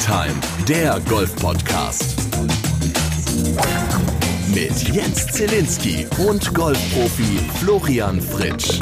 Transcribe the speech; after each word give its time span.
Time, 0.00 0.34
der 0.66 0.98
Golf-Podcast. 1.10 2.16
Mit 4.54 4.94
Jens 4.94 5.26
Zielinski 5.26 6.06
und 6.26 6.54
Golfprofi 6.54 7.38
Florian 7.58 8.18
Fritsch. 8.18 8.80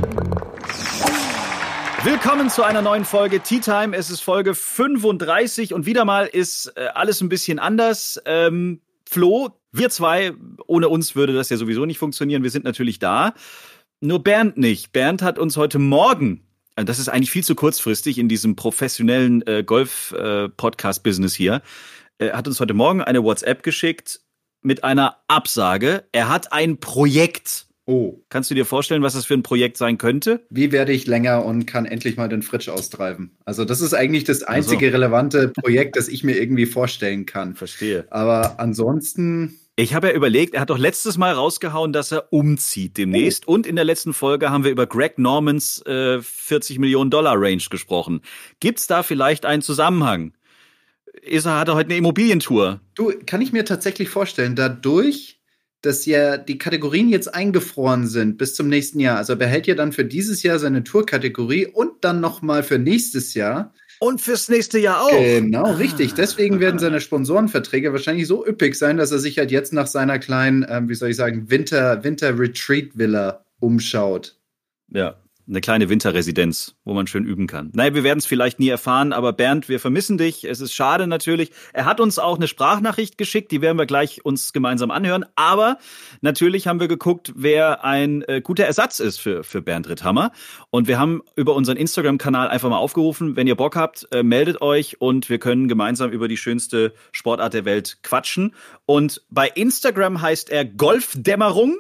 Willkommen 2.05 2.49
zu 2.51 2.63
einer 2.63 2.83
neuen 2.83 3.05
Folge 3.05 3.41
Tea 3.41 3.59
Time. 3.59 3.97
Es 3.97 4.11
ist 4.11 4.21
Folge 4.21 4.55
35 4.55 5.75
und 5.75 5.87
wieder 5.87 6.05
mal 6.05 6.27
ist 6.27 6.73
äh, 6.77 6.87
alles 6.95 7.21
ein 7.21 7.29
bisschen 7.29 7.59
anders. 7.59 8.23
Ähm, 8.25 8.81
Flo, 9.05 9.49
wir 9.73 9.91
zwei, 9.91 10.35
ohne 10.69 10.89
uns 10.89 11.17
würde 11.17 11.33
das 11.33 11.51
ja 11.51 11.57
sowieso 11.57 11.85
nicht 11.85 11.99
funktionieren. 11.99 12.45
Wir 12.45 12.51
sind 12.51 12.65
natürlich 12.65 13.01
da. 13.01 13.35
Nur 14.01 14.23
Bernd 14.23 14.57
nicht. 14.57 14.93
Bernd 14.93 15.23
hat 15.23 15.41
uns 15.41 15.57
heute 15.57 15.81
Morgen 15.81 16.48
das 16.85 16.99
ist 16.99 17.09
eigentlich 17.09 17.31
viel 17.31 17.45
zu 17.45 17.55
kurzfristig 17.55 18.19
in 18.19 18.29
diesem 18.29 18.57
professionellen 18.57 19.47
äh, 19.47 19.63
Golf-Podcast-Business 19.65 21.35
äh, 21.35 21.37
hier, 21.37 21.63
er 22.19 22.37
hat 22.37 22.49
uns 22.49 22.59
heute 22.59 22.75
Morgen 22.75 23.01
eine 23.01 23.23
WhatsApp 23.23 23.63
geschickt 23.63 24.21
mit 24.61 24.83
einer 24.83 25.19
Absage. 25.29 26.05
Er 26.11 26.29
hat 26.29 26.53
ein 26.53 26.79
Projekt. 26.79 27.67
Oh. 27.87 28.19
Kannst 28.29 28.51
du 28.51 28.57
dir 28.57 28.67
vorstellen, 28.67 29.03
was 29.03 29.15
das 29.15 29.25
für 29.25 29.35
ein 29.35 29.45
Projekt 29.45 29.77
sein 29.77 29.99
könnte? 29.99 30.45
Wie 30.51 30.73
werde 30.73 30.93
ich 30.93 31.07
länger 31.07 31.45
und 31.45 31.67
kann 31.67 31.87
endlich 31.87 32.17
mal 32.17 32.29
den 32.29 32.43
Fritsch 32.43 32.69
austreiben? 32.69 33.39
Also, 33.45 33.65
das 33.65 33.81
ist 33.81 33.95
eigentlich 33.95 34.25
das 34.25 34.43
einzige 34.43 34.87
also. 34.87 34.97
relevante 34.97 35.49
Projekt, 35.49 35.97
das 35.97 36.09
ich 36.09 36.25
mir 36.25 36.37
irgendwie 36.37 36.67
vorstellen 36.67 37.25
kann. 37.25 37.55
Verstehe. 37.55 38.05
Aber 38.11 38.59
ansonsten 38.59 39.61
ich 39.79 39.95
habe 39.95 40.09
ja 40.09 40.13
überlegt, 40.13 40.55
er 40.55 40.63
hat 40.63 40.71
doch 40.71 40.79
letztes 40.79 41.19
Mal 41.19 41.33
rausgehauen, 41.33 41.93
dass 41.93 42.11
er 42.11 42.33
umzieht 42.33 42.97
demnächst. 42.97 43.47
Oh. 43.47 43.53
Und 43.53 43.65
in 43.65 43.77
der 43.77 43.85
letzten 43.85 44.13
Folge 44.13 44.51
haben 44.51 44.65
wir 44.65 44.73
über 44.73 44.89
Greg 44.89 45.19
Normans 45.19 45.81
äh, 45.87 46.21
40 46.21 46.81
Millionen 46.81 47.11
Dollar 47.11 47.35
Range 47.37 47.63
gesprochen. 47.71 48.23
Gibt's 48.59 48.89
da 48.89 49.05
vielleicht 49.05 49.47
einen 49.47 49.63
Zusammenhang? 49.63 50.33
Ist 51.23 51.47
er, 51.47 51.61
hat 51.61 51.69
er 51.69 51.77
heute 51.77 51.91
eine 51.91 51.97
Immobilientour? 51.97 52.81
Du, 52.97 53.13
kann 53.25 53.41
ich 53.41 53.53
mir 53.53 53.65
tatsächlich 53.65 54.09
vorstellen, 54.09 54.57
dadurch, 54.57 55.41
dass 55.81 56.07
ja 56.07 56.39
die 56.39 56.59
Kategorien 56.59 57.09
jetzt 57.09 57.33
eingefroren 57.33 58.09
sind 58.09 58.37
bis 58.37 58.57
zum 58.57 58.67
nächsten 58.67 58.99
Jahr. 58.99 59.19
Also 59.19 59.35
er 59.35 59.39
behält 59.39 59.69
ja 59.69 59.77
dann 59.77 59.93
für 59.93 60.05
dieses 60.05 60.43
Jahr 60.43 60.59
seine 60.59 60.83
Tourkategorie 60.83 61.67
und 61.67 61.93
dann 62.05 62.21
nochmal 62.21 62.65
für 62.65 62.81
nächstes 62.81 63.35
Jahr. 63.35 63.73
Und 64.01 64.21
fürs 64.21 64.49
nächste 64.49 64.79
Jahr 64.79 65.03
auch. 65.03 65.11
Genau, 65.11 65.65
ah. 65.65 65.73
richtig. 65.73 66.15
Deswegen 66.15 66.61
werden 66.61 66.79
seine 66.79 67.01
Sponsorenverträge 67.01 67.93
wahrscheinlich 67.93 68.27
so 68.27 68.47
üppig 68.47 68.77
sein, 68.77 68.97
dass 68.97 69.11
er 69.11 69.19
sich 69.19 69.39
halt 69.39 69.51
jetzt 69.51 69.73
nach 69.73 69.87
seiner 69.87 70.19
kleinen, 70.19 70.67
ähm, 70.69 70.89
wie 70.89 70.95
soll 70.95 71.11
ich 71.11 71.17
sagen, 71.17 71.51
Winter, 71.51 72.05
Winter 72.05 72.39
Retreat 72.39 72.97
Villa 72.97 73.45
umschaut. 73.61 74.37
Ja 74.91 75.17
eine 75.49 75.61
kleine 75.61 75.89
Winterresidenz, 75.89 76.77
wo 76.85 76.93
man 76.93 77.07
schön 77.07 77.25
üben 77.25 77.47
kann. 77.47 77.71
Naja, 77.75 77.95
wir 77.95 78.05
werden 78.05 78.19
es 78.19 78.27
vielleicht 78.27 78.61
nie 78.61 78.69
erfahren, 78.69 79.13
aber 79.13 79.33
Bernd, 79.33 79.69
wir 79.69 79.81
vermissen 79.81 80.19
dich. 80.19 80.45
Es 80.45 80.61
ist 80.61 80.75
schade 80.75 81.07
natürlich. 81.07 81.51
Er 81.73 81.87
hat 81.87 82.01
uns 82.01 82.19
auch 82.19 82.37
eine 82.37 82.49
Sprachnachricht 82.49 83.17
geschickt, 83.17 83.51
die 83.51 83.63
werden 83.63 83.79
wir 83.79 83.87
gleich 83.87 84.25
uns 84.25 84.53
gemeinsam 84.53 84.91
anhören. 84.91 85.25
Aber 85.37 85.79
natürlich 86.21 86.67
haben 86.67 86.81
wir 86.81 86.89
geguckt, 86.89 87.33
wer 87.35 87.85
ein 87.85 88.23
äh, 88.23 88.41
guter 88.43 88.65
Ersatz 88.65 89.01
ist 89.01 89.19
für, 89.19 89.43
für 89.43 89.63
Bernd 89.63 89.89
Ritthammer. 89.89 90.33
Und 90.71 90.87
wir 90.87 90.99
haben 90.99 91.23
über 91.35 91.55
unseren 91.55 91.77
Instagram-Kanal 91.77 92.49
einfach 92.49 92.69
mal 92.69 92.79
aufgerufen, 92.79 93.37
wenn 93.37 93.47
ihr 93.47 93.57
Bock 93.57 93.77
habt, 93.77 94.07
äh, 94.13 94.23
meldet 94.23 94.61
euch 94.61 95.01
und 95.01 95.31
wir 95.31 95.39
können 95.39 95.69
gemeinsam 95.69 96.11
über 96.11 96.29
die 96.29 96.37
schönste 96.37 96.93
Sportart 97.13 97.55
der 97.55 97.65
Welt 97.65 97.99
quatschen. 98.03 98.55
Und 98.85 99.23
bei 99.31 99.49
Instagram 99.49 100.21
heißt 100.21 100.51
er 100.51 100.65
Golfdämmerung. 100.65 101.79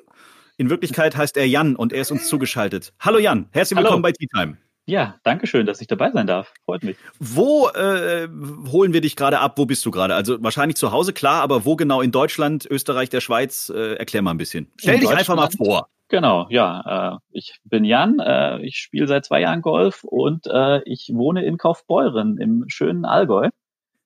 In 0.60 0.70
Wirklichkeit 0.70 1.16
heißt 1.16 1.36
er 1.36 1.46
Jan 1.46 1.76
und 1.76 1.92
er 1.92 2.00
ist 2.00 2.10
uns 2.10 2.26
zugeschaltet. 2.26 2.92
Hallo 2.98 3.18
Jan, 3.18 3.48
herzlich 3.52 3.78
willkommen 3.78 4.02
Hallo. 4.02 4.02
bei 4.02 4.12
Tea 4.12 4.26
Time. 4.26 4.58
Ja, 4.86 5.14
danke 5.22 5.46
schön, 5.46 5.66
dass 5.66 5.80
ich 5.80 5.86
dabei 5.86 6.10
sein 6.10 6.26
darf. 6.26 6.52
Freut 6.64 6.82
mich. 6.82 6.96
Wo 7.20 7.68
äh, 7.68 8.26
holen 8.72 8.92
wir 8.92 9.00
dich 9.00 9.14
gerade 9.14 9.38
ab? 9.38 9.56
Wo 9.56 9.66
bist 9.66 9.86
du 9.86 9.92
gerade? 9.92 10.16
Also 10.16 10.42
wahrscheinlich 10.42 10.76
zu 10.76 10.90
Hause, 10.90 11.12
klar, 11.12 11.42
aber 11.42 11.64
wo 11.64 11.76
genau 11.76 12.00
in 12.00 12.10
Deutschland, 12.10 12.66
Österreich, 12.68 13.08
der 13.08 13.20
Schweiz? 13.20 13.70
Äh, 13.72 13.94
erklär 13.94 14.20
mal 14.22 14.32
ein 14.32 14.36
bisschen. 14.36 14.68
Stell 14.78 14.98
dich 14.98 15.08
einfach 15.08 15.36
mal 15.36 15.48
vor. 15.48 15.91
Genau, 16.08 16.48
ja. 16.50 17.12
Äh, 17.14 17.18
ich 17.30 17.60
bin 17.62 17.84
Jan, 17.84 18.18
äh, 18.18 18.60
ich 18.62 18.78
spiele 18.78 19.06
seit 19.06 19.26
zwei 19.26 19.41
Jahren 19.41 19.62
Golf 19.62 20.02
und 20.02 20.48
äh, 20.48 20.82
ich 20.86 21.12
wohne 21.14 21.44
in 21.44 21.56
Kaufbeuren 21.56 22.36
im 22.36 22.64
schönen 22.66 23.04
Allgäu. 23.04 23.50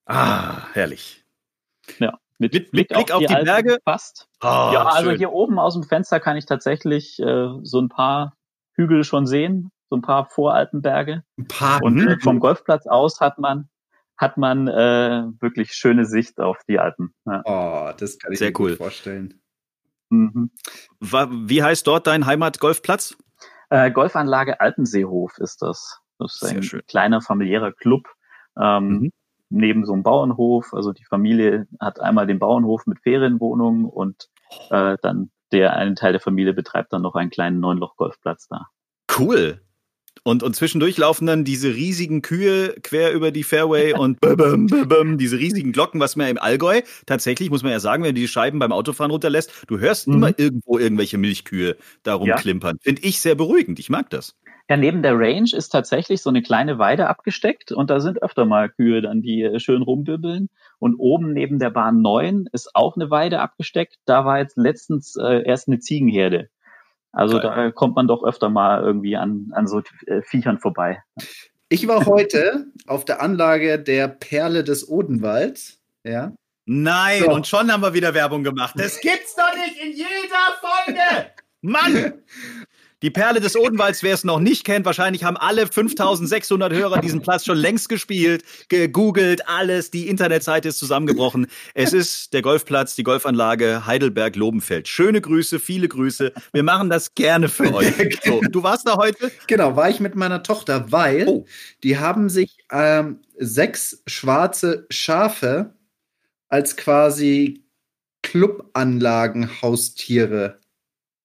Ah, 0.05 0.67
herrlich. 0.73 1.23
Ja. 1.97 2.19
Mit, 2.39 2.53
mit 2.53 2.71
Blick, 2.71 2.89
Blick 2.89 3.11
auf, 3.11 3.19
die, 3.19 3.27
auf 3.29 3.37
die 3.39 3.45
Berge? 3.45 3.77
Fast. 3.83 4.27
Oh, 4.41 4.45
ja, 4.47 4.85
also 4.85 5.09
schön. 5.09 5.17
hier 5.17 5.31
oben 5.31 5.59
aus 5.59 5.73
dem 5.73 5.83
Fenster 5.83 6.19
kann 6.19 6.37
ich 6.37 6.45
tatsächlich 6.45 7.19
äh, 7.19 7.49
so 7.61 7.79
ein 7.79 7.89
paar 7.89 8.35
Hügel 8.73 9.03
schon 9.03 9.27
sehen, 9.27 9.71
so 9.89 9.97
ein 9.97 10.01
paar 10.01 10.25
Voralpenberge. 10.25 11.23
Ein 11.37 11.47
paar. 11.47 11.81
Und 11.83 12.05
äh, 12.05 12.17
vom 12.19 12.39
Golfplatz 12.39 12.87
aus 12.87 13.19
hat 13.21 13.39
man 13.39 13.69
hat 14.17 14.37
man 14.37 14.67
äh, 14.67 15.23
wirklich 15.39 15.73
schöne 15.73 16.05
Sicht 16.05 16.39
auf 16.39 16.57
die 16.67 16.79
Alpen. 16.79 17.13
Ja. 17.25 17.41
Oh, 17.45 17.93
das 17.97 18.19
kann 18.19 18.31
ich 18.31 18.39
Sehr 18.39 18.49
mir 18.49 18.59
cool. 18.59 18.75
vorstellen. 18.75 19.41
Mhm. 20.09 20.51
Wie 20.99 21.63
heißt 21.63 21.87
dort 21.87 22.07
dein 22.07 22.25
Heimatgolfplatz? 22.25 23.17
Äh, 23.69 23.91
Golfanlage 23.91 24.61
Alpenseehof 24.61 25.37
ist 25.39 25.61
das. 25.61 25.99
Das 26.19 26.35
ist 26.35 26.39
Sehr 26.41 26.57
ein 26.57 26.63
schön. 26.63 26.81
kleiner 26.87 27.21
familiärer 27.21 27.71
Club. 27.71 28.07
Ähm, 28.55 28.87
mhm 28.87 29.11
neben 29.53 29.85
so 29.85 29.93
einem 29.93 30.03
Bauernhof. 30.03 30.73
Also 30.73 30.91
die 30.91 31.05
Familie 31.05 31.67
hat 31.79 31.99
einmal 31.99 32.27
den 32.27 32.39
Bauernhof 32.39 32.85
mit 32.85 32.99
Ferienwohnungen 32.99 33.85
und 33.85 34.29
äh, 34.69 34.97
dann 35.01 35.31
der 35.51 35.75
eine 35.75 35.93
Teil 35.93 36.13
der 36.13 36.21
Familie 36.21 36.53
betreibt 36.53 36.91
dann 36.93 37.03
noch 37.03 37.15
einen 37.15 37.29
kleinen 37.29 37.59
Neunloch-Golfplatz 37.59 38.47
da. 38.47 38.67
Cool. 39.17 39.61
Und, 40.23 40.41
und 40.41 40.55
zwischendurch 40.55 40.97
laufen 40.97 41.25
dann 41.25 41.43
diese 41.43 41.75
riesigen 41.75 42.21
Kühe 42.21 42.75
quer 42.81 43.11
über 43.13 43.31
die 43.31 43.43
Fairway 43.43 43.93
und 43.97 44.21
bum, 44.21 44.67
bum, 44.67 45.17
diese 45.17 45.37
riesigen 45.37 45.71
Glocken, 45.71 45.99
was 45.99 46.15
man 46.15 46.27
im 46.27 46.37
Allgäu 46.37 46.81
tatsächlich, 47.05 47.49
muss 47.49 47.61
man 47.61 47.71
ja 47.71 47.79
sagen, 47.79 48.03
wenn 48.03 48.15
du 48.15 48.21
die 48.21 48.27
Scheiben 48.27 48.59
beim 48.59 48.71
Autofahren 48.71 49.11
runterlässt, 49.11 49.51
du 49.67 49.79
hörst 49.79 50.07
mhm. 50.07 50.15
immer 50.15 50.39
irgendwo 50.39 50.79
irgendwelche 50.79 51.17
Milchkühe 51.17 51.77
darum 52.03 52.27
ja. 52.27 52.37
klimpern. 52.37 52.77
Finde 52.81 53.03
ich 53.03 53.19
sehr 53.19 53.35
beruhigend. 53.35 53.79
Ich 53.79 53.89
mag 53.89 54.09
das. 54.09 54.35
Ja, 54.69 54.77
neben 54.77 55.03
der 55.03 55.19
Range 55.19 55.49
ist 55.51 55.69
tatsächlich 55.69 56.21
so 56.21 56.29
eine 56.29 56.41
kleine 56.41 56.79
Weide 56.79 57.07
abgesteckt 57.07 57.71
und 57.73 57.89
da 57.89 57.99
sind 57.99 58.23
öfter 58.23 58.45
mal 58.45 58.69
Kühe 58.69 59.01
dann, 59.01 59.21
die 59.21 59.43
äh, 59.43 59.59
schön 59.59 59.81
rumbibbeln. 59.81 60.49
Und 60.79 60.95
oben 60.95 61.33
neben 61.33 61.59
der 61.59 61.69
Bahn 61.69 62.01
9 62.01 62.47
ist 62.51 62.73
auch 62.73 62.95
eine 62.95 63.09
Weide 63.09 63.39
abgesteckt. 63.39 63.97
Da 64.05 64.25
war 64.25 64.39
jetzt 64.39 64.57
letztens 64.57 65.15
äh, 65.15 65.43
erst 65.45 65.67
eine 65.67 65.79
Ziegenherde. 65.79 66.49
Also 67.11 67.39
Geil. 67.39 67.51
da 67.55 67.71
kommt 67.71 67.95
man 67.95 68.07
doch 68.07 68.23
öfter 68.23 68.49
mal 68.49 68.81
irgendwie 68.81 69.17
an, 69.17 69.51
an 69.53 69.67
so 69.67 69.81
äh, 70.07 70.21
Viechern 70.23 70.59
vorbei. 70.59 71.03
Ich 71.69 71.87
war 71.87 72.05
heute 72.05 72.67
auf 72.87 73.05
der 73.05 73.21
Anlage 73.21 73.79
der 73.79 74.07
Perle 74.07 74.63
des 74.63 74.87
Odenwalds. 74.87 75.79
Ja. 76.03 76.33
Nein, 76.65 77.23
so. 77.23 77.31
und 77.31 77.47
schon 77.47 77.71
haben 77.71 77.81
wir 77.81 77.93
wieder 77.93 78.13
Werbung 78.13 78.43
gemacht. 78.43 78.75
Das 78.77 78.99
gibt's 79.01 79.35
doch 79.35 79.53
nicht 79.55 79.83
in 79.83 79.91
jeder 79.91 80.53
Folge! 80.61 81.31
Mann! 81.61 82.13
Die 83.03 83.11
Perle 83.11 83.39
des 83.41 83.57
Odenwalds, 83.57 84.01
wer 84.01 84.13
es 84.13 84.23
noch 84.23 84.39
nicht 84.39 84.63
kennt, 84.63 84.85
wahrscheinlich 84.85 85.25
haben 85.25 85.35
alle 85.35 85.67
5600 85.67 86.71
Hörer 86.71 87.01
diesen 87.01 87.21
Platz 87.21 87.43
schon 87.43 87.57
längst 87.57 87.89
gespielt, 87.89 88.45
gegoogelt, 88.69 89.45
alles. 89.45 89.91
Die 89.91 90.07
Internetseite 90.07 90.69
ist 90.69 90.79
zusammengebrochen. 90.79 91.47
Es 91.73 91.91
ist 91.91 92.31
der 92.31 92.41
Golfplatz, 92.41 92.95
die 92.95 93.03
Golfanlage 93.03 93.85
Heidelberg-Lobenfeld. 93.85 94.87
Schöne 94.87 95.19
Grüße, 95.19 95.59
viele 95.59 95.89
Grüße. 95.89 96.31
Wir 96.53 96.63
machen 96.63 96.89
das 96.89 97.13
gerne 97.13 97.49
für 97.49 97.73
euch. 97.73 97.93
So, 98.23 98.39
du 98.39 98.63
warst 98.63 98.87
da 98.87 98.95
heute? 98.95 99.33
Genau, 99.47 99.75
war 99.75 99.89
ich 99.89 99.99
mit 99.99 100.15
meiner 100.15 100.41
Tochter, 100.41 100.89
weil 100.93 101.27
oh. 101.27 101.45
die 101.83 101.97
haben 101.97 102.29
sich 102.29 102.55
ähm, 102.71 103.19
sechs 103.37 104.01
schwarze 104.07 104.87
Schafe 104.89 105.73
als 106.47 106.77
quasi 106.77 107.65
Clubanlagen-Haustiere 108.21 110.61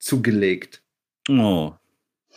zugelegt. 0.01 0.83
Oh. 1.29 1.73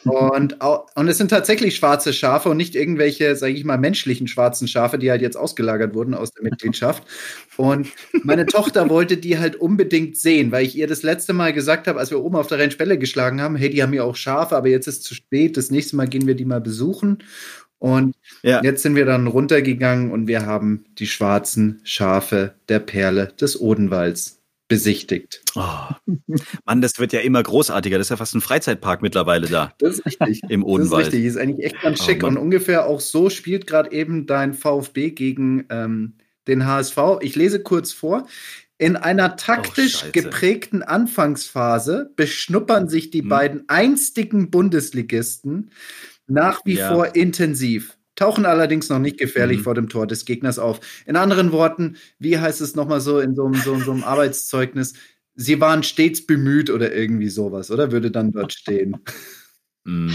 Und, 0.03 0.57
und 0.96 1.07
es 1.07 1.18
sind 1.18 1.29
tatsächlich 1.29 1.75
schwarze 1.75 2.12
Schafe 2.12 2.50
und 2.50 2.57
nicht 2.57 2.75
irgendwelche, 2.75 3.36
sage 3.36 3.54
ich 3.54 3.63
mal, 3.63 3.77
menschlichen 3.77 4.27
schwarzen 4.27 4.68
Schafe, 4.68 4.98
die 4.98 5.12
halt 5.12 5.21
jetzt 5.21 5.38
ausgelagert 5.38 5.94
wurden 5.94 6.13
aus 6.13 6.31
der 6.31 6.44
Mitgliedschaft. 6.44 7.04
Und 7.56 7.88
meine 8.24 8.48
Tochter 8.48 8.89
wollte 8.89 9.18
die 9.18 9.38
halt 9.38 9.56
unbedingt 9.56 10.18
sehen, 10.18 10.51
weil 10.51 10.66
ich 10.66 10.75
ihr 10.75 10.88
das 10.88 11.04
letzte 11.04 11.33
Mal 11.33 11.54
gesagt 11.54 11.88
habe, 11.88 12.00
als 12.00 12.10
wir 12.10 12.19
oben 12.19 12.36
auf 12.36 12.48
der 12.48 12.57
Rennspelle 12.57 12.98
geschlagen 12.98 13.42
haben, 13.42 13.56
hey, 13.56 13.69
die 13.69 13.83
haben 13.83 13.94
ja 13.94 14.04
auch 14.04 14.16
Schafe, 14.16 14.56
aber 14.56 14.69
jetzt 14.69 14.88
ist 14.88 15.00
es 15.00 15.04
zu 15.04 15.13
spät, 15.13 15.56
das 15.56 15.69
nächste 15.69 15.95
Mal 15.95 16.07
gehen 16.07 16.25
wir 16.25 16.36
die 16.36 16.45
mal 16.45 16.62
besuchen. 16.62 17.19
Und 17.77 18.16
ja. 18.44 18.62
jetzt 18.63 18.83
sind 18.83 18.95
wir 18.95 19.06
dann 19.06 19.27
runtergegangen 19.27 20.12
und 20.12 20.27
wir 20.27 20.45
haben 20.45 20.86
die 21.00 21.07
schwarzen 21.07 21.81
Schafe 21.83 22.54
der 22.69 22.80
Perle 22.80 23.33
des 23.39 23.60
Odenwalds 23.60 24.41
besichtigt. 24.71 25.41
Oh. 25.56 26.13
Mann, 26.65 26.81
das 26.81 26.97
wird 26.97 27.12
ja 27.12 27.19
immer 27.19 27.44
großartiger. 27.44 27.97
Das 27.97 28.07
ist 28.07 28.12
ja 28.12 28.15
fast 28.15 28.33
ein 28.35 28.41
Freizeitpark 28.41 29.01
mittlerweile 29.01 29.47
da. 29.47 29.73
Das 29.79 30.00
ist 30.00 30.06
richtig. 30.06 30.41
Im 30.50 30.63
Odenwald. 30.63 31.07
Das 31.07 31.13
ist 31.13 31.13
richtig. 31.13 31.25
Ist 31.25 31.38
eigentlich 31.38 31.65
echt 31.65 31.81
ganz 31.81 32.00
oh, 32.00 32.03
schick. 32.06 32.23
Oh, 32.23 32.27
und 32.27 32.38
ungefähr 32.38 32.85
auch 32.85 33.01
so 33.01 33.29
spielt 33.29 33.68
gerade 33.68 33.91
eben 33.91 34.27
dein 34.27 34.53
VfB 34.53 35.12
gegen 35.12 35.65
ähm, 35.69 36.13
den 36.47 36.65
HSV. 36.65 36.97
Ich 37.19 37.35
lese 37.35 37.62
kurz 37.62 37.91
vor. 37.91 38.27
In 38.77 38.95
einer 38.95 39.35
taktisch 39.35 40.06
oh, 40.07 40.12
geprägten 40.13 40.83
Anfangsphase 40.83 42.13
beschnuppern 42.15 42.88
sich 42.88 43.12
die 43.12 43.23
hm. 43.23 43.29
beiden 43.29 43.69
einstigen 43.69 44.51
Bundesligisten 44.51 45.71
nach 46.27 46.62
wie 46.63 46.75
ja. 46.75 46.94
vor 46.94 47.13
intensiv. 47.15 47.97
Tauchen 48.21 48.45
allerdings 48.45 48.89
noch 48.89 49.00
nicht 49.00 49.18
gefährlich 49.18 49.59
Mhm. 49.59 49.63
vor 49.63 49.73
dem 49.75 49.89
Tor 49.89 50.07
des 50.07 50.25
Gegners 50.25 50.59
auf. 50.59 50.79
In 51.06 51.15
anderen 51.15 51.51
Worten, 51.51 51.95
wie 52.19 52.38
heißt 52.38 52.62
es 52.62 52.75
nochmal 52.75 53.01
so 53.01 53.19
in 53.19 53.35
so, 53.35 53.45
einem- 53.45 53.56
so, 53.56 53.77
so 53.79 53.91
einem 53.91 54.03
Arbeitszeugnis? 54.03 54.94
Sie 55.35 55.59
waren 55.59 55.81
stets 55.83 56.25
bemüht 56.25 56.69
oder 56.69 56.94
irgendwie 56.94 57.29
sowas, 57.29 57.71
oder? 57.71 57.91
Würde 57.91 58.12
dann 58.12 58.31
dort 58.31 58.53
stehen. 58.53 58.97
Mm. 59.85 60.12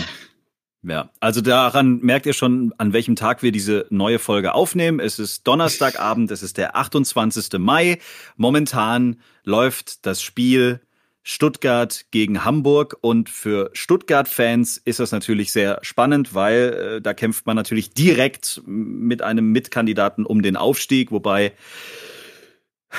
Ja, 0.82 1.10
also 1.18 1.40
daran 1.40 1.98
merkt 2.02 2.26
ihr 2.26 2.32
schon, 2.32 2.72
an 2.78 2.92
welchem 2.92 3.16
Tag 3.16 3.42
wir 3.42 3.50
diese 3.50 3.86
neue 3.90 4.20
Folge 4.20 4.54
aufnehmen. 4.54 5.00
Es 5.00 5.18
ist 5.18 5.44
Donnerstagabend, 5.44 6.30
es 6.30 6.44
ist 6.44 6.58
der 6.58 6.76
28. 6.76 7.58
Mai. 7.58 7.98
Momentan 8.36 9.16
läuft 9.42 10.06
das 10.06 10.22
Spiel 10.22 10.80
Stuttgart 11.28 12.06
gegen 12.12 12.44
Hamburg. 12.44 12.96
Und 13.00 13.28
für 13.28 13.70
Stuttgart-Fans 13.72 14.78
ist 14.78 15.00
das 15.00 15.10
natürlich 15.10 15.50
sehr 15.50 15.80
spannend, 15.82 16.34
weil 16.34 16.98
äh, 16.98 17.00
da 17.02 17.14
kämpft 17.14 17.46
man 17.46 17.56
natürlich 17.56 17.92
direkt 17.92 18.62
mit 18.64 19.22
einem 19.22 19.50
Mitkandidaten 19.50 20.24
um 20.24 20.40
den 20.40 20.56
Aufstieg, 20.56 21.10
wobei 21.10 21.52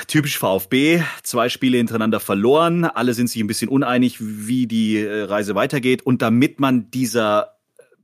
Typisch 0.05 0.37
VfB, 0.37 1.01
zwei 1.23 1.49
Spiele 1.49 1.77
hintereinander 1.77 2.19
verloren, 2.19 2.83
alle 2.83 3.13
sind 3.13 3.29
sich 3.29 3.41
ein 3.41 3.47
bisschen 3.47 3.69
uneinig, 3.69 4.17
wie 4.19 4.67
die 4.67 4.97
äh, 4.97 5.23
Reise 5.23 5.55
weitergeht. 5.55 6.03
Und 6.03 6.21
damit 6.21 6.59
man 6.59 6.91
dieser 6.91 7.55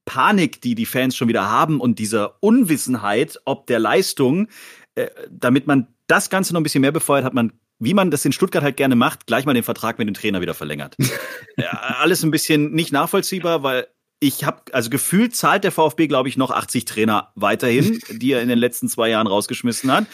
Panik, 0.06 0.62
die 0.62 0.75
die 0.75 0.86
Fans 0.86 1.16
schon 1.16 1.28
wieder 1.28 1.50
haben 1.50 1.80
und 1.80 2.00
dieser 2.00 2.42
Unwissenheit 2.42 3.40
ob 3.46 3.68
der 3.68 3.80
Leistung, 3.80 4.48
äh, 4.96 5.08
damit 5.30 5.68
man 5.68 5.88
das 6.08 6.30
Ganze 6.30 6.54
noch 6.54 6.62
ein 6.62 6.64
bisschen 6.64 6.81
mehr 6.81 6.92
befeuert, 6.92 7.25
hat 7.25 7.34
man, 7.34 7.52
wie 7.83 7.94
man 7.94 8.12
das 8.12 8.25
in 8.25 8.31
Stuttgart 8.31 8.63
halt 8.63 8.77
gerne 8.77 8.95
macht, 8.95 9.27
gleich 9.27 9.45
mal 9.45 9.53
den 9.53 9.63
Vertrag 9.63 10.00
mit 10.00 10.07
dem 10.07 10.13
Trainer 10.13 10.41
wieder 10.41 10.53
verlängert. 10.53 10.95
ja, 11.57 11.69
alles 12.00 12.24
ein 12.24 12.31
bisschen 12.31 12.71
nicht 12.71 12.91
nachvollziehbar, 12.91 13.63
weil 13.63 13.88
ich 14.19 14.45
habe, 14.45 14.62
also 14.71 14.89
gefühlt 14.89 15.35
zahlt 15.35 15.63
der 15.63 15.71
VfB, 15.71 16.07
glaube 16.07 16.30
ich, 16.30 16.38
noch 16.38 16.51
80 16.51 16.85
Trainer 16.85 17.31
weiterhin, 17.35 18.00
die 18.09 18.31
er 18.31 18.41
in 18.41 18.47
den 18.47 18.59
letzten 18.59 18.88
zwei 18.88 19.09
Jahren 19.09 19.27
rausgeschmissen 19.27 19.91
hat. 19.91 20.06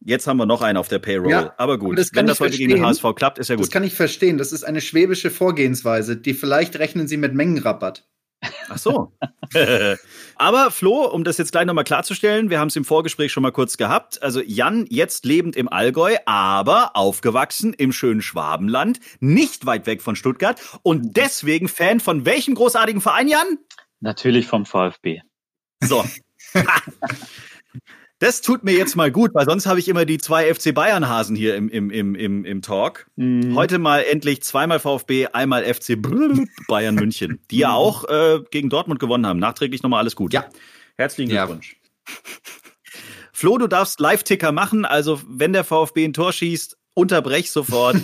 Jetzt 0.00 0.26
haben 0.26 0.36
wir 0.36 0.46
noch 0.46 0.62
einen 0.62 0.78
auf 0.78 0.88
der 0.88 1.00
Payroll. 1.00 1.30
Ja, 1.30 1.54
Aber 1.58 1.76
gut, 1.76 1.98
das 1.98 2.10
wenn 2.14 2.26
das 2.26 2.38
heute 2.40 2.56
gegen 2.56 2.70
den 2.70 2.78
verstehen. 2.82 3.08
HSV 3.10 3.16
klappt, 3.16 3.38
ist 3.38 3.48
ja 3.48 3.56
Das 3.56 3.66
gut. 3.66 3.72
kann 3.72 3.82
ich 3.84 3.94
verstehen. 3.94 4.38
Das 4.38 4.52
ist 4.52 4.62
eine 4.64 4.80
schwäbische 4.80 5.30
Vorgehensweise. 5.30 6.16
Die 6.16 6.34
vielleicht 6.34 6.76
rechnen 6.78 7.08
sie 7.08 7.16
mit 7.16 7.34
Mengenrabatt. 7.34 8.06
Ach 8.68 8.78
so. 8.78 9.12
Aber 10.36 10.70
Flo, 10.70 11.04
um 11.06 11.24
das 11.24 11.38
jetzt 11.38 11.52
gleich 11.52 11.66
nochmal 11.66 11.84
klarzustellen, 11.84 12.50
wir 12.50 12.60
haben 12.60 12.68
es 12.68 12.76
im 12.76 12.84
Vorgespräch 12.84 13.32
schon 13.32 13.42
mal 13.42 13.50
kurz 13.50 13.76
gehabt. 13.76 14.22
Also 14.22 14.40
Jan 14.40 14.86
jetzt 14.88 15.24
lebend 15.24 15.56
im 15.56 15.68
Allgäu, 15.68 16.16
aber 16.26 16.94
aufgewachsen 16.94 17.72
im 17.72 17.92
schönen 17.92 18.22
Schwabenland, 18.22 19.00
nicht 19.20 19.66
weit 19.66 19.86
weg 19.86 20.02
von 20.02 20.16
Stuttgart 20.16 20.60
und 20.82 21.16
deswegen 21.16 21.68
Fan 21.68 22.00
von 22.00 22.24
welchem 22.24 22.54
großartigen 22.54 23.00
Verein, 23.00 23.28
Jan? 23.28 23.58
Natürlich 24.00 24.46
vom 24.46 24.66
VfB. 24.66 25.20
So. 25.80 26.04
Das 28.20 28.40
tut 28.40 28.64
mir 28.64 28.72
jetzt 28.72 28.96
mal 28.96 29.12
gut, 29.12 29.32
weil 29.34 29.46
sonst 29.46 29.66
habe 29.66 29.78
ich 29.78 29.88
immer 29.88 30.04
die 30.04 30.18
zwei 30.18 30.52
FC 30.52 30.74
Bayern 30.74 31.08
Hasen 31.08 31.36
hier 31.36 31.54
im, 31.54 31.68
im, 31.68 31.90
im, 31.90 32.14
im, 32.16 32.44
im 32.44 32.62
Talk. 32.62 33.06
Mhm. 33.14 33.54
Heute 33.54 33.78
mal 33.78 34.00
endlich 34.00 34.42
zweimal 34.42 34.80
VfB, 34.80 35.28
einmal 35.28 35.62
FC 35.72 35.96
Bayern 36.66 36.96
München, 36.96 37.38
die 37.50 37.58
ja 37.58 37.72
auch 37.72 38.04
äh, 38.08 38.40
gegen 38.50 38.70
Dortmund 38.70 38.98
gewonnen 38.98 39.24
haben. 39.24 39.38
Nachträglich 39.38 39.82
nochmal 39.84 40.00
alles 40.00 40.16
gut. 40.16 40.32
Ja. 40.32 40.46
Herzlichen 40.96 41.30
Ja. 41.30 41.44
Glückwunsch. 41.44 41.76
Flo, 43.32 43.56
du 43.56 43.68
darfst 43.68 44.00
Live-Ticker 44.00 44.50
machen, 44.50 44.84
also 44.84 45.20
wenn 45.28 45.52
der 45.52 45.62
VfB 45.62 46.04
ein 46.04 46.12
Tor 46.12 46.32
schießt, 46.32 46.76
unterbrech 46.94 47.52
sofort. 47.52 47.96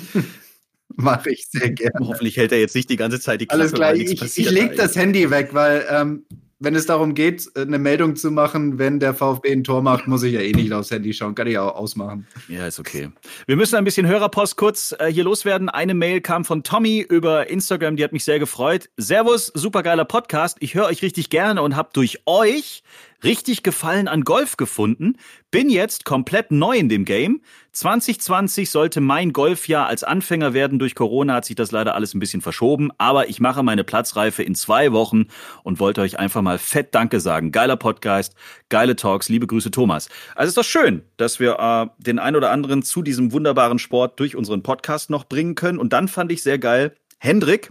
Mache 0.96 1.30
ich 1.32 1.48
sehr 1.50 1.70
gerne. 1.72 2.06
Hoffentlich 2.06 2.36
hält 2.36 2.52
er 2.52 2.60
jetzt 2.60 2.76
nicht 2.76 2.88
die 2.88 2.96
ganze 2.96 3.18
Zeit 3.18 3.40
die 3.40 3.46
Klappe, 3.46 3.62
Alles 3.62 3.72
klar, 3.72 3.96
ich, 3.96 4.12
ich 4.12 4.20
passiert. 4.20 4.52
lege 4.52 4.76
das 4.76 4.94
Handy 4.94 5.28
weg, 5.30 5.48
weil 5.52 5.84
ähm, 5.90 6.24
wenn 6.58 6.74
es 6.74 6.86
darum 6.86 7.14
geht, 7.14 7.48
eine 7.56 7.78
Meldung 7.78 8.16
zu 8.16 8.30
machen, 8.30 8.78
wenn 8.78 9.00
der 9.00 9.14
VfB 9.14 9.52
ein 9.52 9.64
Tor 9.64 9.82
macht, 9.82 10.06
muss 10.06 10.22
ich 10.22 10.32
ja 10.32 10.40
eh 10.40 10.52
nicht 10.52 10.72
aufs 10.72 10.90
Handy 10.90 11.12
schauen. 11.12 11.34
Kann 11.34 11.46
ich 11.46 11.58
auch 11.58 11.74
ausmachen. 11.74 12.26
Ja, 12.48 12.66
ist 12.66 12.78
okay. 12.78 13.10
Wir 13.46 13.56
müssen 13.56 13.76
ein 13.76 13.84
bisschen 13.84 14.06
Hörerpost 14.06 14.56
kurz 14.56 14.94
äh, 14.98 15.06
hier 15.06 15.24
loswerden. 15.24 15.68
Eine 15.68 15.94
Mail 15.94 16.20
kam 16.20 16.44
von 16.44 16.62
Tommy 16.62 17.00
über 17.00 17.48
Instagram, 17.48 17.96
die 17.96 18.04
hat 18.04 18.12
mich 18.12 18.24
sehr 18.24 18.38
gefreut. 18.38 18.88
Servus, 18.96 19.46
supergeiler 19.54 20.04
Podcast. 20.04 20.58
Ich 20.60 20.74
höre 20.74 20.86
euch 20.86 21.02
richtig 21.02 21.30
gerne 21.30 21.62
und 21.62 21.76
habe 21.76 21.90
durch 21.92 22.20
euch 22.26 22.82
richtig 23.24 23.62
Gefallen 23.62 24.08
an 24.08 24.22
Golf 24.22 24.56
gefunden. 24.56 25.16
Bin 25.50 25.70
jetzt 25.70 26.04
komplett 26.04 26.50
neu 26.50 26.76
in 26.76 26.88
dem 26.88 27.04
Game. 27.04 27.42
2020 27.72 28.70
sollte 28.70 29.00
mein 29.00 29.32
Golfjahr 29.32 29.86
als 29.86 30.04
Anfänger 30.04 30.54
werden. 30.54 30.78
Durch 30.78 30.94
Corona 30.94 31.34
hat 31.34 31.44
sich 31.44 31.56
das 31.56 31.72
leider 31.72 31.94
alles 31.94 32.14
ein 32.14 32.20
bisschen 32.20 32.42
verschoben. 32.42 32.90
Aber 32.98 33.28
ich 33.28 33.40
mache 33.40 33.62
meine 33.62 33.84
Platzreife 33.84 34.42
in 34.42 34.54
zwei 34.54 34.92
Wochen 34.92 35.26
und 35.62 35.80
wollte 35.80 36.02
euch 36.02 36.18
einfach 36.18 36.42
mal 36.42 36.58
fett 36.58 36.94
Danke 36.94 37.20
sagen. 37.20 37.50
Geiler 37.50 37.76
Podcast, 37.76 38.34
geile 38.68 38.96
Talks. 38.96 39.28
Liebe 39.28 39.46
Grüße, 39.46 39.70
Thomas. 39.70 40.08
Also 40.34 40.48
ist 40.48 40.56
doch 40.56 40.64
schön, 40.64 41.02
dass 41.16 41.40
wir 41.40 41.58
äh, 41.58 42.02
den 42.02 42.18
ein 42.18 42.36
oder 42.36 42.50
anderen 42.50 42.82
zu 42.82 43.02
diesem 43.02 43.32
wunderbaren 43.32 43.78
Sport 43.78 44.20
durch 44.20 44.36
unseren 44.36 44.62
Podcast 44.62 45.10
noch 45.10 45.24
bringen 45.24 45.54
können. 45.54 45.78
Und 45.78 45.92
dann 45.92 46.08
fand 46.08 46.30
ich 46.30 46.42
sehr 46.42 46.58
geil, 46.58 46.94
Hendrik 47.18 47.70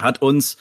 hat 0.00 0.22
uns 0.22 0.56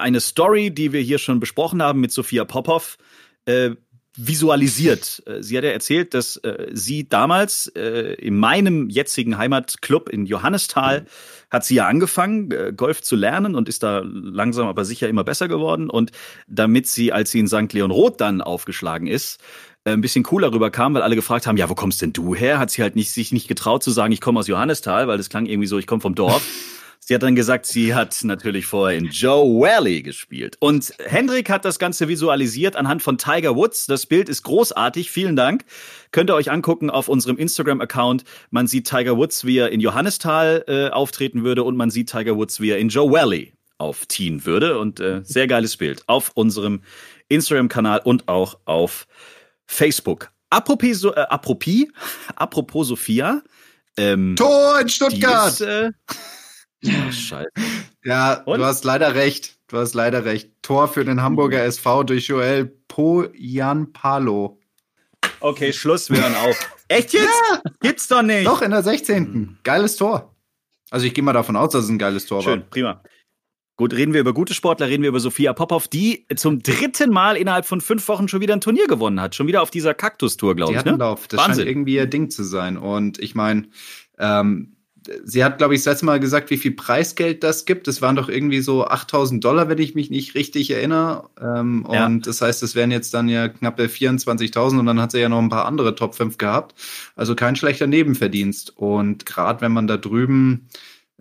eine 0.00 0.20
Story, 0.20 0.70
die 0.70 0.92
wir 0.92 1.00
hier 1.00 1.18
schon 1.18 1.40
besprochen 1.40 1.82
haben 1.82 2.00
mit 2.00 2.12
Sophia 2.12 2.44
Popov, 2.44 2.98
äh, 3.44 3.70
visualisiert. 4.16 5.22
Äh, 5.26 5.42
Sie 5.42 5.56
hat 5.56 5.64
ja 5.64 5.70
erzählt, 5.70 6.14
dass 6.14 6.36
äh, 6.38 6.68
sie 6.72 7.08
damals 7.08 7.68
äh, 7.68 8.14
in 8.14 8.36
meinem 8.36 8.88
jetzigen 8.88 9.38
Heimatclub 9.38 10.08
in 10.08 10.26
Johannisthal 10.26 11.06
hat 11.50 11.64
sie 11.64 11.76
ja 11.76 11.86
angefangen, 11.86 12.50
äh, 12.50 12.72
Golf 12.76 13.02
zu 13.02 13.16
lernen 13.16 13.54
und 13.54 13.68
ist 13.68 13.82
da 13.82 14.02
langsam 14.04 14.68
aber 14.68 14.84
sicher 14.84 15.08
immer 15.08 15.24
besser 15.24 15.48
geworden. 15.48 15.90
Und 15.90 16.12
damit 16.46 16.86
sie, 16.86 17.12
als 17.12 17.30
sie 17.30 17.40
in 17.40 17.48
St. 17.48 17.72
Leon 17.72 17.90
Roth 17.90 18.20
dann 18.20 18.40
aufgeschlagen 18.40 19.06
ist, 19.06 19.40
äh, 19.84 19.92
ein 19.92 20.00
bisschen 20.00 20.24
cooler 20.24 20.52
rüberkam, 20.52 20.94
weil 20.94 21.02
alle 21.02 21.16
gefragt 21.16 21.46
haben, 21.46 21.56
ja, 21.56 21.68
wo 21.68 21.74
kommst 21.74 22.02
denn 22.02 22.12
du 22.12 22.34
her? 22.34 22.58
Hat 22.58 22.70
sie 22.70 22.82
halt 22.82 22.96
nicht, 22.96 23.10
sich 23.10 23.32
nicht 23.32 23.48
getraut 23.48 23.82
zu 23.82 23.90
sagen, 23.90 24.12
ich 24.12 24.20
komme 24.20 24.40
aus 24.40 24.46
Johannisthal, 24.46 25.08
weil 25.08 25.18
das 25.18 25.30
klang 25.30 25.46
irgendwie 25.46 25.68
so, 25.68 25.78
ich 25.78 25.86
komme 25.86 26.02
vom 26.02 26.14
Dorf. 26.14 26.42
Sie 27.10 27.14
hat 27.16 27.24
dann 27.24 27.34
gesagt, 27.34 27.66
sie 27.66 27.92
hat 27.92 28.16
natürlich 28.22 28.66
vorher 28.66 28.96
in 28.96 29.06
Joe 29.06 29.60
Valley 29.60 30.02
gespielt. 30.02 30.56
Und 30.60 30.94
Hendrik 31.04 31.50
hat 31.50 31.64
das 31.64 31.80
Ganze 31.80 32.06
visualisiert 32.06 32.76
anhand 32.76 33.02
von 33.02 33.18
Tiger 33.18 33.56
Woods. 33.56 33.86
Das 33.86 34.06
Bild 34.06 34.28
ist 34.28 34.44
großartig. 34.44 35.10
Vielen 35.10 35.34
Dank. 35.34 35.64
Könnt 36.12 36.30
ihr 36.30 36.36
euch 36.36 36.52
angucken 36.52 36.88
auf 36.88 37.08
unserem 37.08 37.36
Instagram-Account. 37.36 38.22
Man 38.50 38.68
sieht 38.68 38.88
Tiger 38.88 39.16
Woods, 39.16 39.44
wie 39.44 39.58
er 39.58 39.72
in 39.72 39.80
Johannisthal 39.80 40.64
äh, 40.68 40.90
auftreten 40.90 41.42
würde 41.42 41.64
und 41.64 41.76
man 41.76 41.90
sieht 41.90 42.12
Tiger 42.12 42.36
Woods, 42.36 42.60
wie 42.60 42.70
er 42.70 42.78
in 42.78 42.90
Joe 42.90 43.10
Valley 43.10 43.54
aufziehen 43.78 44.46
würde. 44.46 44.78
Und 44.78 45.00
äh, 45.00 45.22
sehr 45.24 45.48
geiles 45.48 45.78
Bild 45.78 46.04
auf 46.06 46.30
unserem 46.34 46.82
Instagram-Kanal 47.26 48.02
und 48.04 48.28
auch 48.28 48.56
auf 48.66 49.08
Facebook. 49.66 50.30
Apropos, 50.48 51.02
äh, 51.02 51.08
apropos, 51.28 51.86
apropos 52.36 52.86
Sophia. 52.86 53.42
Ähm, 53.96 54.36
Tor 54.36 54.78
in 54.80 54.88
Stuttgart! 54.88 55.48
ist, 55.48 55.60
äh, 55.62 55.90
Ach, 56.86 57.12
Scheiße. 57.12 57.50
ja, 58.04 58.34
Und? 58.44 58.58
du 58.58 58.64
hast 58.64 58.84
leider 58.84 59.14
recht. 59.14 59.56
Du 59.68 59.76
hast 59.78 59.94
leider 59.94 60.24
recht. 60.24 60.50
Tor 60.62 60.88
für 60.88 61.04
den 61.04 61.22
Hamburger 61.22 61.62
SV 61.64 62.04
durch 62.04 62.26
Joel 62.28 62.66
Poyanpalo. 62.88 64.58
Okay, 65.40 65.72
Schluss, 65.72 66.10
wir 66.10 66.20
hören 66.22 66.34
auf. 66.34 66.76
Echt 66.88 67.12
jetzt? 67.12 67.28
Gibt's 67.80 68.08
doch 68.08 68.22
nicht. 68.22 68.46
Doch, 68.46 68.62
in 68.62 68.70
der 68.72 68.82
16. 68.82 69.58
Geiles 69.62 69.96
Tor. 69.96 70.34
Also 70.90 71.06
ich 71.06 71.14
gehe 71.14 71.22
mal 71.22 71.32
davon 71.32 71.56
aus, 71.56 71.70
dass 71.70 71.84
es 71.84 71.90
ein 71.90 71.98
geiles 71.98 72.26
Tor 72.26 72.42
Schön, 72.42 72.64
prima. 72.68 73.02
Gut, 73.76 73.94
reden 73.94 74.12
wir 74.12 74.20
über 74.20 74.34
gute 74.34 74.52
Sportler, 74.52 74.88
reden 74.88 75.02
wir 75.02 75.08
über 75.08 75.20
Sophia 75.20 75.54
Popov, 75.54 75.88
die 75.88 76.26
zum 76.36 76.62
dritten 76.62 77.10
Mal 77.10 77.36
innerhalb 77.38 77.64
von 77.64 77.80
fünf 77.80 78.06
Wochen 78.08 78.28
schon 78.28 78.42
wieder 78.42 78.52
ein 78.54 78.60
Turnier 78.60 78.86
gewonnen 78.88 79.20
hat. 79.20 79.34
Schon 79.34 79.46
wieder 79.46 79.62
auf 79.62 79.70
dieser 79.70 79.94
Kaktus-Tour, 79.94 80.50
war. 80.50 80.54
glaube 80.56 80.74
ich. 80.74 80.84
Ne? 80.84 80.96
Lauf. 80.96 81.28
Das 81.28 81.38
Wahnsinn. 81.40 81.54
scheint 81.62 81.68
irgendwie 81.68 81.94
ihr 81.94 82.06
Ding 82.06 82.28
zu 82.28 82.42
sein. 82.44 82.76
Und 82.76 83.18
ich 83.20 83.34
meine, 83.34 83.68
ähm, 84.18 84.76
sie 85.24 85.44
hat, 85.44 85.58
glaube 85.58 85.74
ich, 85.74 85.80
das 85.80 85.92
letzte 85.92 86.06
Mal 86.06 86.20
gesagt, 86.20 86.50
wie 86.50 86.56
viel 86.56 86.72
Preisgeld 86.72 87.42
das 87.42 87.64
gibt. 87.64 87.86
Das 87.86 88.02
waren 88.02 88.16
doch 88.16 88.28
irgendwie 88.28 88.60
so 88.60 88.86
8000 88.86 89.44
Dollar, 89.44 89.68
wenn 89.68 89.78
ich 89.78 89.94
mich 89.94 90.10
nicht 90.10 90.34
richtig 90.34 90.70
erinnere. 90.70 91.28
Ähm, 91.40 91.86
Ja. 91.90 92.06
Und 92.06 92.26
das 92.26 92.40
heißt, 92.40 92.62
es 92.62 92.74
wären 92.74 92.90
jetzt 92.90 93.14
dann 93.14 93.28
ja 93.28 93.48
knappe 93.48 93.88
24.000 93.88 94.78
und 94.78 94.86
dann 94.86 95.00
hat 95.00 95.12
sie 95.12 95.20
ja 95.20 95.28
noch 95.28 95.38
ein 95.38 95.48
paar 95.48 95.66
andere 95.66 95.94
Top 95.94 96.14
5 96.14 96.38
gehabt. 96.38 96.74
Also 97.16 97.34
kein 97.34 97.56
schlechter 97.56 97.86
Nebenverdienst. 97.86 98.76
Und 98.76 99.26
gerade 99.26 99.60
wenn 99.60 99.72
man 99.72 99.86
da 99.86 99.96
drüben 99.96 100.68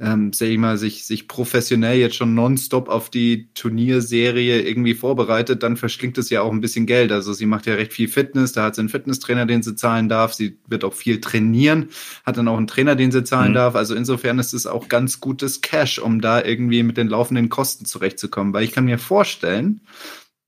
ähm, 0.01 0.31
sag 0.31 0.47
ich 0.47 0.57
mal, 0.57 0.77
sich, 0.77 1.05
sich 1.05 1.27
professionell 1.27 1.99
jetzt 1.99 2.15
schon 2.15 2.33
nonstop 2.33 2.87
auf 2.87 3.09
die 3.09 3.49
Turnierserie 3.53 4.61
irgendwie 4.61 4.93
vorbereitet, 4.93 5.61
dann 5.63 5.75
verschlingt 5.77 6.17
es 6.17 6.29
ja 6.29 6.41
auch 6.41 6.51
ein 6.51 6.61
bisschen 6.61 6.85
Geld. 6.85 7.11
Also 7.11 7.33
sie 7.33 7.45
macht 7.45 7.65
ja 7.65 7.73
recht 7.73 7.91
viel 7.93 8.07
Fitness, 8.07 8.53
da 8.53 8.63
hat 8.63 8.75
sie 8.75 8.81
einen 8.81 8.89
Fitnesstrainer, 8.89 9.45
den 9.45 9.61
sie 9.61 9.75
zahlen 9.75 10.07
darf. 10.07 10.33
Sie 10.33 10.57
wird 10.67 10.83
auch 10.83 10.93
viel 10.93 11.19
trainieren, 11.19 11.89
hat 12.25 12.37
dann 12.37 12.47
auch 12.47 12.57
einen 12.57 12.67
Trainer, 12.67 12.95
den 12.95 13.11
sie 13.11 13.23
zahlen 13.23 13.51
Mhm. 13.51 13.55
darf. 13.55 13.75
Also 13.75 13.93
insofern 13.95 14.39
ist 14.39 14.53
es 14.53 14.65
auch 14.67 14.87
ganz 14.87 15.19
gutes 15.19 15.61
Cash, 15.61 15.99
um 15.99 16.21
da 16.21 16.43
irgendwie 16.43 16.83
mit 16.83 16.97
den 16.97 17.09
laufenden 17.09 17.49
Kosten 17.49 17.85
zurechtzukommen. 17.85 18.53
Weil 18.53 18.63
ich 18.63 18.71
kann 18.71 18.85
mir 18.85 18.99
vorstellen, 18.99 19.81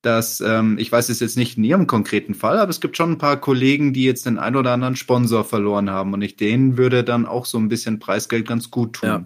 dass, 0.02 0.42
ähm, 0.42 0.78
ich 0.80 0.92
weiß 0.92 1.10
es 1.10 1.20
jetzt 1.20 1.38
nicht 1.38 1.58
in 1.58 1.64
ihrem 1.64 1.86
konkreten 1.88 2.34
Fall, 2.34 2.58
aber 2.58 2.70
es 2.72 2.80
gibt 2.82 2.98
schon 2.98 3.12
ein 3.12 3.18
paar 3.18 3.38
Kollegen, 3.40 3.94
die 3.94 4.04
jetzt 4.04 4.26
den 4.26 4.40
ein 4.40 4.56
oder 4.56 4.72
anderen 4.72 4.96
Sponsor 4.96 5.44
verloren 5.44 5.90
haben 5.92 6.14
und 6.14 6.22
ich 6.22 6.38
denen 6.38 6.78
würde 6.78 7.04
dann 7.04 7.26
auch 7.28 7.46
so 7.46 7.60
ein 7.60 7.68
bisschen 7.70 8.00
Preisgeld 8.00 8.48
ganz 8.48 8.72
gut 8.72 8.94
tun. 8.94 9.10
Ja. 9.10 9.24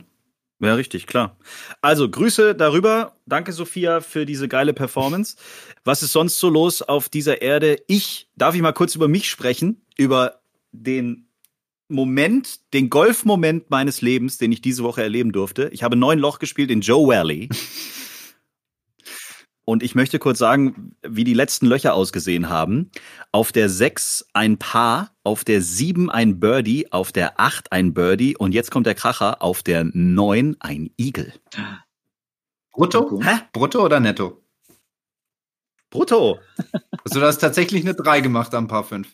Ja, 0.62 0.74
richtig, 0.76 1.06
klar. 1.06 1.38
Also 1.82 2.10
Grüße 2.10 2.56
darüber. 2.56 3.18
Danke, 3.26 3.52
Sophia, 3.52 4.00
für 4.02 4.26
diese 4.26 4.48
geile 4.48 4.74
Performance. 4.74 5.36
Was 5.84 6.02
ist 6.02 6.14
sonst 6.14 6.40
so 6.40 6.50
los 6.50 6.82
auf 6.82 7.10
dieser 7.10 7.42
Erde? 7.42 7.78
Ich, 7.88 8.30
darf 8.36 8.56
ich 8.56 8.62
mal 8.62 8.72
kurz 8.72 8.96
über 8.96 9.08
mich 9.08 9.30
sprechen? 9.30 9.82
Über 9.98 10.40
den 10.72 11.28
Moment, 11.88 12.74
den 12.74 12.90
Golfmoment 12.90 13.70
meines 13.70 14.02
Lebens, 14.02 14.38
den 14.38 14.52
ich 14.52 14.62
diese 14.62 14.84
Woche 14.84 15.04
erleben 15.04 15.32
durfte. 15.32 15.70
Ich 15.72 15.84
habe 15.84 15.96
neun 15.96 16.20
Loch 16.20 16.40
gespielt 16.40 16.72
in 16.72 16.82
Joe 16.82 17.08
Valley. 17.08 17.50
Und 19.66 19.82
ich 19.82 19.96
möchte 19.96 20.20
kurz 20.20 20.38
sagen, 20.38 20.96
wie 21.02 21.24
die 21.24 21.34
letzten 21.34 21.66
Löcher 21.66 21.96
ausgesehen 21.96 22.50
haben. 22.50 22.92
Auf 23.32 23.52
der 23.52 23.68
6 23.68 24.28
ein 24.34 24.60
Paar, 24.60 25.12
auf 25.24 25.44
der 25.44 25.62
7 25.62 26.12
ein 26.12 26.40
Birdie, 26.40 26.92
auf 26.92 27.12
der 27.12 27.40
8 27.40 27.72
ein 27.72 27.96
Birdie 27.96 28.38
und 28.38 28.54
jetzt 28.54 28.70
kommt 28.70 28.86
der 28.86 28.94
Kracher, 28.94 29.42
auf 29.42 29.64
der 29.64 29.84
9 29.84 30.56
ein 30.60 30.92
Igel. 30.98 31.34
Brutto? 32.72 33.20
Hä? 33.24 33.40
Brutto 33.54 33.84
oder 33.84 34.00
netto? 34.00 34.44
Brutto. 35.90 36.40
Also 37.08 37.20
du 37.20 37.26
hast 37.28 37.38
tatsächlich 37.38 37.84
eine 37.84 37.94
3 37.94 38.22
gemacht 38.22 38.56
am 38.56 38.68
Paar 38.68 38.84
5. 38.84 39.08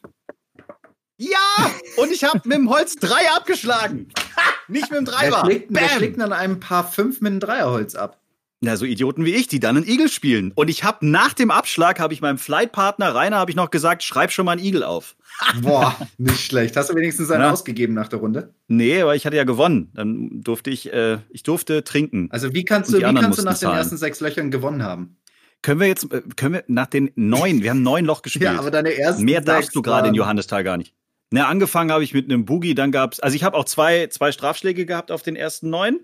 Ja! 1.17 1.71
Und 1.97 2.09
ich 2.09 2.23
habe 2.23 2.39
mit 2.45 2.57
dem 2.57 2.69
Holz 2.69 2.95
3 2.95 3.31
abgeschlagen. 3.35 4.07
Ha, 4.37 4.41
nicht 4.69 4.89
mit 4.89 4.97
dem 4.97 5.05
Dreier. 5.05 5.31
Wer 5.31 5.45
schlägt, 5.45 5.67
wer 5.69 5.89
schlägt 5.89 6.21
an 6.21 6.31
einem 6.31 6.61
Paar 6.61 6.89
5 6.89 7.19
mit 7.19 7.31
einem 7.31 7.39
Dreierholz 7.41 7.95
ab? 7.95 8.20
Na, 8.63 8.77
so 8.77 8.85
Idioten 8.85 9.25
wie 9.25 9.33
ich, 9.33 9.47
die 9.47 9.59
dann 9.59 9.75
einen 9.75 9.87
Igel 9.87 10.07
spielen. 10.07 10.51
Und 10.53 10.69
ich 10.69 10.83
habe 10.83 11.03
nach 11.07 11.33
dem 11.33 11.49
Abschlag, 11.49 11.99
habe 11.99 12.13
ich 12.13 12.21
meinem 12.21 12.37
Flightpartner 12.37 13.15
Rainer, 13.15 13.37
habe 13.37 13.49
ich 13.49 13.57
noch 13.57 13.71
gesagt, 13.71 14.03
schreib 14.03 14.31
schon 14.31 14.45
mal 14.45 14.51
einen 14.51 14.63
Igel 14.63 14.83
auf. 14.83 15.15
Boah, 15.63 15.95
nicht 16.19 16.41
schlecht. 16.45 16.77
Hast 16.77 16.91
du 16.91 16.95
wenigstens 16.95 17.31
einen 17.31 17.41
Ja. 17.41 17.51
ausgegeben 17.51 17.95
nach 17.95 18.07
der 18.07 18.19
Runde? 18.19 18.53
Nee, 18.67 19.01
aber 19.01 19.15
ich 19.15 19.25
hatte 19.25 19.35
ja 19.35 19.45
gewonnen. 19.45 19.89
Dann 19.95 20.43
durfte 20.43 20.69
ich, 20.69 20.93
äh, 20.93 21.17
ich 21.31 21.41
durfte 21.41 21.83
trinken. 21.83 22.27
Also 22.29 22.53
wie 22.53 22.63
kannst 22.63 22.93
du, 22.93 22.97
wie 22.99 23.01
kannst 23.01 23.39
du 23.39 23.43
nach 23.43 23.53
den 23.53 23.59
zahlen. 23.61 23.77
ersten 23.79 23.97
sechs 23.97 24.19
Löchern 24.19 24.51
gewonnen 24.51 24.83
haben? 24.83 25.17
Können 25.63 25.79
wir 25.79 25.87
jetzt, 25.87 26.11
äh, 26.13 26.21
können 26.35 26.53
wir 26.53 26.63
nach 26.67 26.85
den 26.87 27.09
neun, 27.15 27.63
wir 27.63 27.71
haben 27.71 27.81
neun 27.81 28.05
Loch 28.05 28.21
gespielt. 28.23 28.43
Ja, 28.45 28.59
aber 28.59 28.69
deine 28.69 28.95
ersten 28.95 29.23
Mehr 29.23 29.41
darfst 29.41 29.75
du 29.75 29.81
gerade 29.81 30.09
in 30.09 30.13
Johannisthal 30.13 30.63
gar 30.63 30.77
nicht. 30.77 30.93
Na, 31.31 31.47
angefangen 31.47 31.91
habe 31.91 32.03
ich 32.03 32.13
mit 32.13 32.25
einem 32.25 32.45
Boogie, 32.45 32.75
dann 32.75 32.91
gab's, 32.91 33.19
also 33.21 33.35
ich 33.35 33.43
habe 33.43 33.57
auch 33.57 33.65
zwei, 33.65 34.05
zwei 34.07 34.31
Strafschläge 34.31 34.85
gehabt 34.85 35.11
auf 35.11 35.23
den 35.23 35.35
ersten 35.35 35.71
neun. 35.71 36.01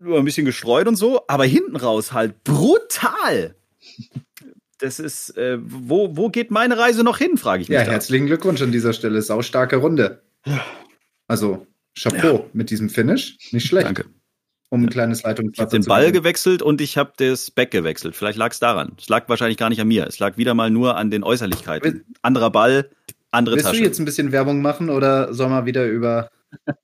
Ein 0.00 0.24
bisschen 0.24 0.44
gestreut 0.44 0.86
und 0.86 0.96
so, 0.96 1.22
aber 1.26 1.44
hinten 1.44 1.76
raus 1.76 2.12
halt 2.12 2.44
brutal. 2.44 3.56
Das 4.78 5.00
ist, 5.00 5.36
äh, 5.36 5.58
wo, 5.60 6.16
wo 6.16 6.28
geht 6.28 6.50
meine 6.50 6.78
Reise 6.78 7.02
noch 7.02 7.18
hin, 7.18 7.36
frage 7.36 7.62
ich 7.62 7.68
mich. 7.68 7.76
Ja, 7.76 7.84
da. 7.84 7.90
herzlichen 7.90 8.26
Glückwunsch 8.26 8.62
an 8.62 8.70
dieser 8.70 8.92
Stelle. 8.92 9.20
Saustarke 9.22 9.76
Runde. 9.76 10.22
Also, 11.26 11.66
Chapeau 12.00 12.48
mit 12.52 12.70
diesem 12.70 12.88
Finish. 12.88 13.36
Nicht 13.50 13.66
schlecht. 13.66 13.86
Danke. 13.86 14.04
Um 14.70 14.84
ein 14.84 14.90
kleines 14.90 15.20
Ich 15.20 15.24
habe 15.24 15.34
Leitungswasser 15.36 15.70
den 15.70 15.84
Ball 15.84 16.12
gewechselt 16.12 16.62
und 16.62 16.80
ich 16.80 16.98
habe 16.98 17.12
das 17.16 17.50
Back 17.50 17.70
gewechselt. 17.70 18.14
Vielleicht 18.14 18.38
lag 18.38 18.52
es 18.52 18.60
daran. 18.60 18.92
Es 18.98 19.08
lag 19.08 19.28
wahrscheinlich 19.28 19.56
gar 19.56 19.70
nicht 19.70 19.80
an 19.80 19.88
mir. 19.88 20.06
Es 20.06 20.18
lag 20.18 20.36
wieder 20.36 20.54
mal 20.54 20.70
nur 20.70 20.96
an 20.96 21.10
den 21.10 21.24
Äußerlichkeiten. 21.24 22.04
Anderer 22.22 22.50
Ball, 22.50 22.90
andere 23.30 23.56
Willst 23.56 23.66
Tasche. 23.66 23.78
du 23.78 23.84
jetzt 23.84 23.98
ein 23.98 24.04
bisschen 24.04 24.30
Werbung 24.30 24.60
machen 24.60 24.90
oder 24.90 25.32
soll 25.32 25.48
man 25.48 25.66
wieder 25.66 25.86
über. 25.86 26.30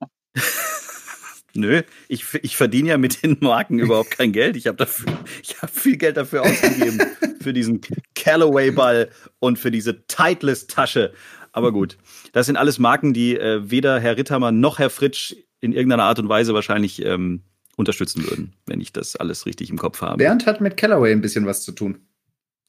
Nö, 1.56 1.82
ich, 2.08 2.24
ich 2.42 2.56
verdiene 2.56 2.90
ja 2.90 2.98
mit 2.98 3.22
den 3.22 3.36
Marken 3.40 3.78
überhaupt 3.78 4.10
kein 4.10 4.32
Geld. 4.32 4.56
Ich 4.56 4.66
habe 4.66 4.76
dafür, 4.76 5.12
ich 5.42 5.60
habe 5.62 5.72
viel 5.72 5.96
Geld 5.96 6.16
dafür 6.16 6.42
ausgegeben 6.42 7.00
für 7.40 7.52
diesen 7.52 7.80
Callaway 8.14 8.72
Ball 8.72 9.10
und 9.38 9.58
für 9.58 9.70
diese 9.70 10.06
Titleist 10.06 10.70
Tasche. 10.70 11.12
Aber 11.52 11.70
gut, 11.70 11.96
das 12.32 12.46
sind 12.46 12.56
alles 12.56 12.80
Marken, 12.80 13.14
die 13.14 13.36
äh, 13.36 13.70
weder 13.70 14.00
Herr 14.00 14.16
Rittermann 14.16 14.58
noch 14.58 14.80
Herr 14.80 14.90
Fritsch 14.90 15.36
in 15.60 15.72
irgendeiner 15.72 16.02
Art 16.02 16.18
und 16.18 16.28
Weise 16.28 16.54
wahrscheinlich 16.54 17.04
ähm, 17.04 17.44
unterstützen 17.76 18.28
würden, 18.28 18.54
wenn 18.66 18.80
ich 18.80 18.92
das 18.92 19.14
alles 19.14 19.46
richtig 19.46 19.70
im 19.70 19.78
Kopf 19.78 20.00
habe. 20.00 20.18
Bernd 20.18 20.46
hat 20.46 20.60
mit 20.60 20.76
Callaway 20.76 21.12
ein 21.12 21.20
bisschen 21.20 21.46
was 21.46 21.62
zu 21.62 21.70
tun. 21.70 21.98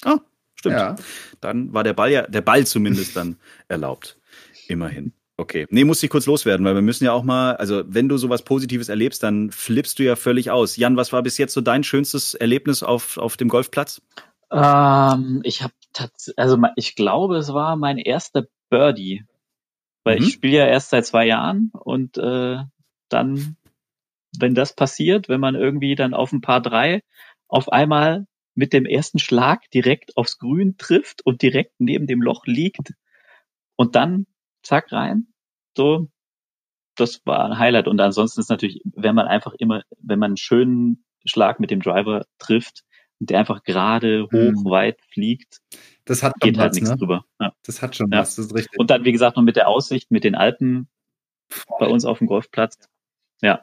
Ah, 0.03 0.19
stimmt. 0.53 0.75
Ja. 0.75 0.95
Dann 1.41 1.73
war 1.73 1.83
der 1.83 1.93
Ball 1.93 2.11
ja, 2.11 2.21
der 2.23 2.41
Ball 2.41 2.67
zumindest 2.67 3.15
dann 3.15 3.37
erlaubt. 3.67 4.19
Immerhin. 4.67 5.13
Okay. 5.37 5.67
Nee, 5.69 5.83
muss 5.83 6.01
ich 6.01 6.09
kurz 6.09 6.25
loswerden, 6.27 6.65
weil 6.65 6.75
wir 6.75 6.81
müssen 6.81 7.03
ja 7.03 7.11
auch 7.11 7.23
mal, 7.23 7.55
also 7.57 7.83
wenn 7.87 8.07
du 8.07 8.17
sowas 8.17 8.43
Positives 8.43 8.87
erlebst, 8.87 9.21
dann 9.21 9.51
flippst 9.51 9.99
du 9.99 10.03
ja 10.03 10.15
völlig 10.15 10.49
aus. 10.49 10.77
Jan, 10.77 10.95
was 10.95 11.11
war 11.11 11.23
bis 11.23 11.37
jetzt 11.37 11.53
so 11.53 11.61
dein 11.61 11.83
schönstes 11.83 12.35
Erlebnis 12.35 12.83
auf, 12.83 13.17
auf 13.17 13.35
dem 13.35 13.49
Golfplatz? 13.49 14.01
Ähm, 14.51 15.41
ich 15.43 15.61
habe 15.61 15.73
tatsächlich, 15.91 16.39
also 16.39 16.57
ich 16.77 16.95
glaube, 16.95 17.37
es 17.37 17.53
war 17.53 17.75
mein 17.75 17.97
erster 17.97 18.47
Birdie, 18.69 19.25
weil 20.05 20.19
Mhm. 20.19 20.23
ich 20.23 20.33
spiele 20.33 20.57
ja 20.59 20.67
erst 20.67 20.91
seit 20.91 21.05
zwei 21.05 21.25
Jahren 21.25 21.71
und 21.73 22.17
äh, 22.17 22.57
dann, 23.09 23.57
wenn 24.37 24.55
das 24.55 24.73
passiert, 24.73 25.27
wenn 25.27 25.41
man 25.41 25.55
irgendwie 25.55 25.95
dann 25.95 26.13
auf 26.13 26.31
ein 26.31 26.41
paar 26.41 26.61
drei 26.61 27.01
auf 27.47 27.69
einmal 27.71 28.27
mit 28.55 28.71
dem 28.71 28.85
ersten 28.85 29.19
Schlag 29.19 29.69
direkt 29.71 30.15
aufs 30.15 30.37
Grün 30.37 30.77
trifft 30.77 31.25
und 31.25 31.41
direkt 31.41 31.73
neben 31.79 32.07
dem 32.07 32.21
Loch 32.21 32.45
liegt 32.45 32.93
und 33.75 33.95
dann 33.95 34.27
zack 34.65 34.91
rein, 34.91 35.27
so 35.77 36.09
das 36.97 37.21
war 37.25 37.45
ein 37.45 37.59
Highlight 37.59 37.87
und 37.89 37.99
ansonsten 37.99 38.39
ist 38.39 38.49
natürlich, 38.49 38.81
wenn 38.85 39.15
man 39.15 39.27
einfach 39.27 39.53
immer, 39.59 39.83
wenn 39.99 40.19
man 40.19 40.31
einen 40.31 40.37
schönen 40.37 41.05
Schlag 41.25 41.59
mit 41.59 41.71
dem 41.71 41.81
Driver 41.81 42.25
trifft 42.39 42.83
der 43.19 43.39
einfach 43.39 43.63
gerade 43.63 44.23
hoch 44.25 44.29
Mhm. 44.31 44.65
weit 44.65 44.99
fliegt, 45.13 45.59
Das 46.03 46.21
hat 46.21 46.33
geht 46.41 46.57
halt 46.57 46.71
was, 46.71 46.75
nichts 46.75 46.89
ne? 46.89 46.97
drüber. 46.97 47.25
Ja. 47.39 47.53
Das 47.63 47.81
hat 47.81 47.95
schon 47.95 48.11
Ja. 48.11 48.19
was, 48.19 48.35
das 48.35 48.47
ist 48.47 48.53
richtig. 48.55 48.77
Und 48.77 48.89
dann, 48.89 49.05
wie 49.05 49.13
gesagt, 49.13 49.37
noch 49.37 49.43
mit 49.43 49.55
der 49.55 49.69
Aussicht, 49.69 50.11
mit 50.11 50.25
den 50.25 50.35
Alpen 50.35 50.89
bei 51.79 51.87
uns 51.87 52.03
auf 52.05 52.17
dem 52.17 52.27
Golfplatz. 52.27 52.75
Ja, 53.41 53.59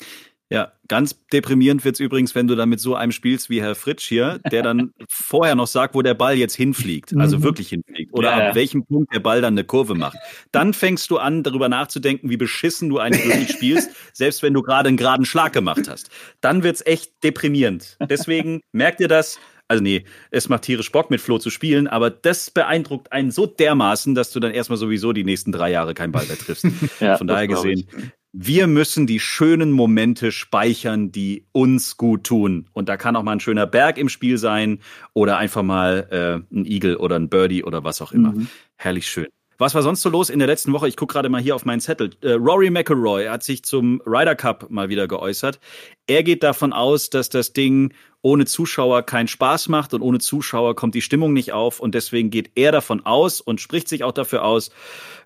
ganz 0.88 1.16
deprimierend 1.32 1.84
wird's 1.84 2.00
übrigens, 2.00 2.34
wenn 2.34 2.46
du 2.46 2.54
dann 2.54 2.68
mit 2.68 2.80
so 2.80 2.94
einem 2.94 3.12
spielst 3.12 3.48
wie 3.50 3.62
Herr 3.62 3.74
Fritsch 3.74 4.06
hier, 4.08 4.40
der 4.50 4.62
dann 4.62 4.92
vorher 5.08 5.54
noch 5.54 5.66
sagt, 5.66 5.94
wo 5.94 6.02
der 6.02 6.14
Ball 6.14 6.36
jetzt 6.36 6.54
hinfliegt, 6.54 7.14
also 7.16 7.38
Mhm. 7.38 7.42
wirklich 7.44 7.68
hinfliegt, 7.70 8.12
oder 8.12 8.30
Ja, 8.30 8.36
ab 8.36 8.42
ja. 8.42 8.54
welchem 8.54 8.84
Punkt 8.84 9.14
der 9.14 9.20
Ball 9.20 9.40
dann 9.40 9.54
eine 9.54 9.64
Kurve 9.64 9.94
macht. 9.94 10.18
Dann 10.52 10.74
fängst 10.74 11.10
du 11.10 11.18
an, 11.18 11.42
darüber 11.42 11.68
nachzudenken, 11.68 12.28
wie 12.30 12.36
beschissen 12.36 12.88
du 12.88 12.98
eigentlich 12.98 13.24
wirklich 13.26 13.50
spielst, 13.52 13.90
selbst 14.12 14.42
wenn 14.42 14.52
du 14.54 14.62
gerade 14.62 14.88
einen 14.88 14.96
geraden 14.98 15.24
Schlag 15.24 15.52
gemacht 15.52 15.88
hast. 15.88 16.10
Dann 16.40 16.62
wird's 16.62 16.84
echt 16.84 17.24
deprimierend. 17.24 17.96
Deswegen 18.10 18.60
merkt 18.72 19.00
ihr 19.00 19.08
das. 19.08 19.38
Also 19.68 19.82
nee, 19.82 20.04
es 20.30 20.50
macht 20.50 20.64
tierisch 20.64 20.92
Bock, 20.92 21.10
mit 21.10 21.22
Flo 21.22 21.38
zu 21.38 21.48
spielen, 21.48 21.86
aber 21.86 22.10
das 22.10 22.50
beeindruckt 22.50 23.10
einen 23.10 23.30
so 23.30 23.46
dermaßen, 23.46 24.14
dass 24.14 24.30
du 24.30 24.38
dann 24.38 24.52
erstmal 24.52 24.76
sowieso 24.76 25.14
die 25.14 25.24
nächsten 25.24 25.50
drei 25.50 25.70
Jahre 25.70 25.94
keinen 25.94 26.12
Ball 26.12 26.26
mehr 26.26 26.36
triffst. 26.36 26.66
Ja, 27.00 27.16
Von 27.16 27.26
daher 27.26 27.46
gesehen, 27.46 27.86
wir 28.32 28.66
müssen 28.66 29.06
die 29.06 29.20
schönen 29.20 29.70
Momente 29.72 30.32
speichern, 30.32 31.12
die 31.12 31.46
uns 31.52 31.96
gut 31.98 32.24
tun. 32.24 32.68
Und 32.72 32.88
da 32.88 32.96
kann 32.96 33.14
auch 33.14 33.22
mal 33.22 33.32
ein 33.32 33.40
schöner 33.40 33.66
Berg 33.66 33.98
im 33.98 34.08
Spiel 34.08 34.38
sein 34.38 34.80
oder 35.12 35.36
einfach 35.36 35.62
mal 35.62 36.08
äh, 36.10 36.54
ein 36.54 36.64
Igel 36.64 36.96
oder 36.96 37.16
ein 37.16 37.28
Birdie 37.28 37.62
oder 37.62 37.84
was 37.84 38.00
auch 38.00 38.12
immer. 38.12 38.32
Mhm. 38.32 38.48
Herrlich 38.76 39.06
schön. 39.06 39.28
Was 39.58 39.74
war 39.74 39.82
sonst 39.82 40.02
so 40.02 40.08
los 40.08 40.30
in 40.30 40.38
der 40.38 40.48
letzten 40.48 40.72
Woche? 40.72 40.88
Ich 40.88 40.96
gucke 40.96 41.12
gerade 41.12 41.28
mal 41.28 41.40
hier 41.40 41.54
auf 41.54 41.64
meinen 41.64 41.80
Zettel. 41.80 42.10
Äh, 42.20 42.32
Rory 42.32 42.70
McIlroy 42.70 43.26
hat 43.26 43.42
sich 43.42 43.64
zum 43.64 44.00
Ryder 44.06 44.34
Cup 44.34 44.70
mal 44.70 44.88
wieder 44.88 45.06
geäußert. 45.06 45.60
Er 46.06 46.22
geht 46.22 46.42
davon 46.42 46.72
aus, 46.72 47.10
dass 47.10 47.28
das 47.28 47.52
Ding 47.52 47.92
ohne 48.22 48.46
Zuschauer 48.46 49.02
keinen 49.02 49.28
Spaß 49.28 49.68
macht 49.68 49.94
und 49.94 50.02
ohne 50.02 50.18
Zuschauer 50.18 50.74
kommt 50.76 50.94
die 50.94 51.02
Stimmung 51.02 51.32
nicht 51.32 51.52
auf 51.52 51.80
und 51.80 51.94
deswegen 51.94 52.30
geht 52.30 52.52
er 52.54 52.72
davon 52.72 53.04
aus 53.04 53.40
und 53.40 53.60
spricht 53.60 53.88
sich 53.88 54.04
auch 54.04 54.12
dafür 54.12 54.44
aus, 54.44 54.70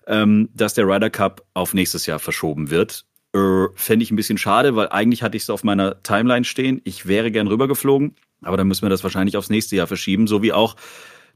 ähm, 0.07 0.49
dass 0.53 0.73
der 0.73 0.87
Ryder 0.87 1.09
Cup 1.09 1.45
auf 1.53 1.73
nächstes 1.73 2.05
Jahr 2.05 2.19
verschoben 2.19 2.69
wird. 2.69 3.05
Äh, 3.33 3.67
Fände 3.75 4.03
ich 4.03 4.11
ein 4.11 4.15
bisschen 4.15 4.37
schade, 4.37 4.75
weil 4.75 4.89
eigentlich 4.89 5.21
hatte 5.21 5.37
ich 5.37 5.43
es 5.43 5.49
auf 5.49 5.63
meiner 5.63 6.01
Timeline 6.01 6.45
stehen. 6.45 6.81
Ich 6.83 7.07
wäre 7.07 7.31
gern 7.31 7.47
rübergeflogen, 7.47 8.15
aber 8.41 8.57
dann 8.57 8.67
müssen 8.67 8.83
wir 8.83 8.89
das 8.89 9.03
wahrscheinlich 9.03 9.37
aufs 9.37 9.49
nächste 9.49 9.75
Jahr 9.75 9.87
verschieben, 9.87 10.27
so 10.27 10.41
wie 10.41 10.53
auch, 10.53 10.75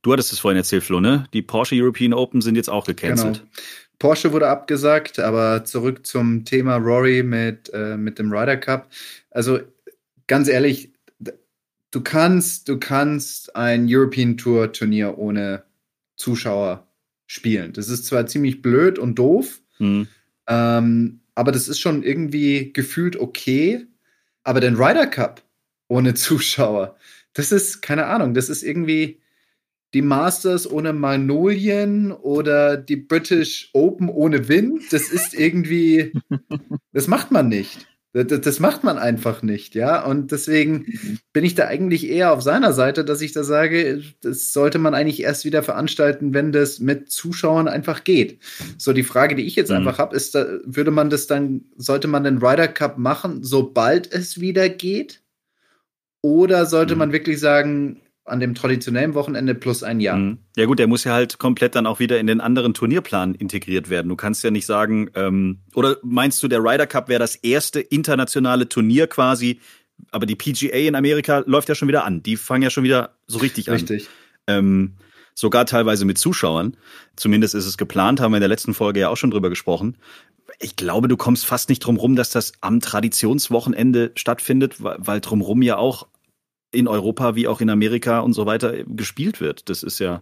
du 0.02 0.14
hattest 0.14 0.34
es 0.34 0.40
vorhin 0.40 0.58
erzählt, 0.58 0.84
Flo, 0.84 1.00
ne? 1.00 1.26
Die 1.34 1.42
Porsche 1.42 1.76
European 1.76 2.14
Open 2.14 2.42
sind 2.42 2.56
jetzt 2.56 2.70
auch 2.70 2.86
gecancelt. 2.86 3.38
Genau. 3.40 3.50
Porsche 4.00 4.34
wurde 4.34 4.48
abgesagt, 4.48 5.20
aber 5.20 5.64
zurück 5.64 6.06
zum 6.08 6.44
Thema 6.44 6.78
Rory 6.78 7.22
mit, 7.22 7.70
äh, 7.74 7.98
mit 7.98 8.18
dem 8.18 8.34
Ryder 8.34 8.58
Cup. 8.58 8.90
Also 9.30 9.60
ganz 10.26 10.48
ehrlich, 10.48 10.92
du 11.92 12.02
kannst, 12.02 12.68
du 12.68 12.80
kannst 12.80 13.56
ein 13.56 13.86
European 13.88 14.38
Tour 14.38 14.72
Turnier 14.72 15.18
ohne 15.20 15.64
Zuschauer 16.16 16.88
spielen. 17.28 17.74
Das 17.74 17.90
ist 17.90 18.06
zwar 18.06 18.26
ziemlich 18.26 18.62
blöd 18.62 18.98
und 18.98 19.16
doof, 19.20 19.62
Hm. 19.78 20.08
ähm, 20.48 21.20
aber 21.36 21.52
das 21.52 21.68
ist 21.68 21.80
schon 21.80 22.04
irgendwie 22.04 22.74
gefühlt 22.74 23.16
okay. 23.18 23.86
Aber 24.44 24.60
den 24.60 24.76
Ryder 24.76 25.08
Cup 25.08 25.44
ohne 25.88 26.14
Zuschauer, 26.16 26.98
das 27.34 27.52
ist, 27.52 27.82
keine 27.82 28.08
Ahnung, 28.08 28.34
das 28.34 28.50
ist 28.50 28.64
irgendwie 28.64 29.21
die 29.94 30.02
Masters 30.02 30.70
ohne 30.70 30.94
Magnolien 30.94 32.12
oder 32.12 32.78
die 32.78 32.96
British 32.96 33.70
Open 33.74 34.10
ohne 34.10 34.48
Wind. 34.48 34.92
Das 34.92 35.10
ist 35.10 35.34
irgendwie, 35.34 36.14
das 36.94 37.08
macht 37.08 37.32
man 37.32 37.50
nicht. 37.50 37.88
Das, 38.14 38.42
das, 38.42 38.60
macht 38.60 38.84
man 38.84 38.98
einfach 38.98 39.42
nicht, 39.42 39.74
ja. 39.74 40.04
Und 40.04 40.34
deswegen 40.34 40.86
mhm. 40.86 41.20
bin 41.32 41.46
ich 41.46 41.56
da 41.56 41.68
eigentlich 41.68 42.10
eher 42.10 42.34
auf 42.34 42.42
seiner 42.42 42.74
Seite, 42.74 43.06
dass 43.06 43.22
ich 43.22 43.32
da 43.32 43.46
sage, 43.46 44.04
das 44.22 44.52
sollte 44.52 44.80
man 44.80 44.94
eigentlich 44.94 45.22
erst 45.22 45.46
wieder 45.46 45.64
veranstalten, 45.64 46.34
wenn 46.34 46.52
das 46.52 46.80
mit 46.80 47.10
Zuschauern 47.10 47.70
einfach 47.70 48.04
geht. 48.04 48.40
So, 48.78 48.92
die 48.92 49.04
Frage, 49.04 49.36
die 49.36 49.46
ich 49.46 49.56
jetzt 49.56 49.70
mhm. 49.70 49.78
einfach 49.78 49.98
habe, 49.98 50.14
ist, 50.14 50.36
da, 50.36 50.46
würde 50.66 50.92
man 50.92 51.10
das 51.10 51.28
dann, 51.28 51.64
sollte 51.78 52.10
man 52.10 52.26
den 52.26 52.40
Ryder 52.40 52.68
Cup 52.68 52.98
machen, 52.98 53.44
sobald 53.44 54.12
es 54.12 54.42
wieder 54.42 54.68
geht? 54.68 55.22
Oder 56.22 56.66
sollte 56.66 56.96
mhm. 56.96 57.00
man 57.00 57.12
wirklich 57.14 57.40
sagen, 57.40 58.02
an 58.32 58.40
dem 58.40 58.56
traditionellen 58.56 59.14
Wochenende 59.14 59.54
plus 59.54 59.84
ein 59.84 60.00
Jahr. 60.00 60.18
Mhm. 60.18 60.40
Ja 60.56 60.66
gut, 60.66 60.80
der 60.80 60.88
muss 60.88 61.04
ja 61.04 61.14
halt 61.14 61.38
komplett 61.38 61.76
dann 61.76 61.86
auch 61.86 62.00
wieder 62.00 62.20
in 62.20 62.28
den 62.28 62.42
anderen 62.42 62.74
Turnierplan 62.74 63.36
integriert 63.36 63.90
werden. 63.90 64.10
Du 64.10 64.16
kannst 64.16 64.44
ja 64.44 64.52
nicht 64.52 64.66
sagen, 64.66 65.12
ähm, 65.16 65.60
oder 65.76 65.98
meinst 66.02 66.42
du, 66.42 66.48
der 66.48 66.64
Ryder 66.64 66.88
Cup 66.88 67.10
wäre 67.10 67.20
das 67.20 67.36
erste 67.36 67.80
internationale 67.80 68.68
Turnier 68.68 69.08
quasi, 69.08 69.60
aber 70.12 70.26
die 70.26 70.36
PGA 70.36 70.88
in 70.88 70.96
Amerika 70.96 71.44
läuft 71.46 71.70
ja 71.70 71.76
schon 71.76 71.88
wieder 71.88 72.06
an. 72.06 72.24
Die 72.24 72.38
fangen 72.38 72.64
ja 72.64 72.70
schon 72.70 72.84
wieder 72.84 73.16
so 73.28 73.38
richtig, 73.40 73.70
richtig. 73.70 73.90
an. 73.90 73.96
Richtig. 73.96 74.10
Ähm, 74.48 74.94
sogar 75.34 75.66
teilweise 75.66 76.06
mit 76.06 76.18
Zuschauern. 76.18 76.78
Zumindest 77.16 77.56
ist 77.56 77.66
es 77.66 77.78
geplant, 77.78 78.20
haben 78.20 78.32
wir 78.32 78.38
in 78.38 78.42
der 78.42 78.50
letzten 78.50 78.74
Folge 78.74 79.02
ja 79.02 79.10
auch 79.10 79.18
schon 79.18 79.32
drüber 79.32 79.50
gesprochen. 79.50 79.98
Ich 80.60 80.76
glaube, 80.76 81.08
du 81.08 81.18
kommst 81.18 81.46
fast 81.46 81.70
nicht 81.70 81.80
drum 81.80 81.98
rum, 81.98 82.16
dass 82.16 82.30
das 82.30 82.54
am 82.62 82.80
Traditionswochenende 82.80 84.12
stattfindet, 84.16 84.76
weil 84.80 85.22
drumrum 85.22 85.62
ja 85.62 85.78
auch 85.78 86.08
in 86.72 86.88
Europa 86.88 87.36
wie 87.36 87.48
auch 87.48 87.62
in 87.62 87.70
Amerika 87.70 88.20
und 88.20 88.34
so 88.34 88.46
weiter 88.46 88.84
gespielt 88.86 89.42
wird. 89.42 89.70
Das 89.70 89.84
ist 89.84 90.00
ja 90.00 90.22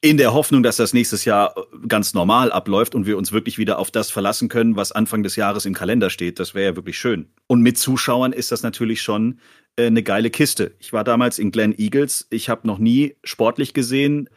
in 0.00 0.16
der 0.16 0.32
Hoffnung, 0.32 0.62
dass 0.62 0.76
das 0.76 0.92
nächstes 0.94 1.24
Jahr 1.24 1.54
ganz 1.88 2.14
normal 2.14 2.52
abläuft 2.52 2.94
und 2.94 3.06
wir 3.06 3.18
uns 3.18 3.32
wirklich 3.32 3.58
wieder 3.58 3.80
auf 3.80 3.90
das 3.90 4.10
verlassen 4.10 4.48
können, 4.48 4.76
was 4.76 4.92
Anfang 4.92 5.24
des 5.24 5.34
Jahres 5.34 5.66
im 5.66 5.74
Kalender 5.74 6.08
steht. 6.08 6.38
Das 6.38 6.54
wäre 6.54 6.70
ja 6.70 6.76
wirklich 6.76 6.98
schön. 6.98 7.30
Und 7.48 7.62
mit 7.62 7.78
Zuschauern 7.78 8.32
ist 8.32 8.52
das 8.52 8.62
natürlich 8.62 9.02
schon 9.02 9.40
äh, 9.76 9.86
eine 9.86 10.04
geile 10.04 10.30
Kiste. 10.30 10.72
Ich 10.78 10.92
war 10.92 11.02
damals 11.02 11.40
in 11.40 11.50
Glen 11.50 11.76
Eagles. 11.76 12.28
Ich 12.30 12.48
habe 12.48 12.66
noch 12.66 12.78
nie 12.78 13.16
sportlich 13.24 13.74
gesehen 13.74 14.28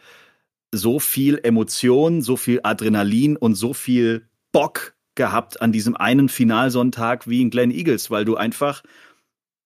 so 0.73 0.99
viel 0.99 1.39
Emotion, 1.43 2.21
so 2.21 2.37
viel 2.37 2.61
Adrenalin 2.63 3.35
und 3.35 3.55
so 3.55 3.73
viel 3.73 4.27
Bock 4.51 4.95
gehabt 5.15 5.61
an 5.61 5.71
diesem 5.71 5.95
einen 5.95 6.29
Finalsonntag 6.29 7.27
wie 7.27 7.41
in 7.41 7.49
Glen 7.49 7.71
Eagles, 7.71 8.09
weil 8.09 8.25
du 8.25 8.37
einfach 8.37 8.81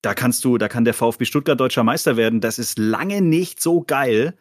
da 0.06 0.14
kannst 0.14 0.46
du, 0.46 0.58
da 0.60 0.68
kann 0.68 0.86
der 0.86 0.94
VfB 0.94 1.26
Stuttgart 1.26 1.60
deutscher 1.60 1.84
Meister 1.84 2.16
werden. 2.16 2.40
Das 2.40 2.60
ist 2.60 2.78
lange 2.78 3.22
nicht 3.22 3.60
so 3.60 3.82
geil, 3.82 4.36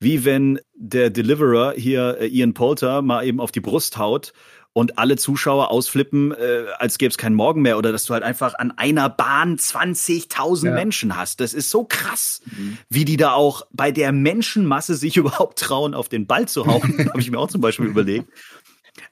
wie 0.00 0.24
wenn 0.24 0.60
der 0.74 1.10
Deliverer 1.10 1.74
hier 1.76 2.16
äh, 2.20 2.26
Ian 2.26 2.54
Polter 2.54 3.02
mal 3.02 3.26
eben 3.26 3.38
auf 3.38 3.52
die 3.52 3.60
Brust 3.60 3.98
haut 3.98 4.32
und 4.72 4.98
alle 4.98 5.16
Zuschauer 5.16 5.70
ausflippen, 5.70 6.32
äh, 6.32 6.64
als 6.78 6.96
gäbe 6.96 7.10
es 7.10 7.18
keinen 7.18 7.34
Morgen 7.34 7.60
mehr 7.60 7.76
oder 7.76 7.92
dass 7.92 8.06
du 8.06 8.14
halt 8.14 8.22
einfach 8.22 8.54
an 8.54 8.72
einer 8.72 9.10
Bahn 9.10 9.56
20.000 9.56 10.66
ja. 10.66 10.72
Menschen 10.72 11.16
hast. 11.16 11.40
Das 11.40 11.52
ist 11.52 11.70
so 11.70 11.84
krass, 11.84 12.40
mhm. 12.46 12.78
wie 12.88 13.04
die 13.04 13.18
da 13.18 13.32
auch 13.32 13.66
bei 13.72 13.92
der 13.92 14.10
Menschenmasse 14.10 14.94
sich 14.94 15.16
überhaupt 15.18 15.58
trauen, 15.58 15.92
auf 15.92 16.08
den 16.08 16.26
Ball 16.26 16.48
zu 16.48 16.66
hauen. 16.66 16.82
Habe 17.10 17.20
ich 17.20 17.30
mir 17.30 17.38
auch 17.38 17.50
zum 17.50 17.60
Beispiel 17.60 17.86
überlegt. 17.86 18.28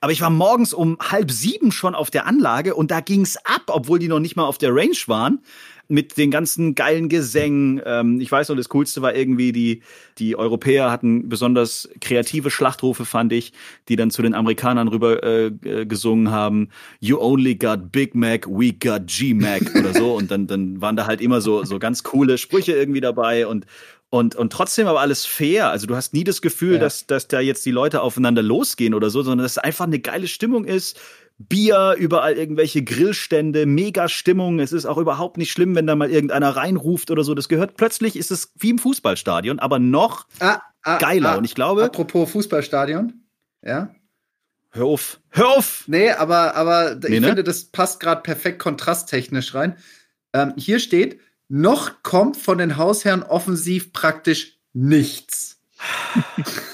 Aber 0.00 0.12
ich 0.12 0.20
war 0.20 0.30
morgens 0.30 0.72
um 0.72 0.96
halb 1.00 1.30
sieben 1.30 1.70
schon 1.70 1.94
auf 1.94 2.10
der 2.10 2.26
Anlage 2.26 2.74
und 2.74 2.90
da 2.90 3.00
ging's 3.00 3.36
ab, 3.36 3.64
obwohl 3.66 3.98
die 3.98 4.08
noch 4.08 4.20
nicht 4.20 4.36
mal 4.36 4.44
auf 4.44 4.58
der 4.58 4.74
Range 4.74 4.96
waren 5.06 5.40
mit 5.92 6.16
den 6.16 6.30
ganzen 6.30 6.74
geilen 6.74 7.10
Gesängen. 7.10 7.80
Ähm, 7.84 8.18
ich 8.20 8.32
weiß 8.32 8.48
noch, 8.48 8.56
das 8.56 8.70
Coolste 8.70 9.02
war 9.02 9.14
irgendwie, 9.14 9.52
die, 9.52 9.82
die 10.18 10.36
Europäer 10.36 10.90
hatten 10.90 11.28
besonders 11.28 11.88
kreative 12.00 12.50
Schlachtrufe, 12.50 13.04
fand 13.04 13.32
ich, 13.32 13.52
die 13.88 13.96
dann 13.96 14.10
zu 14.10 14.22
den 14.22 14.34
Amerikanern 14.34 14.88
rüber 14.88 15.22
äh, 15.22 15.46
äh 15.46 15.86
gesungen 15.86 16.30
haben. 16.30 16.70
You 17.00 17.20
only 17.20 17.54
got 17.54 17.92
Big 17.92 18.14
Mac, 18.14 18.46
we 18.48 18.72
got 18.72 19.06
G-Mac 19.06 19.74
oder 19.78 19.92
so. 19.92 20.14
Und 20.14 20.30
dann, 20.30 20.46
dann 20.46 20.80
waren 20.80 20.96
da 20.96 21.06
halt 21.06 21.20
immer 21.20 21.42
so, 21.42 21.62
so 21.64 21.78
ganz 21.78 22.02
coole 22.02 22.38
Sprüche 22.38 22.72
irgendwie 22.72 23.02
dabei 23.02 23.46
und, 23.46 23.66
und, 24.08 24.34
und 24.34 24.52
trotzdem 24.52 24.86
aber 24.86 25.00
alles 25.00 25.26
fair. 25.26 25.70
Also 25.70 25.86
du 25.86 25.94
hast 25.94 26.14
nie 26.14 26.24
das 26.24 26.40
Gefühl, 26.40 26.74
ja. 26.74 26.80
dass, 26.80 27.06
dass 27.06 27.28
da 27.28 27.40
jetzt 27.40 27.66
die 27.66 27.70
Leute 27.70 28.00
aufeinander 28.00 28.42
losgehen 28.42 28.94
oder 28.94 29.10
so, 29.10 29.22
sondern 29.22 29.44
dass 29.44 29.52
es 29.52 29.58
einfach 29.58 29.86
eine 29.86 30.00
geile 30.00 30.26
Stimmung 30.26 30.64
ist. 30.64 30.98
Bier, 31.48 31.96
überall 31.98 32.34
irgendwelche 32.34 32.82
Grillstände, 32.82 33.66
mega 33.66 34.08
Stimmung. 34.08 34.58
Es 34.58 34.72
ist 34.72 34.86
auch 34.86 34.98
überhaupt 34.98 35.36
nicht 35.36 35.52
schlimm, 35.52 35.74
wenn 35.74 35.86
da 35.86 35.94
mal 35.94 36.10
irgendeiner 36.10 36.50
reinruft 36.56 37.10
oder 37.10 37.24
so. 37.24 37.34
Das 37.34 37.48
gehört 37.48 37.76
plötzlich, 37.76 38.16
ist 38.16 38.30
es 38.30 38.52
wie 38.58 38.70
im 38.70 38.78
Fußballstadion, 38.78 39.58
aber 39.58 39.78
noch 39.78 40.26
ah, 40.40 40.60
ah, 40.82 40.98
geiler. 40.98 41.32
Ah, 41.32 41.36
Und 41.36 41.44
ich 41.44 41.54
glaube. 41.54 41.84
Apropos 41.84 42.30
Fußballstadion, 42.32 43.22
ja. 43.62 43.94
Hör 44.70 44.86
auf, 44.86 45.20
hör 45.30 45.48
auf! 45.50 45.84
Nee, 45.86 46.12
aber, 46.12 46.56
aber 46.56 46.94
nee, 46.94 47.16
ich 47.16 47.20
ne? 47.20 47.26
finde, 47.26 47.44
das 47.44 47.64
passt 47.64 48.00
gerade 48.00 48.22
perfekt 48.22 48.58
kontrasttechnisch 48.58 49.54
rein. 49.54 49.76
Ähm, 50.32 50.54
hier 50.56 50.78
steht, 50.78 51.20
noch 51.48 52.02
kommt 52.02 52.38
von 52.38 52.56
den 52.56 52.78
Hausherren 52.78 53.22
offensiv 53.22 53.92
praktisch 53.92 54.58
nichts. 54.72 55.60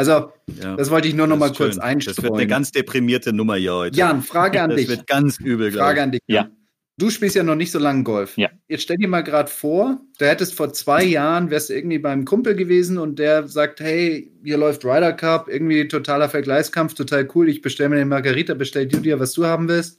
Also, 0.00 0.32
ja, 0.46 0.76
das 0.76 0.90
wollte 0.90 1.08
ich 1.08 1.14
nur 1.14 1.26
noch 1.26 1.36
mal 1.36 1.52
kurz 1.52 1.76
einstreuen. 1.76 2.16
Das 2.16 2.24
wird 2.24 2.32
eine 2.32 2.46
ganz 2.46 2.72
deprimierte 2.72 3.34
Nummer 3.34 3.56
hier 3.56 3.74
heute. 3.74 3.98
Jan, 3.98 4.22
Frage 4.22 4.62
an 4.62 4.70
das 4.70 4.78
dich. 4.78 4.88
Das 4.88 4.96
wird 4.96 5.06
ganz 5.06 5.38
übel, 5.38 5.70
Frage 5.72 6.00
an 6.00 6.10
dich. 6.10 6.22
Ja. 6.26 6.48
Du 6.96 7.10
spielst 7.10 7.36
ja 7.36 7.42
noch 7.42 7.54
nicht 7.54 7.70
so 7.70 7.78
lange 7.78 8.02
Golf. 8.02 8.34
Ja. 8.38 8.48
Jetzt 8.66 8.84
stell 8.84 8.96
dir 8.96 9.08
mal 9.08 9.20
gerade 9.20 9.50
vor, 9.50 10.00
du 10.18 10.24
hättest 10.24 10.54
vor 10.54 10.72
zwei 10.72 11.04
Jahren, 11.04 11.50
wärst 11.50 11.68
du 11.68 11.74
irgendwie 11.74 11.98
beim 11.98 12.24
Kumpel 12.24 12.54
gewesen 12.54 12.96
und 12.96 13.18
der 13.18 13.46
sagt, 13.46 13.80
hey, 13.80 14.32
hier 14.42 14.56
läuft 14.56 14.86
Ryder 14.86 15.12
Cup, 15.12 15.48
irgendwie 15.50 15.86
totaler 15.86 16.30
Vergleichskampf, 16.30 16.94
total 16.94 17.28
cool, 17.34 17.50
ich 17.50 17.60
bestelle 17.60 17.90
mir 17.90 17.96
den 17.96 18.08
Margarita, 18.08 18.54
bestell 18.54 18.86
du 18.86 19.00
dir, 19.00 19.20
was 19.20 19.34
du 19.34 19.44
haben 19.44 19.68
willst. 19.68 19.98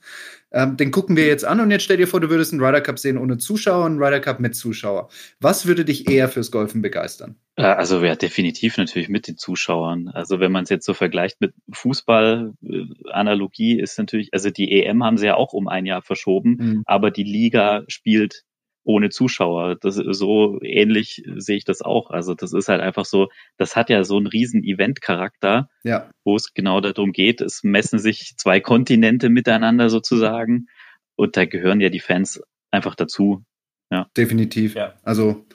Ähm, 0.54 0.76
den 0.76 0.92
gucken 0.92 1.16
wir 1.16 1.28
jetzt 1.28 1.46
an 1.46 1.60
und 1.62 1.72
jetzt 1.72 1.84
stell 1.84 1.98
dir 1.98 2.08
vor, 2.08 2.20
du 2.20 2.30
würdest 2.30 2.52
einen 2.52 2.62
Ryder 2.62 2.82
Cup 2.82 3.00
sehen 3.00 3.18
ohne 3.18 3.38
Zuschauer 3.38 3.86
und 3.86 3.94
einen 3.94 4.04
Ryder 4.04 4.20
Cup 4.20 4.40
mit 4.40 4.56
Zuschauer. 4.56 5.10
Was 5.40 5.66
würde 5.66 5.86
dich 5.86 6.10
eher 6.10 6.28
fürs 6.28 6.52
Golfen 6.52 6.82
begeistern? 6.82 7.36
Äh, 7.56 7.64
also 7.64 8.04
ja, 8.04 8.16
definitiv 8.16 8.78
natürlich 8.78 9.08
mit 9.08 9.28
den 9.28 9.38
Zuschauern. 9.38 10.10
Also 10.10 10.40
wenn 10.40 10.52
man 10.52 10.64
es 10.64 10.70
jetzt 10.70 10.86
so 10.86 10.94
vergleicht 10.94 11.40
mit 11.40 11.54
Fußball, 11.72 12.54
äh, 12.64 12.84
Analogie 13.12 13.80
ist 13.80 13.98
natürlich, 13.98 14.34
also 14.34 14.50
die 14.50 14.72
EM 14.72 15.04
haben 15.04 15.18
sie 15.18 15.28
ja 15.28 15.36
auch 15.36 15.54
um 15.54 15.68
ein 15.68 15.86
Jahr 15.86 16.02
verschoben, 16.02 16.58
mhm. 16.60 16.84
aber 16.86 17.12
die 17.12 17.24
Liga 17.24 17.84
spielt 17.88 18.44
ohne 18.84 19.10
Zuschauer. 19.10 19.76
Das 19.76 19.96
so 19.96 20.60
ähnlich 20.62 21.24
sehe 21.36 21.58
ich 21.58 21.66
das 21.66 21.82
auch. 21.82 22.10
Also 22.10 22.34
das 22.34 22.54
ist 22.54 22.70
halt 22.70 22.82
einfach 22.82 23.06
so, 23.06 23.30
das 23.58 23.76
hat 23.76 23.90
ja 23.90 24.04
so 24.04 24.18
einen 24.18 24.28
riesen 24.28 24.64
Event-Charakter, 24.64 25.70
ja. 25.84 26.10
wo 26.24 26.36
es 26.36 26.54
genau 26.54 26.82
darum 26.82 27.12
geht, 27.12 27.42
es 27.42 27.64
messen 27.64 28.00
sich 28.00 28.34
zwei 28.38 28.60
Kontinente 28.60 29.30
miteinander 29.30 29.90
sozusagen 29.90 30.68
und 31.16 31.38
da 31.38 31.46
gehören 31.46 31.82
ja 31.82 31.90
die 31.90 32.00
Fans 32.00 32.42
einfach 32.72 32.96
dazu. 32.96 33.44
Ja. 33.92 34.08
Definitiv. 34.16 34.76
Ja. 34.76 34.96
Also 35.04 35.46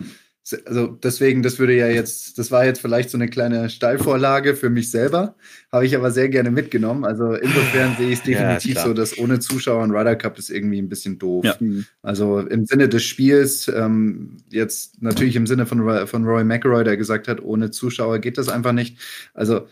also 0.66 0.86
deswegen, 0.86 1.42
das 1.42 1.58
würde 1.58 1.74
ja 1.74 1.88
jetzt, 1.88 2.38
das 2.38 2.50
war 2.50 2.64
jetzt 2.64 2.80
vielleicht 2.80 3.10
so 3.10 3.18
eine 3.18 3.28
kleine 3.28 3.68
Steilvorlage 3.68 4.54
für 4.54 4.70
mich 4.70 4.90
selber, 4.90 5.34
habe 5.72 5.86
ich 5.86 5.96
aber 5.96 6.10
sehr 6.12 6.28
gerne 6.28 6.50
mitgenommen. 6.50 7.04
Also 7.04 7.32
insofern 7.32 7.96
sehe 7.96 8.08
ich 8.08 8.18
es 8.18 8.22
definitiv 8.22 8.76
ja, 8.76 8.84
so, 8.84 8.94
dass 8.94 9.18
ohne 9.18 9.40
Zuschauer 9.40 9.82
ein 9.82 9.90
Ryder 9.90 10.14
Cup 10.14 10.38
ist 10.38 10.50
irgendwie 10.50 10.78
ein 10.78 10.88
bisschen 10.88 11.18
doof. 11.18 11.44
Ja. 11.44 11.56
Also 12.02 12.38
im 12.40 12.64
Sinne 12.64 12.88
des 12.88 13.02
Spiels, 13.02 13.66
ähm, 13.68 14.36
jetzt 14.50 15.02
natürlich 15.02 15.34
im 15.34 15.46
Sinne 15.46 15.66
von, 15.66 16.06
von 16.06 16.24
Roy 16.24 16.44
McElroy, 16.44 16.84
der 16.84 16.96
gesagt 16.96 17.26
hat, 17.26 17.42
ohne 17.42 17.72
Zuschauer 17.72 18.20
geht 18.20 18.38
das 18.38 18.48
einfach 18.48 18.72
nicht. 18.72 18.98
Also 19.34 19.66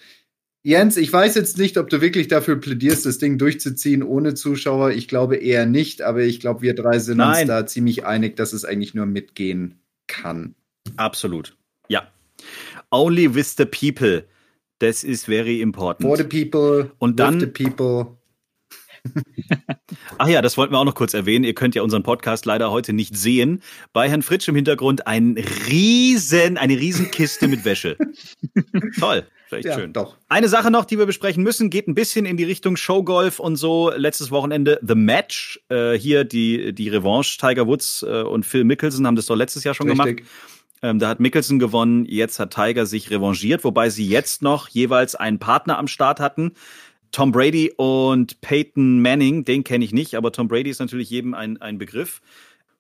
Jens, 0.67 0.97
ich 0.97 1.13
weiß 1.13 1.35
jetzt 1.35 1.59
nicht, 1.59 1.77
ob 1.77 1.91
du 1.91 2.01
wirklich 2.01 2.27
dafür 2.27 2.57
plädierst, 2.57 3.05
das 3.05 3.19
Ding 3.19 3.37
durchzuziehen 3.37 4.03
ohne 4.03 4.35
Zuschauer. 4.35 4.93
Ich 4.93 5.09
glaube 5.09 5.37
eher 5.37 5.67
nicht, 5.67 6.01
aber 6.01 6.23
ich 6.23 6.41
glaube, 6.41 6.63
wir 6.63 6.75
drei 6.75 6.99
sind 6.99 7.19
Nein. 7.19 7.43
uns 7.43 7.49
da 7.49 7.67
ziemlich 7.67 8.07
einig, 8.07 8.35
dass 8.37 8.55
es 8.55 8.65
eigentlich 8.65 8.95
nur 8.95 9.05
mitgehen 9.05 9.79
kann. 10.07 10.55
Absolut. 10.97 11.57
Ja. 11.89 12.09
Only 12.91 13.35
with 13.35 13.55
the 13.57 13.65
people. 13.65 14.25
Das 14.79 15.05
ist 15.05 15.27
very 15.27 15.61
important. 15.61 16.07
For 16.07 16.17
the 16.17 16.25
people. 16.25 16.91
Und 16.99 17.19
dann. 17.19 17.41
the 17.41 17.47
people. 17.47 18.17
Ach 20.19 20.29
ja, 20.29 20.43
das 20.43 20.57
wollten 20.57 20.73
wir 20.73 20.79
auch 20.79 20.85
noch 20.85 20.95
kurz 20.95 21.15
erwähnen. 21.15 21.45
Ihr 21.45 21.55
könnt 21.55 21.75
ja 21.75 21.83
unseren 21.83 22.03
Podcast 22.03 22.47
leider 22.47 22.71
heute 22.71 22.93
nicht 22.93 23.17
sehen. 23.17 23.63
Bei 23.93 24.09
Herrn 24.09 24.23
Fritsch 24.23 24.49
im 24.49 24.55
Hintergrund 24.55 25.07
ein 25.07 25.37
riesen, 25.69 26.57
eine 26.57 26.79
Riesenkiste 26.79 27.49
mit 27.49 27.65
Wäsche. 27.65 27.97
Toll. 28.99 29.27
Vielleicht 29.49 29.67
ja, 29.67 29.75
schön. 29.75 29.93
Doch. 29.93 30.17
Eine 30.29 30.49
Sache 30.49 30.71
noch, 30.71 30.85
die 30.87 30.99
wir 30.99 31.07
besprechen 31.07 31.43
müssen, 31.43 31.69
geht 31.69 31.87
ein 31.87 31.95
bisschen 31.95 32.25
in 32.25 32.37
die 32.37 32.45
Richtung 32.45 32.77
Showgolf 32.77 33.41
und 33.41 33.57
so. 33.57 33.93
Letztes 33.95 34.31
Wochenende 34.31 34.81
The 34.83 34.95
Match. 34.95 35.61
Äh, 35.69 35.99
hier 35.99 36.25
die, 36.25 36.73
die 36.73 36.89
Revanche. 36.89 37.39
Tiger 37.39 37.67
Woods 37.67 38.03
äh, 38.03 38.23
und 38.23 38.47
Phil 38.47 38.65
Mickelson 38.65 39.07
haben 39.07 39.17
das 39.17 39.27
doch 39.27 39.37
letztes 39.37 39.65
Jahr 39.65 39.75
schon 39.75 39.89
Richtig. 39.89 40.17
gemacht. 40.17 40.31
Ähm, 40.85 40.99
da 40.99 41.09
hat 41.09 41.19
Mickelson 41.19 41.59
gewonnen, 41.59 42.05
jetzt 42.05 42.39
hat 42.39 42.55
Tiger 42.55 42.85
sich 42.85 43.11
revanchiert, 43.11 43.65
wobei 43.65 43.89
sie 43.89 44.07
jetzt 44.07 44.43
noch 44.43 44.69
jeweils 44.69 45.15
einen 45.15 45.39
Partner 45.39 45.79
am 45.79 45.89
Start 45.89 46.21
hatten. 46.21 46.53
Tom 47.11 47.33
Brady 47.33 47.73
und 47.75 48.43
Peyton 48.43 49.01
Manning, 49.01 49.47
den 49.47 49.65
kenne 49.65 49.83
ich 49.83 49.95
nicht, 49.95 50.15
aber 50.15 50.31
Tom 50.31 50.47
Brady 50.47 50.69
ist 50.69 50.81
natürlich 50.81 51.09
jedem 51.09 51.33
ein, 51.33 51.59
ein 51.63 51.79
Begriff. 51.79 52.21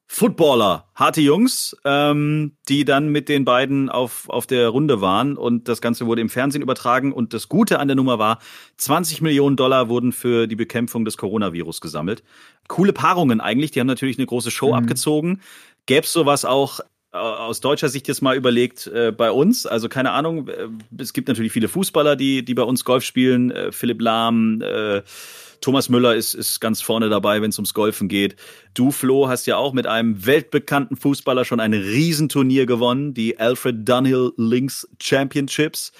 Footballer, 0.06 0.86
harte 0.94 1.22
Jungs, 1.22 1.78
ähm, 1.86 2.52
die 2.68 2.84
dann 2.84 3.08
mit 3.08 3.30
den 3.30 3.46
beiden 3.46 3.88
auf, 3.88 4.28
auf 4.28 4.46
der 4.46 4.68
Runde 4.68 5.00
waren 5.00 5.38
und 5.38 5.66
das 5.66 5.80
Ganze 5.80 6.04
wurde 6.04 6.20
im 6.20 6.28
Fernsehen 6.28 6.60
übertragen 6.60 7.10
und 7.10 7.32
das 7.32 7.48
Gute 7.48 7.78
an 7.78 7.88
der 7.88 7.96
Nummer 7.96 8.18
war, 8.18 8.38
20 8.76 9.22
Millionen 9.22 9.56
Dollar 9.56 9.88
wurden 9.88 10.12
für 10.12 10.46
die 10.46 10.56
Bekämpfung 10.56 11.06
des 11.06 11.16
Coronavirus 11.16 11.80
gesammelt. 11.80 12.22
Coole 12.68 12.92
Paarungen 12.92 13.40
eigentlich, 13.40 13.70
die 13.70 13.80
haben 13.80 13.86
natürlich 13.86 14.18
eine 14.18 14.26
große 14.26 14.50
Show 14.50 14.68
mhm. 14.68 14.74
abgezogen. 14.74 15.40
Gäbe 15.86 16.04
es 16.04 16.12
sowas 16.12 16.44
auch 16.44 16.80
aus 17.14 17.60
deutscher 17.60 17.88
Sicht 17.88 18.08
jetzt 18.08 18.22
mal 18.22 18.36
überlegt 18.36 18.86
äh, 18.88 19.12
bei 19.12 19.30
uns. 19.30 19.66
Also 19.66 19.88
keine 19.88 20.10
Ahnung, 20.10 20.48
äh, 20.48 20.68
es 20.98 21.12
gibt 21.12 21.28
natürlich 21.28 21.52
viele 21.52 21.68
Fußballer, 21.68 22.16
die, 22.16 22.44
die 22.44 22.54
bei 22.54 22.62
uns 22.62 22.84
Golf 22.84 23.04
spielen. 23.04 23.50
Äh, 23.50 23.72
Philipp 23.72 24.00
Lahm, 24.00 24.60
äh, 24.62 25.02
Thomas 25.60 25.88
Müller 25.88 26.14
ist, 26.14 26.34
ist 26.34 26.60
ganz 26.60 26.82
vorne 26.82 27.08
dabei, 27.08 27.40
wenn 27.40 27.50
es 27.50 27.58
ums 27.58 27.72
Golfen 27.72 28.08
geht. 28.08 28.36
Du, 28.74 28.90
Flo, 28.90 29.28
hast 29.28 29.46
ja 29.46 29.56
auch 29.56 29.72
mit 29.72 29.86
einem 29.86 30.26
weltbekannten 30.26 30.96
Fußballer 30.96 31.44
schon 31.44 31.60
ein 31.60 31.72
Riesenturnier 31.72 32.66
gewonnen, 32.66 33.14
die 33.14 33.38
Alfred 33.38 33.88
Dunhill 33.88 34.32
Links 34.36 34.88
Championships. 35.00 35.92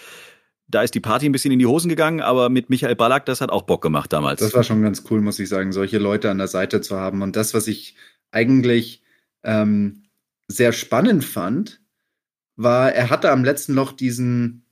Da 0.67 0.83
ist 0.83 0.95
die 0.95 1.01
Party 1.01 1.27
ein 1.27 1.33
bisschen 1.33 1.53
in 1.53 1.61
die 1.61 1.67
Hosen 1.67 1.89
gegangen, 1.89 2.21
aber 2.21 2.49
mit 2.49 2.71
Michael 2.71 2.97
Ballack, 2.97 3.27
das 3.27 3.41
hat 3.41 3.51
auch 3.51 3.63
Bock 3.63 3.83
gemacht 3.83 4.13
damals. 4.13 4.41
Das 4.41 4.55
war 4.55 4.65
schon 4.65 4.83
ganz 4.83 5.05
cool, 5.11 5.21
muss 5.21 5.39
ich 5.39 5.49
sagen, 5.49 5.73
solche 5.73 5.99
Leute 5.99 6.31
an 6.31 6.39
der 6.39 6.49
Seite 6.49 6.81
zu 6.81 6.97
haben. 6.97 7.23
Und 7.23 7.37
das, 7.37 7.55
was 7.55 7.69
ich 7.69 7.95
eigentlich 8.33 9.03
ähm, 9.45 10.04
sehr 10.49 10.73
spannend 10.73 11.25
fand, 11.25 11.81
war, 12.57 12.93
er 12.93 13.11
hatte 13.11 13.31
am 13.31 13.45
letzten 13.45 13.75
Loch 13.75 13.93
diesen 13.93 14.67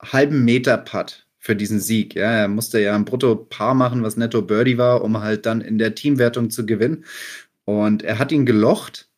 halben 0.00 0.44
Meter 0.44 0.76
Putt 0.78 1.26
für 1.38 1.56
diesen 1.56 1.80
Sieg. 1.80 2.14
Ja, 2.14 2.32
er 2.32 2.48
musste 2.48 2.80
ja 2.80 2.94
ein 2.94 3.04
Brutto-Paar 3.04 3.74
machen, 3.74 4.02
was 4.02 4.16
netto 4.16 4.42
Birdie 4.42 4.78
war, 4.78 5.02
um 5.02 5.20
halt 5.20 5.46
dann 5.46 5.60
in 5.60 5.78
der 5.78 5.94
Teamwertung 5.94 6.50
zu 6.50 6.66
gewinnen. 6.66 7.04
Und 7.64 8.02
er 8.02 8.18
hat 8.18 8.32
ihn 8.32 8.46
gelocht, 8.46 9.08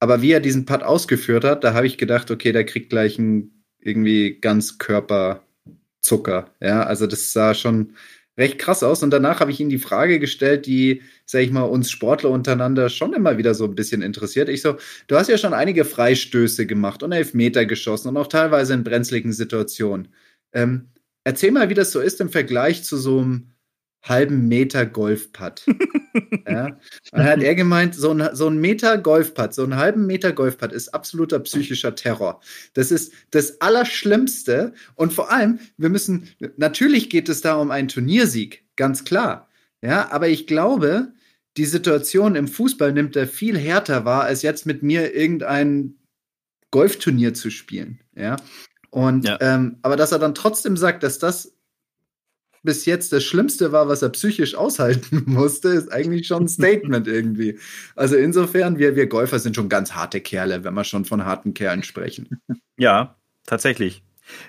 aber 0.00 0.22
wie 0.22 0.32
er 0.32 0.40
diesen 0.40 0.66
Putt 0.66 0.82
ausgeführt 0.82 1.44
hat, 1.44 1.64
da 1.64 1.74
habe 1.74 1.86
ich 1.86 1.98
gedacht, 1.98 2.30
okay, 2.30 2.52
der 2.52 2.64
kriegt 2.64 2.90
gleich 2.90 3.18
einen 3.18 3.64
irgendwie 3.80 4.38
ganz 4.40 4.78
Körperzucker. 4.78 6.50
Ja, 6.60 6.82
also 6.84 7.06
das 7.06 7.32
sah 7.32 7.54
schon 7.54 7.94
recht 8.36 8.58
krass 8.58 8.82
aus. 8.82 9.02
Und 9.02 9.10
danach 9.10 9.40
habe 9.40 9.50
ich 9.50 9.60
ihm 9.60 9.68
die 9.68 9.78
Frage 9.78 10.18
gestellt, 10.18 10.66
die, 10.66 11.02
sag 11.26 11.42
ich 11.42 11.50
mal, 11.50 11.62
uns 11.62 11.90
Sportler 11.90 12.30
untereinander 12.30 12.88
schon 12.88 13.12
immer 13.12 13.38
wieder 13.38 13.54
so 13.54 13.64
ein 13.64 13.74
bisschen 13.74 14.02
interessiert. 14.02 14.48
Ich 14.48 14.62
so, 14.62 14.76
du 15.06 15.16
hast 15.16 15.28
ja 15.28 15.38
schon 15.38 15.54
einige 15.54 15.84
Freistöße 15.84 16.66
gemacht 16.66 17.02
und 17.02 17.12
Elfmeter 17.12 17.66
geschossen 17.66 18.08
und 18.08 18.16
auch 18.16 18.26
teilweise 18.28 18.74
in 18.74 18.84
brenzligen 18.84 19.32
Situationen. 19.32 20.08
Ähm, 20.52 20.88
erzähl 21.24 21.52
mal, 21.52 21.68
wie 21.68 21.74
das 21.74 21.92
so 21.92 22.00
ist 22.00 22.20
im 22.20 22.28
Vergleich 22.30 22.84
zu 22.84 22.96
so 22.96 23.20
einem 23.20 23.53
halben 24.04 24.48
Meter 24.48 24.84
Golfputt. 24.86 25.64
ja. 26.48 26.78
Dann 27.10 27.24
hat 27.24 27.42
er 27.42 27.54
gemeint, 27.54 27.94
so 27.94 28.10
ein, 28.12 28.28
so 28.34 28.48
ein 28.48 28.58
Meter 28.58 28.98
Golfputt, 28.98 29.54
so 29.54 29.64
einen 29.64 29.76
halben 29.76 30.06
Meter 30.06 30.32
Golfputt 30.32 30.72
ist 30.72 30.90
absoluter 30.90 31.40
psychischer 31.40 31.94
Terror. 31.94 32.40
Das 32.74 32.90
ist 32.90 33.12
das 33.30 33.60
Allerschlimmste. 33.60 34.74
Und 34.94 35.12
vor 35.12 35.32
allem, 35.32 35.58
wir 35.78 35.88
müssen, 35.88 36.28
natürlich 36.56 37.08
geht 37.08 37.28
es 37.28 37.40
da 37.40 37.54
um 37.54 37.70
einen 37.70 37.88
Turniersieg, 37.88 38.64
ganz 38.76 39.04
klar. 39.04 39.48
Ja, 39.82 40.10
aber 40.12 40.28
ich 40.28 40.46
glaube, 40.46 41.12
die 41.56 41.64
Situation 41.64 42.36
im 42.36 42.48
Fußball 42.48 42.92
nimmt 42.92 43.16
er 43.16 43.26
viel 43.26 43.56
härter 43.56 44.04
wahr, 44.04 44.24
als 44.24 44.42
jetzt 44.42 44.66
mit 44.66 44.82
mir 44.82 45.14
irgendein 45.14 45.94
Golfturnier 46.70 47.32
zu 47.34 47.50
spielen. 47.50 48.00
Ja. 48.14 48.36
Und 48.90 49.26
ja. 49.26 49.38
Ähm, 49.40 49.78
aber 49.82 49.96
dass 49.96 50.12
er 50.12 50.18
dann 50.18 50.34
trotzdem 50.34 50.76
sagt, 50.76 51.02
dass 51.02 51.18
das 51.18 51.53
bis 52.64 52.86
jetzt 52.86 53.12
das 53.12 53.22
Schlimmste 53.22 53.70
war, 53.70 53.88
was 53.88 54.02
er 54.02 54.08
psychisch 54.08 54.56
aushalten 54.56 55.22
musste, 55.26 55.68
ist 55.68 55.92
eigentlich 55.92 56.26
schon 56.26 56.44
ein 56.44 56.48
Statement 56.48 57.06
irgendwie. 57.06 57.58
Also 57.94 58.16
insofern, 58.16 58.78
wir, 58.78 58.96
wir 58.96 59.06
Golfer 59.06 59.38
sind 59.38 59.54
schon 59.54 59.68
ganz 59.68 59.92
harte 59.92 60.20
Kerle, 60.20 60.64
wenn 60.64 60.74
wir 60.74 60.84
schon 60.84 61.04
von 61.04 61.24
harten 61.24 61.54
Kerlen 61.54 61.84
sprechen. 61.84 62.40
Ja, 62.76 63.16
tatsächlich. 63.46 64.02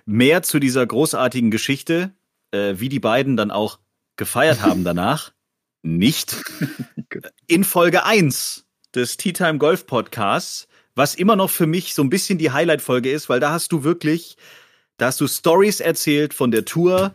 Mehr 0.05 0.41
zu 0.41 0.59
dieser 0.59 0.87
großartigen 0.87 1.51
Geschichte, 1.51 2.11
äh, 2.51 2.75
wie 2.77 2.89
die 2.89 3.01
beiden 3.01 3.35
dann 3.35 3.51
auch 3.51 3.79
gefeiert 4.15 4.61
haben 4.61 4.83
danach, 4.83 5.33
nicht. 5.83 6.41
In 7.45 7.63
Folge 7.63 8.05
1 8.05 8.65
des 8.95 9.17
Tea 9.17 9.33
Time 9.33 9.57
Golf 9.57 9.85
Podcasts, 9.85 10.67
was 10.95 11.15
immer 11.15 11.35
noch 11.35 11.49
für 11.49 11.67
mich 11.67 11.93
so 11.93 12.01
ein 12.01 12.09
bisschen 12.09 12.37
die 12.37 12.51
Highlight-Folge 12.51 13.11
ist, 13.11 13.27
weil 13.27 13.41
da 13.41 13.51
hast 13.51 13.73
du 13.73 13.83
wirklich, 13.83 14.37
da 14.95 15.07
hast 15.07 15.19
du 15.19 15.27
Stories 15.27 15.81
erzählt 15.81 16.33
von 16.33 16.49
der 16.51 16.63
Tour, 16.63 17.13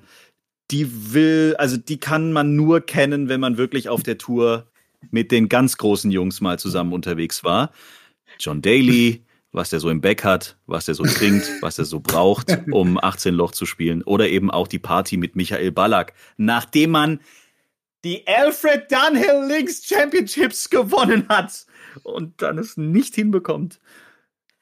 die 0.71 1.13
will, 1.13 1.55
also 1.59 1.77
die 1.77 1.99
kann 1.99 2.33
man 2.33 2.55
nur 2.55 2.81
kennen, 2.81 3.29
wenn 3.29 3.41
man 3.41 3.57
wirklich 3.57 3.89
auf 3.89 4.03
der 4.03 4.19
Tour 4.19 4.67
mit 5.11 5.33
den 5.33 5.49
ganz 5.49 5.77
großen 5.77 6.11
Jungs 6.11 6.41
mal 6.41 6.59
zusammen 6.59 6.93
unterwegs 6.93 7.43
war. 7.43 7.73
John 8.39 8.63
Daly, 8.63 9.25
was 9.53 9.71
der 9.71 9.81
so 9.81 9.91
im 9.91 10.01
Back 10.01 10.23
hat, 10.25 10.57
was 10.67 10.85
der 10.85 10.95
so 10.95 11.05
trinkt, 11.05 11.51
was 11.61 11.79
er 11.79 11.85
so 11.85 12.01
braucht, 12.01 12.57
um 12.71 12.99
18 12.99 13.35
Loch 13.35 13.53
zu 13.53 13.67
spielen. 13.67 14.03
Oder 14.03 14.29
eben 14.29 14.51
auch 14.51 14.69
die 14.69 14.79
Party 14.79 15.17
mit 15.17 15.37
Michael 15.37 15.73
Ballack, 15.73 16.13
nachdem 16.37 16.91
man 16.91 17.21
die 18.05 18.27
Alfred 18.27 18.91
Dunhill 18.91 19.47
Links 19.49 19.85
Championships 19.87 20.71
gewonnen 20.71 21.27
hat 21.29 21.67
und 22.03 22.41
dann 22.41 22.59
es 22.59 22.77
nicht 22.77 23.15
hinbekommt, 23.15 23.81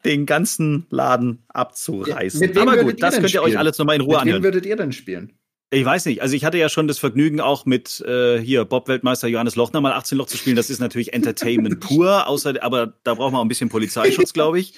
den 0.05 0.27
ganzen 0.27 0.87
Laden 0.91 1.45
abzureißen. 1.49 2.55
Ja, 2.55 2.63
Aber 2.63 2.83
gut, 2.83 3.03
das 3.03 3.15
könnt 3.15 3.25
ihr 3.25 3.29
spielen? 3.29 3.45
euch 3.45 3.59
alles 3.59 3.79
nochmal 3.79 3.97
in 3.97 4.03
Ruhe 4.03 4.15
mit 4.15 4.23
anhören. 4.23 4.43
Wem 4.43 4.45
würdet 4.45 4.67
ihr 4.67 4.77
denn 4.77 4.93
spielen? 4.93 5.38
Ich 5.71 5.85
weiß 5.85 6.07
nicht. 6.07 6.23
Also 6.23 6.35
ich 6.35 6.45
hatte 6.45 6.57
ja 6.57 6.71
schon 6.71 6.89
das 6.89 6.99
Vergnügen, 6.99 7.41
auch 7.41 7.67
mit 7.67 8.01
äh, 8.01 8.41
hier 8.41 8.65
Bob-Weltmeister 8.65 9.29
Johannes 9.29 9.55
Lochner 9.55 9.83
mal 9.83 9.93
18 9.93 10.17
Loch 10.17 10.27
zu 10.27 10.39
spielen. 10.39 10.57
Das 10.57 10.71
ist 10.71 10.81
natürlich 10.81 11.13
Entertainment 11.13 11.81
pur, 11.81 12.27
außer, 12.27 12.55
aber 12.63 12.95
da 13.05 13.15
braucht 13.15 13.33
man 13.33 13.41
auch 13.41 13.45
ein 13.45 13.49
bisschen 13.49 13.69
Polizeischutz, 13.69 14.33
glaube 14.33 14.61
ich. 14.61 14.75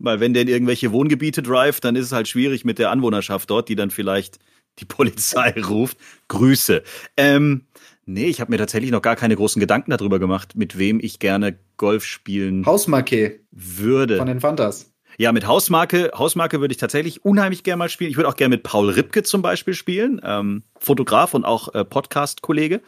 Weil 0.00 0.18
wenn 0.18 0.34
der 0.34 0.42
in 0.42 0.48
irgendwelche 0.48 0.90
Wohngebiete 0.90 1.42
drive, 1.42 1.78
dann 1.78 1.94
ist 1.94 2.06
es 2.06 2.12
halt 2.12 2.26
schwierig 2.26 2.64
mit 2.64 2.80
der 2.80 2.90
Anwohnerschaft 2.90 3.48
dort, 3.50 3.68
die 3.68 3.76
dann 3.76 3.92
vielleicht 3.92 4.40
die 4.80 4.84
Polizei 4.84 5.54
ruft. 5.68 5.96
Grüße. 6.26 6.82
Ähm, 7.16 7.66
nee, 8.04 8.26
ich 8.26 8.40
habe 8.40 8.50
mir 8.50 8.58
tatsächlich 8.58 8.90
noch 8.90 9.02
gar 9.02 9.14
keine 9.14 9.36
großen 9.36 9.60
Gedanken 9.60 9.92
darüber 9.92 10.18
gemacht, 10.18 10.56
mit 10.56 10.76
wem 10.76 10.98
ich 11.00 11.20
gerne 11.20 11.56
Golf 11.76 12.04
spielen 12.04 12.66
Hausmarke 12.66 13.40
würde. 13.52 14.16
Von 14.16 14.26
den 14.26 14.40
Fantas. 14.40 14.91
Ja, 15.18 15.32
mit 15.32 15.46
Hausmarke, 15.46 16.10
Hausmarke 16.14 16.60
würde 16.60 16.72
ich 16.72 16.78
tatsächlich 16.78 17.24
unheimlich 17.24 17.62
gerne 17.62 17.78
mal 17.78 17.88
spielen. 17.88 18.10
Ich 18.10 18.16
würde 18.16 18.28
auch 18.28 18.36
gerne 18.36 18.56
mit 18.56 18.62
Paul 18.62 18.90
Ripke 18.90 19.22
zum 19.22 19.42
Beispiel 19.42 19.74
spielen, 19.74 20.20
ähm, 20.24 20.62
Fotograf 20.78 21.34
und 21.34 21.44
auch 21.44 21.74
äh, 21.74 21.84
Podcast-Kollege. 21.84 22.80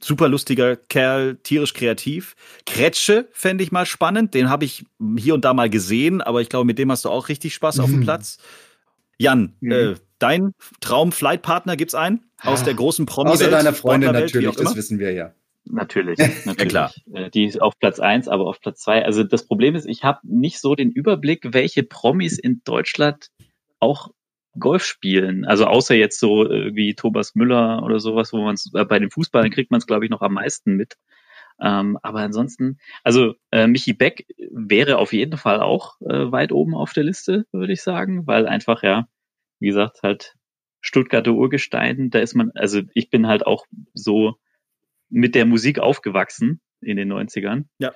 Super 0.00 0.28
lustiger 0.28 0.76
Kerl, 0.76 1.36
tierisch 1.42 1.72
kreativ. 1.72 2.34
Kretsche 2.66 3.28
fände 3.32 3.62
ich 3.62 3.70
mal 3.70 3.86
spannend. 3.86 4.34
Den 4.34 4.50
habe 4.50 4.64
ich 4.64 4.84
hier 5.16 5.34
und 5.34 5.44
da 5.44 5.54
mal 5.54 5.70
gesehen, 5.70 6.20
aber 6.20 6.40
ich 6.40 6.48
glaube, 6.48 6.64
mit 6.64 6.78
dem 6.78 6.90
hast 6.90 7.04
du 7.04 7.08
auch 7.08 7.28
richtig 7.28 7.54
Spaß 7.54 7.76
mhm. 7.76 7.84
auf 7.84 7.90
dem 7.90 8.00
mhm. 8.00 8.04
Platz. 8.04 8.38
Jan, 9.18 9.54
mhm. 9.60 9.72
äh, 9.72 9.94
dein 10.18 10.52
Traum-Flight-Partner 10.80 11.76
gibt's 11.76 11.94
einen 11.94 12.24
aus 12.42 12.62
ah, 12.62 12.64
der 12.64 12.74
großen 12.74 13.06
promi 13.06 13.30
Außer 13.30 13.50
deiner 13.50 13.72
Freundin 13.72 14.12
natürlich, 14.12 14.54
das 14.56 14.76
wissen 14.76 14.98
wir 14.98 15.12
ja. 15.12 15.32
Natürlich, 15.68 16.18
natürlich. 16.18 16.46
ja, 16.46 16.64
klar. 16.64 16.92
Äh, 17.12 17.30
die 17.30 17.44
ist 17.44 17.60
auf 17.60 17.78
Platz 17.78 18.00
eins, 18.00 18.28
aber 18.28 18.46
auf 18.46 18.60
Platz 18.60 18.80
zwei. 18.80 19.04
Also 19.04 19.24
das 19.24 19.46
Problem 19.46 19.74
ist, 19.74 19.86
ich 19.86 20.04
habe 20.04 20.20
nicht 20.22 20.60
so 20.60 20.74
den 20.74 20.90
Überblick, 20.90 21.52
welche 21.52 21.82
Promis 21.82 22.38
in 22.38 22.62
Deutschland 22.64 23.28
auch 23.80 24.10
Golf 24.58 24.84
spielen. 24.84 25.44
Also 25.44 25.66
außer 25.66 25.94
jetzt 25.94 26.18
so 26.18 26.50
äh, 26.50 26.74
wie 26.74 26.94
Thomas 26.94 27.34
Müller 27.34 27.82
oder 27.82 27.98
sowas, 27.98 28.32
wo 28.32 28.42
man 28.42 28.54
es 28.54 28.70
äh, 28.74 28.84
bei 28.84 28.98
den 28.98 29.10
Fußballern 29.10 29.50
kriegt 29.50 29.70
man 29.70 29.78
es, 29.78 29.86
glaube 29.86 30.04
ich, 30.04 30.10
noch 30.10 30.22
am 30.22 30.34
meisten 30.34 30.76
mit. 30.76 30.96
Ähm, 31.60 31.98
aber 32.02 32.20
ansonsten, 32.20 32.78
also 33.02 33.34
äh, 33.50 33.66
Michi 33.66 33.94
Beck 33.94 34.26
wäre 34.50 34.98
auf 34.98 35.12
jeden 35.12 35.38
Fall 35.38 35.60
auch 35.60 36.00
äh, 36.02 36.30
weit 36.30 36.52
oben 36.52 36.74
auf 36.74 36.92
der 36.92 37.04
Liste, 37.04 37.46
würde 37.52 37.72
ich 37.72 37.82
sagen, 37.82 38.26
weil 38.26 38.46
einfach, 38.46 38.82
ja, 38.82 39.08
wie 39.58 39.68
gesagt, 39.68 40.02
halt 40.02 40.34
Stuttgarter 40.82 41.32
Urgestein, 41.32 42.10
da 42.10 42.18
ist 42.18 42.34
man, 42.34 42.50
also 42.54 42.82
ich 42.94 43.10
bin 43.10 43.26
halt 43.26 43.46
auch 43.46 43.64
so 43.94 44.36
mit 45.08 45.34
der 45.34 45.46
Musik 45.46 45.78
aufgewachsen 45.78 46.60
in 46.80 46.96
den 46.96 47.12
90ern. 47.12 47.64
Ja. 47.78 47.92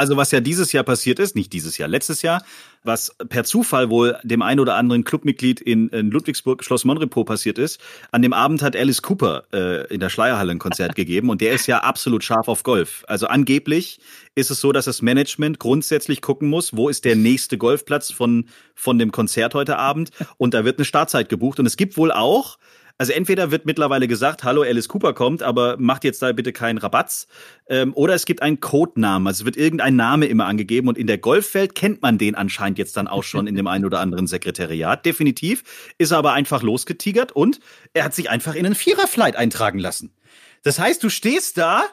Also 0.00 0.16
was 0.16 0.30
ja 0.30 0.40
dieses 0.40 0.72
Jahr 0.72 0.84
passiert 0.84 1.18
ist, 1.18 1.36
nicht 1.36 1.52
dieses 1.52 1.76
Jahr, 1.76 1.86
letztes 1.86 2.22
Jahr, 2.22 2.42
was 2.84 3.14
per 3.28 3.44
Zufall 3.44 3.90
wohl 3.90 4.16
dem 4.22 4.40
einen 4.40 4.58
oder 4.58 4.76
anderen 4.76 5.04
Clubmitglied 5.04 5.60
in, 5.60 5.90
in 5.90 6.10
Ludwigsburg, 6.10 6.64
Schloss 6.64 6.86
Monrepo 6.86 7.22
passiert 7.24 7.58
ist, 7.58 7.82
an 8.10 8.22
dem 8.22 8.32
Abend 8.32 8.62
hat 8.62 8.74
Alice 8.74 9.02
Cooper 9.02 9.44
äh, 9.52 9.92
in 9.92 10.00
der 10.00 10.08
Schleierhalle 10.08 10.52
ein 10.52 10.58
Konzert 10.58 10.94
gegeben 10.96 11.28
und 11.28 11.42
der 11.42 11.52
ist 11.52 11.66
ja 11.66 11.80
absolut 11.80 12.24
scharf 12.24 12.48
auf 12.48 12.62
Golf. 12.62 13.04
Also 13.08 13.26
angeblich 13.26 14.00
ist 14.34 14.50
es 14.50 14.62
so, 14.62 14.72
dass 14.72 14.86
das 14.86 15.02
Management 15.02 15.58
grundsätzlich 15.58 16.22
gucken 16.22 16.48
muss, 16.48 16.74
wo 16.74 16.88
ist 16.88 17.04
der 17.04 17.16
nächste 17.16 17.58
Golfplatz 17.58 18.10
von, 18.10 18.46
von 18.74 18.98
dem 18.98 19.12
Konzert 19.12 19.54
heute 19.54 19.76
Abend 19.76 20.12
und 20.38 20.54
da 20.54 20.64
wird 20.64 20.78
eine 20.78 20.86
Startzeit 20.86 21.28
gebucht 21.28 21.60
und 21.60 21.66
es 21.66 21.76
gibt 21.76 21.98
wohl 21.98 22.10
auch 22.10 22.56
also 23.00 23.14
entweder 23.14 23.50
wird 23.50 23.64
mittlerweile 23.64 24.06
gesagt, 24.06 24.44
hallo, 24.44 24.60
Alice 24.60 24.86
Cooper 24.86 25.14
kommt, 25.14 25.42
aber 25.42 25.78
macht 25.78 26.04
jetzt 26.04 26.20
da 26.20 26.32
bitte 26.32 26.52
keinen 26.52 26.76
Rabatz. 26.76 27.28
Ähm, 27.66 27.94
oder 27.94 28.12
es 28.12 28.26
gibt 28.26 28.42
einen 28.42 28.60
Codenamen. 28.60 29.26
Also 29.26 29.40
es 29.40 29.44
wird 29.46 29.56
irgendein 29.56 29.96
Name 29.96 30.26
immer 30.26 30.44
angegeben. 30.44 30.86
Und 30.86 30.98
in 30.98 31.06
der 31.06 31.16
Golfwelt 31.16 31.74
kennt 31.74 32.02
man 32.02 32.18
den 32.18 32.34
anscheinend 32.34 32.76
jetzt 32.76 32.98
dann 32.98 33.08
auch 33.08 33.22
schon 33.22 33.46
in 33.46 33.54
dem 33.54 33.68
einen 33.68 33.86
oder 33.86 34.00
anderen 34.00 34.26
Sekretariat. 34.26 35.06
Definitiv. 35.06 35.64
Ist 35.96 36.12
aber 36.12 36.34
einfach 36.34 36.62
losgetigert 36.62 37.32
und 37.32 37.60
er 37.94 38.04
hat 38.04 38.14
sich 38.14 38.28
einfach 38.28 38.54
in 38.54 38.66
einen 38.66 38.74
Viererflight 38.74 39.34
eintragen 39.34 39.78
lassen. 39.78 40.12
Das 40.62 40.78
heißt, 40.78 41.02
du 41.02 41.08
stehst 41.08 41.56
da 41.56 41.84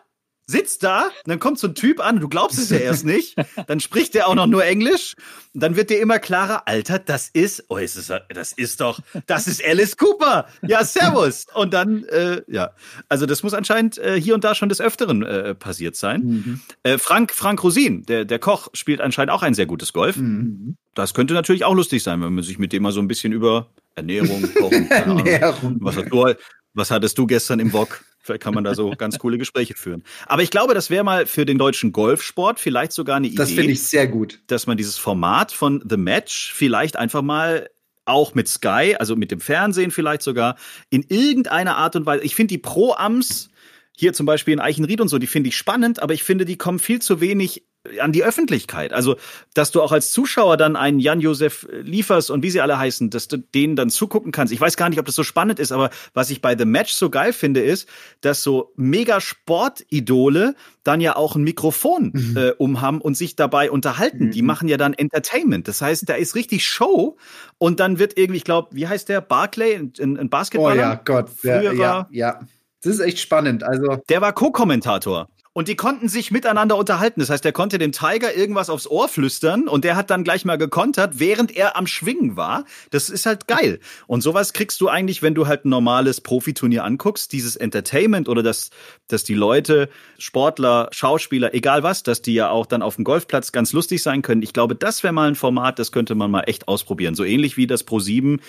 sitzt 0.47 0.81
da, 0.83 1.09
dann 1.25 1.39
kommt 1.39 1.59
so 1.59 1.67
ein 1.67 1.75
Typ 1.75 1.99
an, 1.99 2.21
du 2.21 2.29
glaubst 2.29 2.57
es 2.57 2.69
ja 2.69 2.77
erst 2.77 3.05
nicht, 3.05 3.35
dann 3.67 3.81
spricht 3.81 4.13
der 4.13 4.29
auch 4.29 4.35
noch 4.35 4.47
nur 4.47 4.63
Englisch, 4.63 5.15
dann 5.53 5.75
wird 5.75 5.89
dir 5.89 5.99
immer 5.99 6.19
klarer, 6.19 6.67
Alter, 6.67 6.99
das 6.99 7.27
ist, 7.27 7.65
oh, 7.67 7.75
ist 7.75 7.97
es, 7.97 8.11
das 8.29 8.53
ist 8.53 8.79
doch, 8.79 9.01
das 9.25 9.47
ist 9.47 9.63
Alice 9.63 9.97
Cooper. 9.97 10.47
Ja, 10.65 10.85
servus. 10.85 11.47
Und 11.53 11.73
dann, 11.73 12.05
äh, 12.05 12.41
ja, 12.47 12.71
also 13.09 13.25
das 13.25 13.43
muss 13.43 13.53
anscheinend 13.53 13.97
äh, 13.97 14.19
hier 14.19 14.35
und 14.35 14.45
da 14.45 14.55
schon 14.55 14.69
des 14.69 14.79
Öfteren 14.79 15.23
äh, 15.23 15.53
passiert 15.53 15.97
sein. 15.97 16.21
Mhm. 16.21 16.61
Äh, 16.83 16.97
Frank, 16.97 17.33
Frank 17.33 17.61
Rosin, 17.63 18.03
der, 18.03 18.23
der 18.23 18.39
Koch, 18.39 18.69
spielt 18.73 19.01
anscheinend 19.01 19.31
auch 19.31 19.43
ein 19.43 19.53
sehr 19.53 19.65
gutes 19.65 19.91
Golf. 19.91 20.15
Mhm. 20.15 20.77
Das 20.93 21.13
könnte 21.13 21.33
natürlich 21.33 21.65
auch 21.65 21.75
lustig 21.75 22.03
sein, 22.03 22.21
wenn 22.21 22.33
man 22.33 22.43
sich 22.43 22.57
mit 22.57 22.71
dem 22.71 22.83
mal 22.83 22.93
so 22.93 23.01
ein 23.01 23.07
bisschen 23.07 23.33
über 23.33 23.69
Ernährung, 23.95 24.47
Kochen, 24.53 24.87
Ernährung. 24.91 25.77
Was, 25.81 25.97
hast 25.97 26.09
du, 26.09 26.33
was 26.73 26.91
hattest 26.91 27.17
du 27.17 27.27
gestern 27.27 27.59
im 27.59 27.73
Wok? 27.73 28.01
Vielleicht 28.27 28.43
kann 28.43 28.53
man 28.53 28.65
da 28.65 28.75
so 28.75 28.91
ganz 28.91 29.17
coole 29.19 29.37
Gespräche 29.37 29.73
führen. 29.73 30.03
Aber 30.25 30.43
ich 30.43 30.51
glaube, 30.51 30.73
das 30.73 30.89
wäre 30.89 31.05
mal 31.05 31.25
für 31.25 31.45
den 31.45 31.57
deutschen 31.57 31.93
Golfsport 31.93 32.59
vielleicht 32.59 32.91
sogar 32.91 33.15
eine 33.15 33.27
Idee. 33.27 33.37
Das 33.37 33.51
finde 33.51 33.71
ich 33.71 33.83
sehr 33.83 34.05
gut. 34.05 34.41
Dass 34.47 34.67
man 34.67 34.75
dieses 34.75 34.97
Format 34.97 35.53
von 35.53 35.81
The 35.89 35.95
Match 35.95 36.51
vielleicht 36.53 36.97
einfach 36.97 37.21
mal 37.21 37.69
auch 38.03 38.35
mit 38.35 38.49
Sky, 38.49 38.95
also 38.99 39.15
mit 39.15 39.31
dem 39.31 39.39
Fernsehen 39.39 39.91
vielleicht 39.91 40.21
sogar, 40.21 40.57
in 40.89 41.05
irgendeiner 41.07 41.77
Art 41.77 41.95
und 41.95 42.05
Weise. 42.05 42.23
Ich 42.23 42.35
finde 42.35 42.49
die 42.49 42.57
Pro-Ams 42.57 43.49
hier 43.95 44.11
zum 44.13 44.25
Beispiel 44.25 44.53
in 44.53 44.59
Eichenried 44.59 44.99
und 44.99 45.07
so, 45.07 45.17
die 45.17 45.27
finde 45.27 45.49
ich 45.49 45.57
spannend, 45.57 46.01
aber 46.01 46.13
ich 46.13 46.23
finde, 46.23 46.43
die 46.43 46.57
kommen 46.57 46.79
viel 46.79 47.01
zu 47.01 47.21
wenig 47.21 47.63
an 48.01 48.11
die 48.11 48.23
Öffentlichkeit. 48.23 48.93
Also, 48.93 49.17
dass 49.53 49.71
du 49.71 49.81
auch 49.81 49.91
als 49.91 50.11
Zuschauer 50.11 50.57
dann 50.57 50.75
einen 50.75 50.99
Jan-Josef 50.99 51.67
liefers 51.81 52.29
und 52.29 52.43
wie 52.43 52.49
sie 52.49 52.61
alle 52.61 52.77
heißen, 52.77 53.09
dass 53.09 53.27
du 53.27 53.37
denen 53.37 53.75
dann 53.75 53.89
zugucken 53.89 54.31
kannst. 54.31 54.53
Ich 54.53 54.61
weiß 54.61 54.77
gar 54.77 54.89
nicht, 54.89 54.99
ob 54.99 55.05
das 55.05 55.15
so 55.15 55.23
spannend 55.23 55.59
ist, 55.59 55.71
aber 55.71 55.89
was 56.13 56.29
ich 56.29 56.41
bei 56.41 56.57
The 56.57 56.65
Match 56.65 56.93
so 56.93 57.09
geil 57.09 57.33
finde, 57.33 57.61
ist, 57.61 57.87
dass 58.21 58.43
so 58.43 58.73
mega 58.75 59.21
Sportidole 59.21 60.55
dann 60.83 61.01
ja 61.01 61.15
auch 61.15 61.35
ein 61.35 61.43
Mikrofon 61.43 62.11
mhm. 62.13 62.37
äh, 62.37 62.51
umhaben 62.51 63.01
und 63.01 63.15
sich 63.15 63.35
dabei 63.35 63.69
unterhalten. 63.69 64.25
Mhm. 64.25 64.31
Die 64.31 64.41
machen 64.41 64.69
ja 64.69 64.77
dann 64.77 64.93
Entertainment. 64.93 65.67
Das 65.67 65.81
heißt, 65.81 66.07
da 66.07 66.15
ist 66.15 66.35
richtig 66.35 66.65
Show 66.65 67.17
und 67.57 67.79
dann 67.79 67.99
wird 67.99 68.17
irgendwie, 68.17 68.37
ich 68.37 68.43
glaube, 68.45 68.69
wie 68.71 68.87
heißt 68.87 69.09
der? 69.09 69.21
Barclay, 69.21 69.75
ein, 69.75 70.17
ein 70.17 70.29
Basketballer? 70.29 70.73
Oh 70.73 70.77
ja, 70.77 71.01
Gott. 71.03 71.29
Der, 71.43 71.73
ja, 71.73 72.07
ja. 72.11 72.39
Das 72.83 72.93
ist 72.93 72.99
echt 73.01 73.19
spannend. 73.19 73.63
Also 73.63 73.97
der 74.07 74.21
war 74.21 74.33
Co-Kommentator. 74.33 75.27
Und 75.57 75.67
die 75.67 75.75
konnten 75.75 76.07
sich 76.07 76.29
miteinander 76.29 76.77
unterhalten. 76.77 77.19
Das 77.19 77.31
heißt, 77.31 77.43
er 77.43 77.51
konnte 77.51 77.79
dem 77.79 77.91
Tiger 77.91 78.31
irgendwas 78.35 78.69
aufs 78.69 78.85
Ohr 78.85 79.09
flüstern 79.09 79.67
und 79.67 79.85
der 79.85 79.95
hat 79.95 80.11
dann 80.11 80.23
gleich 80.23 80.45
mal 80.45 80.59
gekontert, 80.59 81.13
während 81.17 81.57
er 81.57 81.75
am 81.75 81.87
Schwingen 81.87 82.37
war. 82.37 82.65
Das 82.91 83.09
ist 83.09 83.25
halt 83.25 83.47
geil. 83.47 83.79
Und 84.05 84.21
sowas 84.21 84.53
kriegst 84.53 84.79
du 84.81 84.87
eigentlich, 84.87 85.23
wenn 85.23 85.33
du 85.33 85.47
halt 85.47 85.65
ein 85.65 85.69
normales 85.69 86.21
Profiturnier 86.21 86.83
anguckst, 86.83 87.31
dieses 87.31 87.55
Entertainment 87.55 88.29
oder 88.29 88.43
dass, 88.43 88.69
dass 89.07 89.23
die 89.23 89.33
Leute, 89.33 89.89
Sportler, 90.19 90.89
Schauspieler, 90.91 91.55
egal 91.55 91.81
was, 91.81 92.03
dass 92.03 92.21
die 92.21 92.35
ja 92.35 92.51
auch 92.51 92.67
dann 92.67 92.83
auf 92.83 92.97
dem 92.97 93.03
Golfplatz 93.03 93.51
ganz 93.51 93.73
lustig 93.73 94.03
sein 94.03 94.21
können. 94.21 94.43
Ich 94.43 94.53
glaube, 94.53 94.75
das 94.75 95.01
wäre 95.01 95.11
mal 95.11 95.27
ein 95.27 95.33
Format, 95.33 95.79
das 95.79 95.91
könnte 95.91 96.13
man 96.13 96.29
mal 96.29 96.41
echt 96.41 96.67
ausprobieren. 96.67 97.15
So 97.15 97.23
ähnlich 97.23 97.57
wie 97.57 97.65
das 97.65 97.81
Pro 97.83 97.99
7 97.99 98.41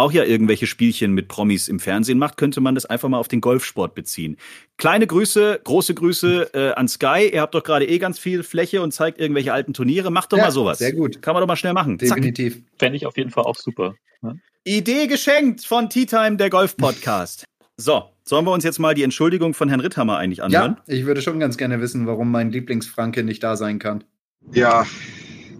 auch 0.00 0.12
ja 0.12 0.24
irgendwelche 0.24 0.66
Spielchen 0.66 1.12
mit 1.12 1.28
Promis 1.28 1.68
im 1.68 1.80
Fernsehen 1.80 2.18
macht, 2.18 2.36
könnte 2.36 2.60
man 2.60 2.74
das 2.74 2.86
einfach 2.86 3.08
mal 3.08 3.18
auf 3.18 3.28
den 3.28 3.40
Golfsport 3.40 3.94
beziehen. 3.94 4.36
Kleine 4.76 5.06
Grüße, 5.06 5.60
große 5.62 5.94
Grüße 5.94 6.50
äh, 6.54 6.72
an 6.72 6.88
Sky. 6.88 7.30
Ihr 7.32 7.40
habt 7.40 7.54
doch 7.54 7.62
gerade 7.62 7.86
eh 7.86 7.98
ganz 7.98 8.18
viel 8.18 8.42
Fläche 8.42 8.82
und 8.82 8.92
zeigt 8.92 9.18
irgendwelche 9.18 9.52
alten 9.52 9.74
Turniere. 9.74 10.10
Macht 10.10 10.32
doch 10.32 10.38
ja, 10.38 10.44
mal 10.44 10.50
sowas. 10.50 10.78
Sehr 10.78 10.92
gut. 10.92 11.22
Kann 11.22 11.34
man 11.34 11.42
doch 11.42 11.48
mal 11.48 11.56
schnell 11.56 11.72
machen. 11.72 11.98
Definitiv. 11.98 12.62
Fände 12.78 12.96
ich 12.96 13.06
auf 13.06 13.16
jeden 13.16 13.30
Fall 13.30 13.44
auch 13.44 13.56
super. 13.56 13.94
Ja? 14.22 14.34
Idee 14.64 15.06
geschenkt 15.06 15.64
von 15.64 15.88
Tea 15.88 16.06
Time, 16.06 16.36
der 16.36 16.50
Golf-Podcast. 16.50 17.44
So, 17.82 18.10
sollen 18.24 18.44
wir 18.44 18.52
uns 18.52 18.62
jetzt 18.62 18.78
mal 18.78 18.92
die 18.92 19.02
Entschuldigung 19.02 19.54
von 19.54 19.70
Herrn 19.70 19.80
Ritthammer 19.80 20.18
eigentlich 20.18 20.42
anhören? 20.42 20.76
Ja, 20.86 20.94
ich 20.94 21.06
würde 21.06 21.22
schon 21.22 21.40
ganz 21.40 21.56
gerne 21.56 21.80
wissen, 21.80 22.06
warum 22.06 22.30
mein 22.30 22.52
Lieblingsfranke 22.52 23.24
nicht 23.24 23.42
da 23.42 23.56
sein 23.56 23.78
kann. 23.78 24.04
Ja, 24.52 24.84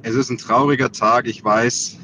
es 0.02 0.14
ist 0.14 0.28
ein 0.28 0.36
trauriger 0.36 0.92
Tag, 0.92 1.26
ich 1.26 1.42
weiß. 1.42 1.98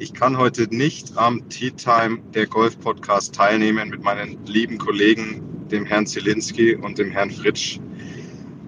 Ich 0.00 0.14
kann 0.14 0.38
heute 0.38 0.66
nicht 0.74 1.18
am 1.18 1.46
Tea 1.50 1.72
Time 1.72 2.20
der 2.32 2.46
Golf 2.46 2.80
Podcast 2.80 3.34
teilnehmen 3.34 3.90
mit 3.90 4.02
meinen 4.02 4.38
lieben 4.46 4.78
Kollegen, 4.78 5.42
dem 5.70 5.84
Herrn 5.84 6.06
Zielinski 6.06 6.74
und 6.74 6.96
dem 6.96 7.10
Herrn 7.10 7.30
Fritsch. 7.30 7.78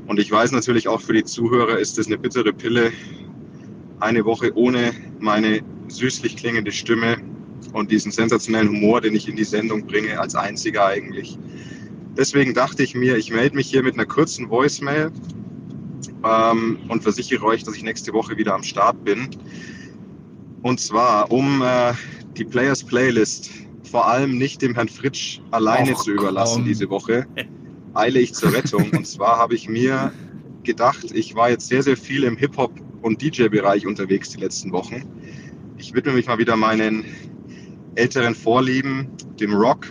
Und 0.09 0.21
ich 0.21 0.31
weiß 0.31 0.53
natürlich 0.53 0.88
auch 0.88 1.01
für 1.01 1.14
die 1.14 1.25
Zuhörer 1.25 1.79
ist 1.79 1.99
es 1.99 2.07
eine 2.07 2.18
bittere 2.18 2.53
Pille, 2.53 2.92
eine 3.99 4.27
Woche 4.27 4.55
ohne 4.55 4.92
meine 5.21 5.62
süßlich 5.88 6.37
klingende 6.37 6.71
Stimme 6.71 7.16
und 7.73 7.90
diesen 7.90 8.12
sensationellen 8.12 8.68
Humor, 8.68 9.01
den 9.01 9.14
ich 9.14 9.27
in 9.27 9.37
die 9.37 9.45
Sendung 9.45 9.87
bringe, 9.87 10.21
als 10.21 10.35
einziger 10.35 10.85
eigentlich. 10.85 11.38
Deswegen 12.14 12.53
dachte 12.53 12.83
ich 12.83 12.95
mir, 12.95 13.16
ich 13.16 13.33
melde 13.33 13.57
mich 13.57 13.71
hier 13.71 13.83
mit 13.83 13.95
einer 13.95 14.05
kurzen 14.05 14.51
Voicemail 14.51 15.11
ähm, 16.25 16.79
und 16.88 17.03
versichere 17.03 17.47
euch, 17.47 17.64
dass 17.64 17.75
ich 17.75 17.85
nächste 17.85 18.12
Woche 18.12 18.37
wieder 18.37 18.55
am 18.55 18.62
Start 18.62 19.03
bin. 19.03 19.31
Und 20.62 20.81
zwar, 20.81 21.31
um 21.31 21.62
äh, 21.62 21.92
die 22.37 22.44
Players 22.44 22.85
Playlist 22.85 23.51
vor 23.90 24.09
allem 24.09 24.38
nicht 24.38 24.62
dem 24.62 24.75
Herrn 24.75 24.88
Fritsch 24.88 25.40
alleine 25.51 25.92
Och, 25.92 26.05
zu 26.05 26.12
überlassen 26.12 26.62
komm. 26.62 26.64
diese 26.64 26.88
Woche, 26.88 27.27
eile 27.94 28.20
ich 28.20 28.33
zur 28.33 28.53
Rettung. 28.53 28.90
und 28.90 29.07
zwar 29.07 29.38
habe 29.38 29.55
ich 29.55 29.68
mir 29.68 30.12
gedacht, 30.62 31.11
ich 31.12 31.35
war 31.35 31.51
jetzt 31.51 31.68
sehr, 31.68 31.83
sehr 31.83 31.96
viel 31.96 32.25
im 32.25 32.37
Hip-Hop- 32.37 32.81
und 33.03 33.20
DJ-Bereich 33.20 33.87
unterwegs 33.87 34.31
die 34.31 34.40
letzten 34.40 34.72
Wochen. 34.72 35.03
Ich 35.77 35.92
widme 35.92 36.12
mich 36.12 36.27
mal 36.27 36.38
wieder 36.38 36.57
meinen 36.57 37.05
älteren 37.96 38.35
Vorlieben, 38.35 39.09
dem 39.40 39.53
Rock. 39.55 39.87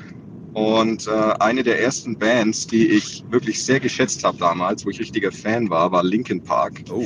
Und 0.53 1.07
äh, 1.07 1.11
eine 1.11 1.63
der 1.63 1.81
ersten 1.81 2.17
Bands, 2.17 2.67
die 2.67 2.87
ich 2.87 3.23
wirklich 3.29 3.63
sehr 3.63 3.79
geschätzt 3.79 4.23
habe 4.23 4.37
damals, 4.37 4.85
wo 4.85 4.89
ich 4.89 4.99
richtiger 4.99 5.31
Fan 5.31 5.69
war, 5.69 5.91
war 5.91 6.03
Linkin 6.03 6.43
Park. 6.43 6.81
Oh. 6.89 7.05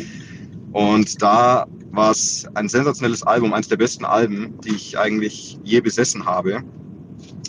Und 0.75 1.21
da 1.21 1.67
war 1.91 2.11
es 2.11 2.45
ein 2.53 2.67
sensationelles 2.67 3.23
Album, 3.23 3.53
eines 3.53 3.69
der 3.69 3.77
besten 3.77 4.03
Alben, 4.03 4.59
die 4.59 4.75
ich 4.75 4.99
eigentlich 4.99 5.57
je 5.63 5.79
besessen 5.79 6.25
habe. 6.25 6.63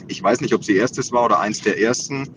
Ich 0.06 0.22
weiß 0.22 0.40
nicht, 0.40 0.54
ob 0.54 0.62
sie 0.62 0.76
erstes 0.76 1.10
war 1.10 1.24
oder 1.24 1.40
eins 1.40 1.60
der 1.60 1.80
ersten. 1.80 2.28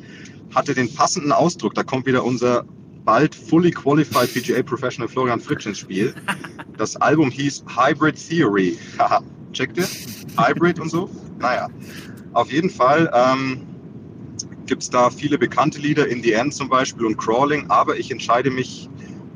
Hatte 0.56 0.74
den 0.74 0.92
passenden 0.92 1.32
Ausdruck. 1.32 1.76
Da 1.76 1.84
kommt 1.84 2.08
wieder 2.08 2.24
unser 2.24 2.66
bald 3.06 3.36
fully 3.36 3.70
qualified 3.70 4.34
PGA 4.34 4.64
Professional 4.64 5.08
Florian 5.08 5.40
Fritsch 5.40 5.68
ins 5.68 5.78
Spiel. 5.78 6.12
Das 6.80 6.96
Album 6.96 7.30
hieß 7.30 7.66
Hybrid 7.68 8.16
Theory. 8.16 8.76
Checkt 9.54 9.78
ihr? 9.78 9.88
Hybrid 10.44 10.80
und 10.80 10.90
so? 10.90 11.08
Naja, 11.38 11.68
auf 12.34 12.52
jeden 12.52 12.72
Fall 12.72 13.12
ähm, 13.14 13.62
gibt 14.66 14.82
es 14.82 14.90
da 14.90 15.12
viele 15.12 15.38
bekannte 15.38 15.80
Lieder, 15.80 16.08
In 16.08 16.24
the 16.24 16.32
End 16.32 16.52
zum 16.52 16.68
Beispiel 16.68 17.06
und 17.06 17.18
Crawling, 17.18 17.70
aber 17.70 17.96
ich 18.00 18.10
entscheide 18.10 18.50
mich 18.50 18.90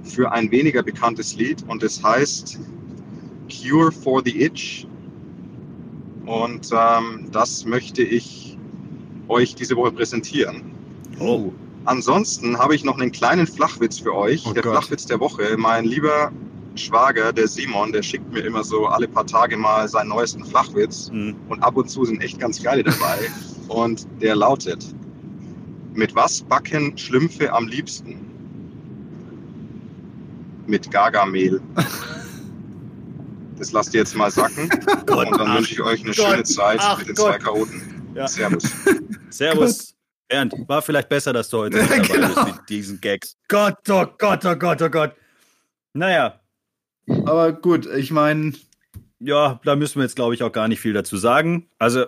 für 0.03 0.31
ein 0.31 0.51
weniger 0.51 0.83
bekanntes 0.83 1.35
Lied 1.35 1.63
und 1.67 1.83
es 1.83 2.03
heißt 2.03 2.59
Cure 3.49 3.91
for 3.91 4.21
the 4.23 4.43
Itch. 4.43 4.85
Und 6.25 6.69
ähm, 6.71 7.27
das 7.31 7.65
möchte 7.65 8.01
ich 8.01 8.57
euch 9.27 9.55
diese 9.55 9.75
Woche 9.75 9.91
präsentieren. 9.91 10.63
Oh. 11.19 11.51
Ansonsten 11.85 12.57
habe 12.57 12.75
ich 12.75 12.83
noch 12.83 12.97
einen 12.97 13.11
kleinen 13.11 13.45
Flachwitz 13.45 13.99
für 13.99 14.15
euch. 14.15 14.45
Oh 14.47 14.53
der 14.53 14.63
Gott. 14.63 14.73
Flachwitz 14.73 15.05
der 15.05 15.19
Woche. 15.19 15.55
Mein 15.57 15.85
lieber 15.85 16.31
Schwager, 16.75 17.33
der 17.33 17.47
Simon, 17.47 17.91
der 17.91 18.01
schickt 18.01 18.31
mir 18.31 18.41
immer 18.41 18.63
so 18.63 18.87
alle 18.87 19.07
paar 19.07 19.27
Tage 19.27 19.57
mal 19.57 19.87
seinen 19.87 20.09
neuesten 20.09 20.45
Flachwitz. 20.45 21.11
Mhm. 21.11 21.35
Und 21.49 21.61
ab 21.61 21.75
und 21.75 21.89
zu 21.89 22.05
sind 22.05 22.21
echt 22.21 22.39
ganz 22.39 22.61
geile 22.63 22.83
dabei. 22.83 23.19
und 23.67 24.07
der 24.21 24.35
lautet: 24.35 24.85
Mit 25.93 26.15
was 26.15 26.41
backen 26.41 26.97
Schlümpfe 26.97 27.51
am 27.51 27.67
liebsten? 27.67 28.32
Mit 30.67 30.89
Gargamel. 30.91 31.61
Das 33.57 33.71
lasst 33.71 33.93
ihr 33.93 33.99
jetzt 33.99 34.15
mal 34.15 34.31
sacken. 34.31 34.69
Gott, 35.05 35.31
und 35.31 35.37
dann 35.39 35.57
wünsche 35.57 35.73
ich 35.73 35.81
euch 35.81 36.03
eine 36.03 36.13
Gott, 36.13 36.25
schöne 36.25 36.43
Zeit 36.43 36.79
ach, 36.81 36.97
mit 36.97 37.07
den 37.07 37.15
Gott. 37.15 37.33
zwei 37.33 37.37
Chaoten. 37.39 38.11
Ja. 38.15 38.27
Servus. 38.27 38.63
Servus. 39.29 39.95
Bernd, 40.27 40.53
war 40.67 40.81
vielleicht 40.81 41.09
besser, 41.09 41.33
dass 41.33 41.49
du 41.49 41.59
heute 41.59 41.77
nicht 41.77 41.91
dabei 41.91 42.07
genau. 42.07 42.27
bist 42.27 42.45
mit 42.45 42.69
diesen 42.69 43.01
Gags. 43.01 43.37
Gott, 43.47 43.77
oh 43.89 44.05
Gott, 44.17 44.45
oh 44.45 44.55
Gott, 44.55 44.81
oh 44.81 44.89
Gott. 44.89 45.13
Naja. 45.93 46.39
Aber 47.25 47.53
gut, 47.53 47.85
ich 47.85 48.11
meine. 48.11 48.53
Ja, 49.19 49.59
da 49.63 49.75
müssen 49.75 49.99
wir 49.99 50.03
jetzt, 50.03 50.15
glaube 50.15 50.33
ich, 50.33 50.43
auch 50.43 50.51
gar 50.51 50.67
nicht 50.67 50.79
viel 50.79 50.93
dazu 50.93 51.17
sagen. 51.17 51.69
Also, 51.77 52.01
äh, 52.01 52.07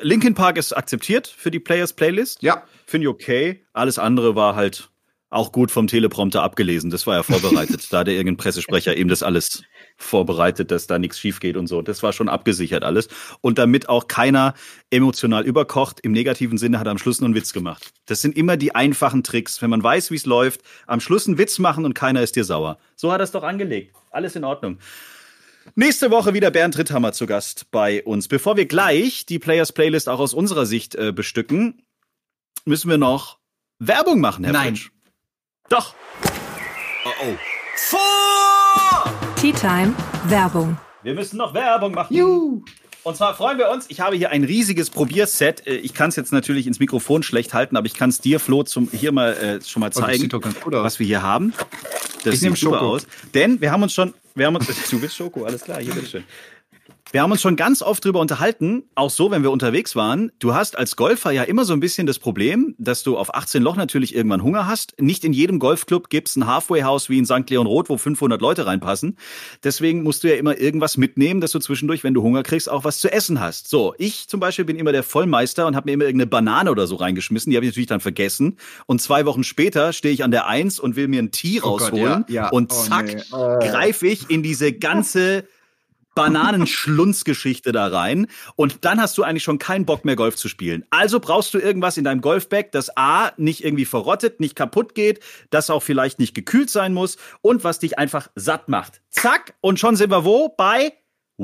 Linkin 0.00 0.34
Park 0.34 0.56
ist 0.56 0.72
akzeptiert 0.72 1.26
für 1.26 1.50
die 1.50 1.60
Players 1.60 1.92
Playlist. 1.92 2.42
Ja. 2.42 2.64
Finde 2.86 3.06
ich 3.06 3.08
okay. 3.08 3.64
Alles 3.72 3.98
andere 3.98 4.34
war 4.34 4.54
halt 4.54 4.91
auch 5.32 5.50
gut 5.50 5.70
vom 5.70 5.86
Teleprompter 5.86 6.42
abgelesen. 6.42 6.90
Das 6.90 7.06
war 7.06 7.16
ja 7.16 7.22
vorbereitet. 7.22 7.90
da 7.90 8.00
hat 8.00 8.06
der 8.06 8.14
irgendein 8.14 8.36
Pressesprecher 8.36 8.96
eben 8.96 9.08
das 9.08 9.22
alles 9.22 9.62
vorbereitet, 9.96 10.70
dass 10.70 10.86
da 10.86 10.98
nichts 10.98 11.18
schief 11.18 11.40
geht 11.40 11.56
und 11.56 11.66
so. 11.66 11.80
Das 11.80 12.02
war 12.02 12.12
schon 12.12 12.28
abgesichert 12.28 12.84
alles. 12.84 13.08
Und 13.40 13.58
damit 13.58 13.88
auch 13.88 14.08
keiner 14.08 14.54
emotional 14.90 15.44
überkocht, 15.44 16.00
im 16.00 16.12
negativen 16.12 16.58
Sinne 16.58 16.78
hat 16.78 16.86
er 16.86 16.90
am 16.90 16.98
Schluss 16.98 17.20
nur 17.20 17.28
einen 17.28 17.34
Witz 17.34 17.52
gemacht. 17.54 17.92
Das 18.04 18.20
sind 18.20 18.36
immer 18.36 18.58
die 18.58 18.74
einfachen 18.74 19.22
Tricks. 19.22 19.62
Wenn 19.62 19.70
man 19.70 19.82
weiß, 19.82 20.10
wie 20.10 20.16
es 20.16 20.26
läuft, 20.26 20.60
am 20.86 21.00
Schluss 21.00 21.26
einen 21.26 21.38
Witz 21.38 21.58
machen 21.58 21.86
und 21.86 21.94
keiner 21.94 22.22
ist 22.22 22.36
dir 22.36 22.44
sauer. 22.44 22.78
So 22.94 23.10
hat 23.10 23.20
er 23.20 23.24
es 23.24 23.30
doch 23.30 23.42
angelegt. 23.42 23.96
Alles 24.10 24.36
in 24.36 24.44
Ordnung. 24.44 24.78
Nächste 25.74 26.10
Woche 26.10 26.34
wieder 26.34 26.50
Bernd 26.50 26.76
Ritthammer 26.76 27.12
zu 27.12 27.26
Gast 27.26 27.70
bei 27.70 28.04
uns. 28.04 28.28
Bevor 28.28 28.56
wir 28.56 28.66
gleich 28.66 29.24
die 29.24 29.38
Players 29.38 29.72
Playlist 29.72 30.08
auch 30.10 30.20
aus 30.20 30.34
unserer 30.34 30.66
Sicht 30.66 30.94
äh, 30.94 31.12
bestücken, 31.12 31.82
müssen 32.66 32.90
wir 32.90 32.98
noch 32.98 33.38
Werbung 33.78 34.20
machen, 34.20 34.44
Herr 34.44 34.52
Nein. 34.52 34.76
Fritsch. 34.76 34.90
Doch. 35.72 35.94
Oh 37.06 37.10
oh. 37.22 37.36
Vor! 37.76 39.10
Tea 39.36 39.54
Time 39.54 39.94
Werbung. 40.26 40.76
Wir 41.02 41.14
müssen 41.14 41.38
noch 41.38 41.54
Werbung 41.54 41.94
machen. 41.94 42.14
Juhu. 42.14 42.62
Und 43.04 43.16
zwar 43.16 43.34
freuen 43.34 43.56
wir 43.56 43.70
uns, 43.70 43.86
ich 43.88 44.00
habe 44.00 44.14
hier 44.14 44.28
ein 44.28 44.44
riesiges 44.44 44.90
Probierset. 44.90 45.66
Äh, 45.66 45.76
Ich 45.76 45.94
kann 45.94 46.10
es 46.10 46.16
jetzt 46.16 46.30
natürlich 46.30 46.66
ins 46.66 46.78
Mikrofon 46.78 47.22
schlecht 47.22 47.54
halten, 47.54 47.78
aber 47.78 47.86
ich 47.86 47.94
kann 47.94 48.10
es 48.10 48.20
dir, 48.20 48.38
Flo, 48.38 48.64
zum, 48.64 48.90
hier 48.92 49.12
mal 49.12 49.32
äh, 49.32 49.64
schon 49.64 49.80
mal 49.80 49.86
Oh, 49.86 50.00
das 50.00 50.04
zeigen, 50.04 50.30
was 50.30 50.98
wir 50.98 51.06
hier 51.06 51.22
haben. 51.22 51.54
Das 52.22 52.34
Ich 52.34 52.40
sieht 52.40 52.54
super 52.58 52.76
Schoko. 52.76 52.90
aus. 52.90 53.06
Denn 53.32 53.58
wir 53.62 53.72
haben 53.72 53.82
uns 53.82 53.94
schon, 53.94 54.12
wir 54.34 54.44
haben 54.44 54.56
uns, 54.56 54.66
du 54.90 55.00
willst 55.00 55.16
Schoko, 55.16 55.46
alles 55.46 55.62
klar, 55.62 55.80
hier, 55.80 55.94
bitteschön. 55.94 56.24
Wir 57.10 57.20
haben 57.20 57.32
uns 57.32 57.42
schon 57.42 57.56
ganz 57.56 57.82
oft 57.82 58.02
drüber 58.04 58.20
unterhalten, 58.20 58.84
auch 58.94 59.10
so, 59.10 59.30
wenn 59.30 59.42
wir 59.42 59.50
unterwegs 59.50 59.94
waren. 59.96 60.32
Du 60.38 60.54
hast 60.54 60.78
als 60.78 60.96
Golfer 60.96 61.30
ja 61.30 61.42
immer 61.42 61.66
so 61.66 61.74
ein 61.74 61.80
bisschen 61.80 62.06
das 62.06 62.18
Problem, 62.18 62.74
dass 62.78 63.02
du 63.02 63.18
auf 63.18 63.34
18 63.34 63.62
Loch 63.62 63.76
natürlich 63.76 64.14
irgendwann 64.14 64.42
Hunger 64.42 64.66
hast. 64.66 64.94
Nicht 64.98 65.22
in 65.24 65.34
jedem 65.34 65.58
Golfclub 65.58 66.08
gibt's 66.08 66.36
ein 66.36 66.46
Halfway-House 66.46 67.10
wie 67.10 67.18
in 67.18 67.26
St. 67.26 67.50
Leon 67.50 67.66
Roth, 67.66 67.90
wo 67.90 67.98
500 67.98 68.40
Leute 68.40 68.64
reinpassen. 68.64 69.18
Deswegen 69.62 70.02
musst 70.04 70.24
du 70.24 70.30
ja 70.30 70.36
immer 70.36 70.58
irgendwas 70.58 70.96
mitnehmen, 70.96 71.42
dass 71.42 71.50
du 71.52 71.58
zwischendurch, 71.58 72.02
wenn 72.02 72.14
du 72.14 72.22
Hunger 72.22 72.44
kriegst, 72.44 72.70
auch 72.70 72.84
was 72.84 72.98
zu 73.00 73.12
essen 73.12 73.40
hast. 73.40 73.68
So, 73.68 73.94
ich 73.98 74.26
zum 74.28 74.40
Beispiel 74.40 74.64
bin 74.64 74.76
immer 74.76 74.92
der 74.92 75.02
Vollmeister 75.02 75.66
und 75.66 75.76
habe 75.76 75.90
mir 75.90 75.94
immer 75.94 76.04
irgendeine 76.04 76.30
Banane 76.30 76.70
oder 76.70 76.86
so 76.86 76.94
reingeschmissen. 76.96 77.50
Die 77.50 77.56
habe 77.56 77.66
ich 77.66 77.72
natürlich 77.72 77.88
dann 77.88 78.00
vergessen. 78.00 78.56
Und 78.86 79.02
zwei 79.02 79.26
Wochen 79.26 79.44
später 79.44 79.92
stehe 79.92 80.14
ich 80.14 80.24
an 80.24 80.30
der 80.30 80.46
Eins 80.46 80.80
und 80.80 80.96
will 80.96 81.08
mir 81.08 81.20
ein 81.20 81.30
Tee 81.30 81.60
Oh 81.62 81.72
Gott, 81.76 81.82
rausholen. 81.92 82.24
ja, 82.28 82.44
ja. 82.44 82.48
Und 82.48 82.72
Oh, 82.72 82.76
zack, 82.84 83.06
nee. 83.06 83.22
Oh. 83.32 83.58
greife 83.58 84.06
ich 84.06 84.30
in 84.30 84.42
diese 84.42 84.72
ganze 84.72 85.44
Bananenschlunzgeschichte 86.14 87.72
da 87.72 87.86
rein 87.88 88.26
und 88.56 88.84
dann 88.84 89.00
hast 89.00 89.16
du 89.18 89.22
eigentlich 89.22 89.42
schon 89.42 89.58
keinen 89.58 89.86
Bock 89.86 90.04
mehr 90.04 90.16
Golf 90.16 90.36
zu 90.36 90.48
spielen. 90.48 90.84
Also 90.90 91.20
brauchst 91.20 91.54
du 91.54 91.58
irgendwas 91.58 91.96
in 91.96 92.04
deinem 92.04 92.20
Golfbag, 92.20 92.72
das 92.72 92.96
A 92.96 93.32
nicht 93.36 93.64
irgendwie 93.64 93.84
verrottet, 93.84 94.40
nicht 94.40 94.56
kaputt 94.56 94.94
geht, 94.94 95.20
das 95.50 95.70
auch 95.70 95.82
vielleicht 95.82 96.18
nicht 96.18 96.34
gekühlt 96.34 96.70
sein 96.70 96.94
muss 96.94 97.16
und 97.40 97.64
was 97.64 97.78
dich 97.78 97.98
einfach 97.98 98.28
satt 98.34 98.68
macht. 98.68 99.00
Zack 99.10 99.54
und 99.60 99.78
schon 99.78 99.96
sind 99.96 100.10
wir 100.10 100.24
wo? 100.24 100.48
Bei 100.48 100.92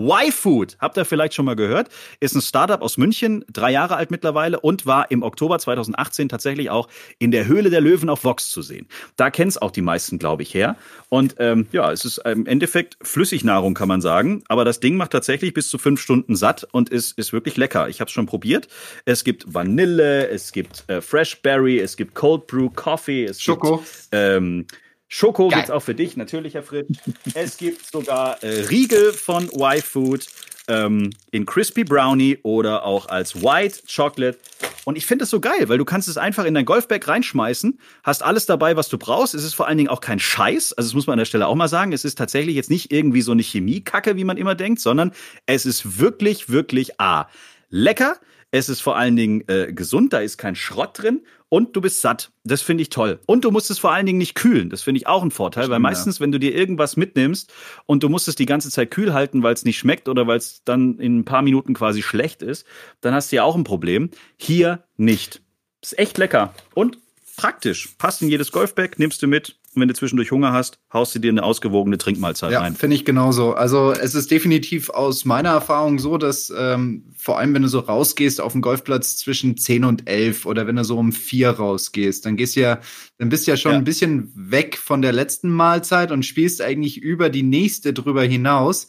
Y-Food, 0.07 0.77
habt 0.81 0.97
ihr 0.97 1.05
vielleicht 1.05 1.35
schon 1.35 1.45
mal 1.45 1.57
gehört, 1.57 1.89
ist 2.21 2.35
ein 2.35 2.43
Startup 2.43 2.81
aus 2.81 2.97
München, 2.97 3.45
drei 3.53 3.73
Jahre 3.73 3.97
alt 3.97 4.11
mittlerweile 4.11 4.61
und 4.61 4.87
war 4.87 5.11
im 5.11 5.23
Oktober 5.23 5.59
2018 5.59 6.29
tatsächlich 6.29 6.71
auch 6.71 6.89
in 7.19 7.31
der 7.31 7.47
Höhle 7.47 7.71
der 7.71 7.81
Löwen 7.81 8.09
auf 8.09 8.25
Vox 8.25 8.51
zu 8.51 8.63
sehen. 8.63 8.87
Da 9.17 9.31
kennen 9.31 9.49
es 9.49 9.59
auch 9.59 9.71
die 9.71 9.83
meisten, 9.83 10.19
glaube 10.19 10.43
ich, 10.43 10.55
her. 10.55 10.77
Und 11.09 11.37
ähm, 11.39 11.67
ja, 11.73 11.91
es 11.91 12.05
ist 12.05 12.19
im 12.19 12.47
Endeffekt 12.47 12.97
Flüssignahrung, 13.03 13.75
kann 13.75 13.89
man 13.89 14.01
sagen. 14.01 14.45
Aber 14.49 14.65
das 14.65 14.81
Ding 14.81 14.97
macht 14.97 15.13
tatsächlich 15.13 15.55
bis 15.55 15.69
zu 15.69 15.79
fünf 15.79 16.01
Stunden 16.01 16.37
satt 16.37 16.67
und 16.73 16.91
ist, 16.91 17.19
ist 17.19 17.33
wirklich 17.33 17.57
lecker. 17.57 17.89
Ich 17.89 18.01
habe 18.01 18.09
es 18.09 18.13
schon 18.13 18.27
probiert. 18.27 18.69
Es 19.05 19.25
gibt 19.25 19.53
Vanille, 19.53 20.29
es 20.29 20.53
gibt 20.53 20.85
äh, 20.89 21.01
Fresh 21.01 21.43
Berry, 21.43 21.79
es 21.79 21.97
gibt 21.97 22.15
Cold 22.15 22.47
Brew 22.47 22.71
Coffee, 22.71 23.25
es 23.25 23.41
Schoko. 23.41 23.79
gibt 23.79 24.09
ähm, 24.13 24.67
Schoko 25.09 25.49
Geil. 25.49 25.61
gibt's 25.61 25.71
auch 25.71 25.83
für 25.83 25.95
dich, 25.95 26.17
natürlich, 26.17 26.55
Herr 26.55 26.63
Fritz. 26.63 26.89
es 27.35 27.57
gibt 27.57 27.87
sogar 27.87 28.43
äh, 28.43 28.67
Riegel 28.67 29.13
von 29.13 29.49
Y-Food 29.49 30.27
ähm, 30.69 31.11
in 31.31 31.47
Crispy 31.47 31.83
Brownie 31.83 32.39
oder 32.43 32.85
auch 32.85 33.09
als 33.09 33.43
White 33.43 33.81
Chocolate. 33.95 34.39
Und 34.85 34.97
ich 34.97 35.07
finde 35.07 35.23
das 35.23 35.31
so 35.31 35.41
geil, 35.41 35.69
weil 35.69 35.79
du 35.79 35.85
kannst 35.85 36.09
es 36.09 36.17
einfach 36.17 36.45
in 36.45 36.55
dein 36.55 36.65
Golfbag 36.65 37.09
reinschmeißen, 37.09 37.79
hast 38.03 38.23
alles 38.23 38.47
dabei, 38.47 38.77
was 38.77 38.89
du 38.89 38.99
brauchst. 38.99 39.35
Es 39.35 39.45
ist 39.45 39.55
vor 39.55 39.67
allen 39.67 39.79
Dingen 39.79 39.91
auch 39.91 40.01
kein 40.01 40.19
Scheiß. 40.19 40.75
Also 40.75 40.89
das 40.89 40.95
muss 40.95 41.07
man 41.07 41.15
an 41.15 41.19
der 41.19 41.25
Stelle 41.25 41.47
auch 41.47 41.55
mal 41.55 41.69
sagen. 41.69 41.93
Es 41.93 42.05
ist 42.05 42.17
tatsächlich 42.17 42.55
jetzt 42.55 42.71
nicht 42.71 42.93
irgendwie 42.93 43.23
so 43.23 43.33
eine 43.33 43.43
Chemiekacke, 43.43 44.17
wie 44.17 44.25
man 44.25 44.37
immer 44.37 44.55
denkt, 44.55 44.81
sondern 44.81 45.13
es 45.47 45.67
ist 45.67 45.99
wirklich, 45.99 46.49
wirklich 46.49 47.01
A. 47.01 47.29
Lecker. 47.71 48.17
Es 48.51 48.71
ist 48.71 48.81
vor 48.81 48.97
allen 48.97 49.17
Dingen 49.17 49.45
äh, 49.49 49.73
gesund, 49.75 50.15
da 50.15 50.21
ist 50.21 50.39
kein 50.39 50.55
Schrott 50.55 50.99
drin 51.03 51.21
und 51.49 51.75
du 51.75 51.81
bist 51.81 52.01
satt. 52.01 52.31
Das 52.45 52.63
finde 52.63 52.83
ich 52.83 52.91
toll. 52.91 53.21
Und 53.27 53.45
du 53.45 53.51
musst 53.51 53.71
es 53.71 53.79
vor 53.79 53.93
allen 53.93 54.07
Dingen 54.07 54.19
nicht 54.19 54.35
kühlen. 54.35 54.71
Das 54.71 54.83
finde 54.83 54.99
ich 54.99 55.07
auch 55.07 55.23
ein 55.23 55.31
Vorteil, 55.31 55.65
weil 55.65 55.77
Stimmt, 55.77 55.85
ja. 55.85 55.91
meistens, 55.91 56.21
wenn 56.21 56.33
du 56.33 56.39
dir 56.39 56.55
irgendwas 56.55 56.97
mitnimmst 56.97 57.53
und 57.87 58.03
du 58.03 58.09
musst 58.09 58.29
es 58.29 58.35
die 58.35 58.47
ganze 58.47 58.71
Zeit 58.71 58.91
kühl 58.91 59.13
halten, 59.13 59.43
weil 59.43 59.55
es 59.55 59.65
nicht 59.65 59.79
schmeckt 59.79 60.09
oder 60.09 60.27
weil 60.27 60.39
es 60.39 60.63
dann 60.65 60.99
in 60.99 61.19
ein 61.19 61.25
paar 61.25 61.43
Minuten 61.43 61.75
quasi 61.75 62.03
schlecht 62.03 62.43
ist, 62.43 62.67
dann 63.01 63.15
hast 63.15 63.33
du 63.33 63.37
ja 63.37 63.45
auch 63.45 63.57
ein 63.57 63.65
Problem. 63.65 64.11
Hier 64.37 64.85
nicht. 64.97 65.43
Ist 65.83 65.99
echt 65.99 66.19
lecker 66.19 66.55
und 66.75 66.99
praktisch. 67.37 67.95
Passt 67.99 68.21
in 68.21 68.29
jedes 68.29 68.53
Golfbag, 68.53 68.99
nimmst 68.99 69.23
du 69.23 69.27
mit. 69.27 69.57
Und 69.79 69.83
wenn 69.83 69.89
du 69.89 69.95
zwischendurch 69.95 70.33
Hunger 70.33 70.53
hast, 70.53 70.79
haust 70.93 71.15
du 71.15 71.21
dir 71.21 71.31
eine 71.31 71.45
ausgewogene 71.45 71.99
Trinkmahlzeit 71.99 72.51
Ja, 72.51 72.61
rein. 72.61 72.75
finde 72.75 72.97
ich 72.97 73.05
genauso. 73.05 73.53
Also 73.53 73.93
es 73.93 74.17
ist 74.17 74.31
definitiv 74.33 74.91
aus 74.91 75.25
meiner 75.25 75.51
Erfahrung 75.51 76.01
so, 76.01 76.19
dass 76.19 76.53
ähm, 76.57 77.05
vor 77.17 77.39
allem, 77.39 77.55
wenn 77.55 77.63
du 77.63 77.69
so 77.69 77.79
rausgehst 77.79 78.41
auf 78.41 78.53
den 78.55 78.61
Golfplatz 78.61 79.17
zwischen 79.17 79.57
10 79.57 79.85
und 79.85 80.09
11 80.11 80.47
oder 80.47 80.67
wenn 80.67 80.75
du 80.75 80.83
so 80.83 80.99
um 80.99 81.13
4 81.13 81.51
rausgehst, 81.51 82.27
dann 82.27 82.37
gehst 82.37 82.57
du 82.57 82.61
ja, 82.61 82.81
dann 83.19 83.29
bist 83.29 83.47
du 83.47 83.53
ja 83.53 83.57
schon 83.57 83.73
Ja. 83.73 83.79
ein 83.79 83.85
bisschen 83.85 84.33
weg 84.35 84.77
von 84.77 85.01
der 85.01 85.13
letzten 85.13 85.51
Mahlzeit 85.51 86.11
und 86.11 86.25
spielst 86.27 86.61
eigentlich 86.61 86.99
über 87.01 87.31
die 87.31 87.45
nächste 87.45 87.93
drüber 87.93 88.25
hinaus. 88.25 88.89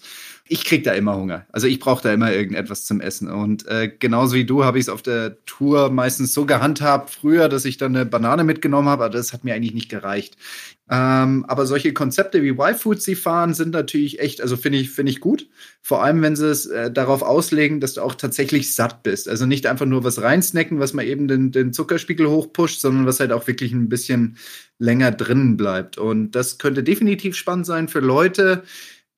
Ich 0.52 0.66
krieg 0.66 0.84
da 0.84 0.94
immer 0.94 1.16
Hunger. 1.16 1.46
Also 1.52 1.68
ich 1.68 1.80
brauche 1.80 2.02
da 2.02 2.12
immer 2.12 2.34
irgendetwas 2.34 2.84
zum 2.84 3.02
Essen. 3.02 3.30
Und 3.30 3.68
äh, 3.68 3.88
genauso 3.88 4.36
wie 4.36 4.46
du 4.46 4.66
habe 4.66 4.80
ich 4.80 4.86
es 4.86 4.90
auf 4.90 5.04
der 5.04 5.38
Tour 5.46 5.92
meistens 5.92 6.34
so 6.34 6.48
gehandhabt 6.48 7.12
früher, 7.12 7.50
dass 7.50 7.66
ich 7.66 7.78
dann 7.78 7.96
eine 7.96 8.08
Banane 8.08 8.44
mitgenommen 8.44 8.90
habe, 8.90 9.04
aber 9.04 9.14
das 9.14 9.32
hat 9.32 9.44
mir 9.44 9.54
eigentlich 9.54 9.76
nicht 9.76 9.90
gereicht. 9.90 10.38
Ähm, 10.90 11.46
aber 11.48 11.68
solche 11.68 11.94
Konzepte 11.94 12.42
wie 12.42 12.50
Y-Food 12.50 13.00
sie 13.00 13.14
fahren, 13.14 13.54
sind 13.54 13.74
natürlich 13.74 14.20
echt, 14.20 14.42
also 14.42 14.58
finde 14.58 14.80
ich, 14.80 14.90
finde 14.90 15.12
ich 15.12 15.20
gut. 15.20 15.48
Vor 15.84 16.04
allem, 16.04 16.24
wenn 16.24 16.36
sie 16.36 16.50
es 16.50 16.66
äh, 16.66 16.90
darauf 16.92 17.22
auslegen, 17.22 17.80
dass 17.80 17.94
du 17.94 18.02
auch 18.02 18.16
tatsächlich 18.16 18.74
satt 18.74 19.04
bist. 19.04 19.30
Also 19.30 19.46
nicht 19.46 19.68
einfach 19.68 19.86
nur 19.86 20.04
was 20.04 20.20
reinsnacken, 20.20 20.80
was 20.80 20.94
mal 20.94 21.06
eben 21.06 21.28
den, 21.28 21.52
den 21.52 21.74
Zuckerspiegel 21.74 22.28
hochpusht, 22.28 22.82
sondern 22.82 23.06
was 23.06 23.20
halt 23.20 23.32
auch 23.32 23.46
wirklich 23.46 23.72
ein 23.72 23.88
bisschen 23.88 24.38
länger 24.80 25.12
drinnen 25.12 25.58
bleibt. 25.58 26.00
Und 26.00 26.32
das 26.32 26.58
könnte 26.58 26.82
definitiv 26.82 27.36
spannend 27.36 27.68
sein 27.68 27.88
für 27.88 28.00
Leute, 28.00 28.64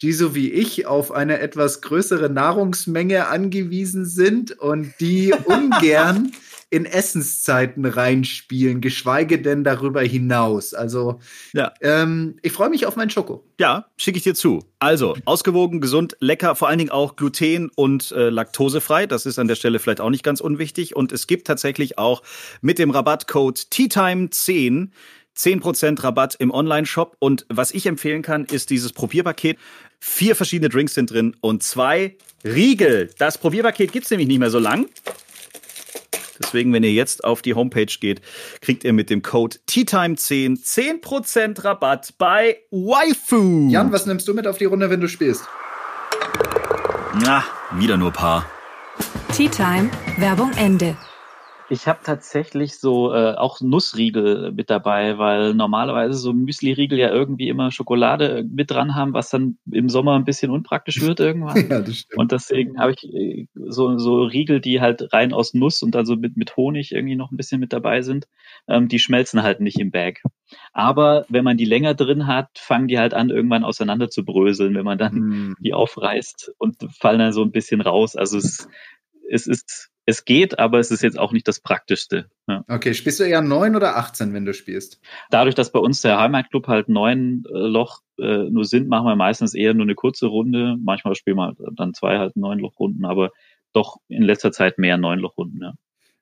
die 0.02 0.14
so 0.14 0.36
wie 0.36 0.52
ich 0.52 0.88
auf 0.88 1.12
eine 1.12 1.40
etwas 1.40 1.82
größere 1.82 2.30
Nahrungsmenge 2.30 3.28
angewiesen 3.28 4.06
sind 4.06 4.52
und 4.60 4.94
die 5.00 5.34
ungern 5.46 6.32
in 6.72 6.86
Essenszeiten 6.86 7.86
reinspielen, 7.86 8.80
geschweige 8.80 9.42
denn 9.42 9.66
darüber 9.66 10.02
hinaus. 10.02 10.74
Also 10.74 11.20
Ja. 11.54 11.74
ähm, 11.82 12.38
ich 12.44 12.54
freue 12.54 12.70
mich 12.70 12.86
auf 12.86 12.96
meinen 12.96 13.10
Schoko. 13.10 13.44
Ja, 13.60 13.88
schicke 13.98 14.18
ich 14.18 14.24
dir 14.24 14.36
zu. 14.36 14.64
Also, 14.80 15.18
ausgewogen, 15.26 15.82
gesund, 15.82 16.16
lecker, 16.22 16.56
vor 16.56 16.70
allen 16.70 16.78
Dingen 16.80 16.90
auch 16.90 17.18
gluten- 17.18 17.70
und 17.76 18.12
äh, 18.14 18.30
laktosefrei. 18.30 19.06
Das 19.06 19.26
ist 19.26 19.38
an 19.38 19.50
der 19.50 19.56
Stelle 19.56 19.80
vielleicht 19.80 20.00
auch 20.00 20.10
nicht 20.10 20.24
ganz 20.24 20.40
unwichtig. 20.40 20.96
Und 20.96 21.12
es 21.12 21.28
gibt 21.28 21.46
tatsächlich 21.46 21.98
auch 21.98 22.24
mit 22.62 22.80
dem 22.80 22.90
Rabattcode 22.90 23.60
TEATIME10 23.60 24.92
10% 25.38 26.04
Rabatt 26.04 26.36
im 26.36 26.52
Online-Shop. 26.52 27.16
Und 27.20 27.46
was 27.50 27.72
ich 27.72 27.86
empfehlen 27.86 28.22
kann, 28.22 28.46
ist 28.46 28.70
dieses 28.70 28.94
Probierpaket. 28.94 29.58
Vier 30.04 30.36
verschiedene 30.36 30.70
Drinks 30.70 30.96
sind 30.96 31.12
drin 31.12 31.36
und 31.42 31.62
zwei 31.62 32.18
Riegel. 32.44 33.12
Das 33.20 33.38
Probierpaket 33.38 33.92
gibt's 33.92 34.10
nämlich 34.10 34.28
nicht 34.28 34.40
mehr 34.40 34.50
so 34.50 34.58
lang. 34.58 34.90
Deswegen, 36.42 36.74
wenn 36.74 36.82
ihr 36.82 36.92
jetzt 36.92 37.24
auf 37.24 37.44
die 37.44 37.54
Homepage 37.54 37.86
geht, 37.86 38.20
kriegt 38.62 38.84
ihr 38.84 38.94
mit 38.94 39.12
dem 39.12 39.22
Code 39.22 39.58
TEATIME10 39.70 40.60
10% 41.04 41.64
Rabatt 41.64 42.16
bei 42.18 42.58
Waifu. 42.72 43.70
Jan, 43.70 43.92
was 43.92 44.08
nimmst 44.08 44.28
du 44.28 44.34
mit 44.34 44.48
auf 44.48 44.58
die 44.58 44.66
Runde, 44.66 44.90
wenn 44.90 45.02
du 45.02 45.08
spielst? 45.08 45.44
Na, 47.24 47.44
wieder 47.76 47.96
nur 47.96 48.12
Paar. 48.12 48.50
Tea 49.36 49.50
Time 49.50 49.92
Werbung 50.18 50.52
Ende. 50.58 50.98
Ich 51.72 51.88
habe 51.88 52.00
tatsächlich 52.04 52.78
so 52.80 53.14
äh, 53.14 53.36
auch 53.36 53.62
Nussriegel 53.62 54.52
mit 54.52 54.70
dabei, 54.70 55.18
weil 55.18 55.54
normalerweise 55.54 56.18
so 56.18 56.34
Müsli-Riegel 56.34 57.00
ja 57.00 57.10
irgendwie 57.10 57.48
immer 57.48 57.72
Schokolade 57.72 58.44
mit 58.44 58.72
dran 58.72 58.94
haben, 58.94 59.14
was 59.14 59.30
dann 59.30 59.58
im 59.72 59.88
Sommer 59.88 60.16
ein 60.16 60.26
bisschen 60.26 60.52
unpraktisch 60.52 61.00
wird 61.00 61.22
irgendwann. 61.22 61.56
Ja, 61.72 61.80
das 61.80 62.00
stimmt. 62.00 62.20
Und 62.20 62.32
deswegen 62.34 62.78
habe 62.78 62.92
ich 62.92 63.06
äh, 63.14 63.48
so, 63.54 63.98
so 63.98 64.24
Riegel, 64.24 64.60
die 64.60 64.82
halt 64.82 65.14
rein 65.14 65.32
aus 65.32 65.54
Nuss 65.54 65.82
und 65.82 65.96
dann 65.96 66.06
so 66.06 66.18
mit, 66.18 66.36
mit 66.36 66.58
Honig 66.58 66.92
irgendwie 66.92 67.16
noch 67.16 67.32
ein 67.32 67.38
bisschen 67.38 67.62
mit 67.62 67.72
dabei 67.72 68.02
sind. 68.02 68.28
Ähm, 68.68 68.90
die 68.90 69.00
schmelzen 69.00 69.42
halt 69.42 69.62
nicht 69.62 69.80
im 69.80 69.92
Bag. 69.92 70.22
Aber 70.74 71.26
wenn 71.30 71.46
man 71.46 71.56
die 71.56 71.64
länger 71.64 71.94
drin 71.94 72.28
hat, 72.28 72.50
fangen 72.58 72.90
die 72.90 73.00
halt 73.00 73.14
an, 73.14 73.30
irgendwann 73.30 73.64
auseinander 73.64 74.10
zu 74.10 74.26
bröseln, 74.26 74.76
wenn 74.76 74.84
man 74.84 74.98
dann 74.98 75.14
Hm. 75.14 75.56
die 75.62 75.74
aufreißt 75.74 76.52
und 76.58 76.76
fallen 77.00 77.20
dann 77.20 77.32
so 77.32 77.44
ein 77.44 77.52
bisschen 77.52 77.80
raus. 77.80 78.18
Also 78.18 78.38
es, 78.38 78.68
es 79.30 79.48
ist, 79.48 79.91
es 80.06 80.26
geht, 80.26 80.58
aber 80.60 80.80
es 80.80 80.92
ist 80.92 81.04
jetzt 81.04 81.18
auch 81.20 81.32
nicht 81.32 81.48
das 81.48 81.60
Praktischste. 81.60 82.30
Ja. 82.48 82.64
Okay, 82.68 82.94
spielst 82.94 83.20
du 83.20 83.24
eher 83.24 83.42
9 83.42 83.76
oder 83.76 83.98
18, 83.98 84.34
wenn 84.34 84.46
du 84.46 84.54
spielst? 84.54 85.00
Dadurch, 85.30 85.56
dass 85.56 85.72
bei 85.72 85.80
uns 85.80 86.02
der 86.02 86.20
Heimatclub 86.20 86.68
halt 86.68 86.90
neun 86.90 87.44
äh, 87.48 87.58
Loch 87.58 88.02
äh, 88.18 88.50
nur 88.50 88.66
sind, 88.66 88.88
machen 88.88 89.06
wir 89.06 89.16
meistens 89.16 89.54
eher 89.54 89.74
nur 89.74 89.86
eine 89.86 89.96
kurze 89.96 90.28
Runde. 90.28 90.76
Manchmal 90.84 91.16
spielen 91.16 91.38
wir 91.38 91.48
halt 91.48 91.58
dann 91.76 91.94
zwei 91.94 92.18
halt 92.18 92.36
neun 92.36 92.60
Lochrunden, 92.60 93.06
aber 93.06 93.30
doch 93.74 93.98
in 94.10 94.24
letzter 94.24 94.52
Zeit 94.52 94.78
mehr 94.80 94.98
neun 94.98 95.20
Lochrunden, 95.20 95.62
ja. 95.62 95.74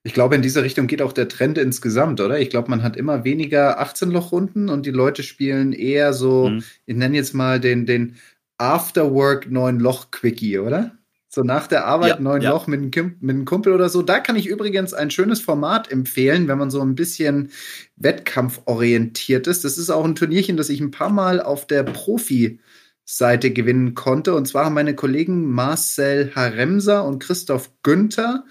Ich 0.02 0.14
glaube, 0.14 0.34
in 0.34 0.40
diese 0.40 0.62
Richtung 0.62 0.86
geht 0.86 1.02
auch 1.02 1.12
der 1.12 1.28
Trend 1.28 1.58
insgesamt, 1.58 2.22
oder? 2.22 2.38
Ich 2.40 2.48
glaube, 2.48 2.70
man 2.70 2.82
hat 2.82 2.96
immer 2.96 3.24
weniger 3.24 3.82
18-Loch-Runden 3.82 4.70
und 4.70 4.86
die 4.86 4.92
Leute 4.92 5.22
spielen 5.22 5.72
eher 5.74 6.14
so, 6.14 6.48
Mhm. 6.48 6.64
ich 6.86 6.96
nenne 6.96 7.16
jetzt 7.16 7.34
mal 7.34 7.60
den, 7.60 7.84
den 7.84 8.16
Afterwork 8.56 9.46
9-Loch-Quickie, 9.46 10.58
oder? 10.58 10.92
So 11.32 11.42
nach 11.42 11.68
der 11.68 11.86
Arbeit 11.86 12.16
Ja, 12.16 12.20
neun 12.20 12.42
ja. 12.42 12.50
Loch 12.50 12.66
mit 12.66 12.80
einem, 12.80 13.44
Kumpel 13.44 13.72
oder 13.72 13.88
so. 13.88 14.02
Da 14.02 14.18
kann 14.18 14.34
ich 14.34 14.48
übrigens 14.48 14.92
ein 14.92 15.12
schönes 15.12 15.40
Format 15.40 15.88
empfehlen, 15.88 16.48
wenn 16.48 16.58
man 16.58 16.72
so 16.72 16.80
ein 16.80 16.96
bisschen 16.96 17.52
wettkampforientiert 17.94 19.46
ist. 19.46 19.64
Das 19.64 19.78
ist 19.78 19.90
auch 19.90 20.04
ein 20.04 20.16
Turnierchen, 20.16 20.56
das 20.56 20.70
ich 20.70 20.80
ein 20.80 20.90
paar 20.90 21.10
Mal 21.10 21.40
auf 21.40 21.68
der 21.68 21.84
Profi-Seite 21.84 23.52
gewinnen 23.52 23.94
konnte. 23.94 24.34
Und 24.34 24.48
zwar 24.48 24.64
haben 24.64 24.74
meine 24.74 24.96
Kollegen 24.96 25.48
Marcel 25.52 26.32
Haremser 26.34 27.04
und 27.04 27.20
Christoph 27.20 27.70
Günther 27.84 28.44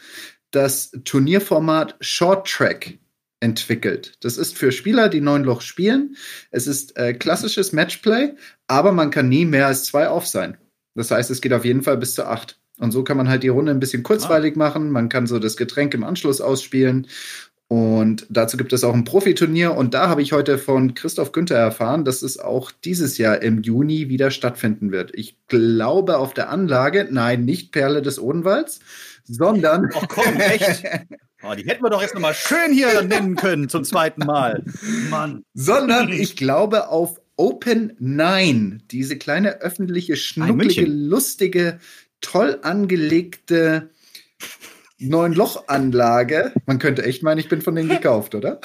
das 0.52 0.92
Turnierformat 1.04 1.98
Short 2.00 2.48
Track 2.48 2.98
entwickelt. 3.42 4.14
Das 4.22 4.38
ist 4.38 4.58
für 4.58 4.72
Spieler, 4.72 5.10
die 5.10 5.22
neun 5.22 5.44
Loch 5.44 5.62
spielen. 5.62 6.16
Es 6.50 6.66
ist 6.66 6.96
äh, 6.96 7.14
klassisches 7.14 7.74
Matchplay, 7.74 8.36
aber 8.68 8.94
man 8.94 9.12
kann 9.12 9.28
nie 9.28 9.46
mehr 9.46 9.68
als 9.68 9.84
zwei 9.84 10.08
auf 10.08 10.28
sein. 10.28 10.58
Das 10.96 11.12
heißt, 11.12 11.30
es 11.30 11.42
geht 11.42 11.54
auf 11.54 11.66
jeden 11.66 11.84
Fall 11.84 11.98
bis 11.98 12.16
zu 12.16 12.26
acht. 12.26 12.59
Und 12.80 12.92
so 12.92 13.04
kann 13.04 13.18
man 13.18 13.30
halt 13.30 13.44
die 13.44 13.50
Runde 13.50 13.72
ein 13.72 13.80
bisschen 13.80 14.04
kurzweilig 14.04 14.56
machen. 14.56 14.92
Man 14.92 15.10
kann 15.10 15.28
so 15.28 15.38
das 15.40 15.58
Getränk 15.58 15.94
im 15.94 16.04
Anschluss 16.04 16.42
ausspielen. 16.42 17.08
Und 17.68 18.26
dazu 18.30 18.58
gibt 18.58 18.74
es 18.74 18.84
auch 18.84 18.96
ein 18.96 19.04
Profiturnier. 19.04 19.76
Und 19.76 19.94
da 19.94 20.10
habe 20.10 20.24
ich 20.24 20.32
heute 20.32 20.58
von 20.58 20.96
Christoph 20.96 21.32
Günther 21.32 21.58
erfahren, 21.58 22.04
dass 22.04 22.24
es 22.24 22.40
auch 22.40 22.72
dieses 22.72 23.20
Jahr 23.20 23.44
im 23.44 23.62
Juni 23.62 24.10
wieder 24.10 24.32
stattfinden 24.32 24.92
wird. 24.92 25.12
Ich 25.14 25.38
glaube 25.48 26.18
auf 26.18 26.34
der 26.34 26.50
Anlage, 26.50 27.08
nein, 27.12 27.46
nicht 27.46 27.72
Perle 27.72 28.02
des 28.02 28.20
Odenwalds, 28.20 28.80
sondern. 29.24 29.88
Ach 29.94 30.08
komm, 30.08 30.38
echt? 30.38 30.84
Oh, 31.44 31.54
die 31.58 31.64
hätten 31.64 31.84
wir 31.84 31.92
doch 31.92 32.02
jetzt 32.02 32.16
nochmal 32.16 32.34
schön 32.34 32.74
hier 32.74 33.04
nennen 33.04 33.36
können 33.36 33.70
zum 33.70 33.84
zweiten 33.84 34.26
Mal. 34.26 34.64
Mann. 35.12 35.44
sondern 35.54 36.12
ich 36.12 36.36
glaube 36.36 36.90
auf 36.90 37.22
Open 37.36 37.94
Nine, 38.00 38.80
diese 38.92 39.18
kleine 39.18 39.62
öffentliche, 39.62 40.18
schnucklige, 40.18 40.82
München. 40.82 41.08
lustige, 41.08 41.80
toll 42.22 42.60
angelegte 42.62 43.90
Neun-Loch-Anlage. 45.00 46.54
Man 46.66 46.80
könnte 46.80 47.04
echt 47.04 47.24
meinen, 47.24 47.40
ich 47.40 47.50
bin 47.50 47.62
von 47.62 47.76
denen 47.76 47.90
gekauft, 47.90 48.36
oder? 48.36 48.60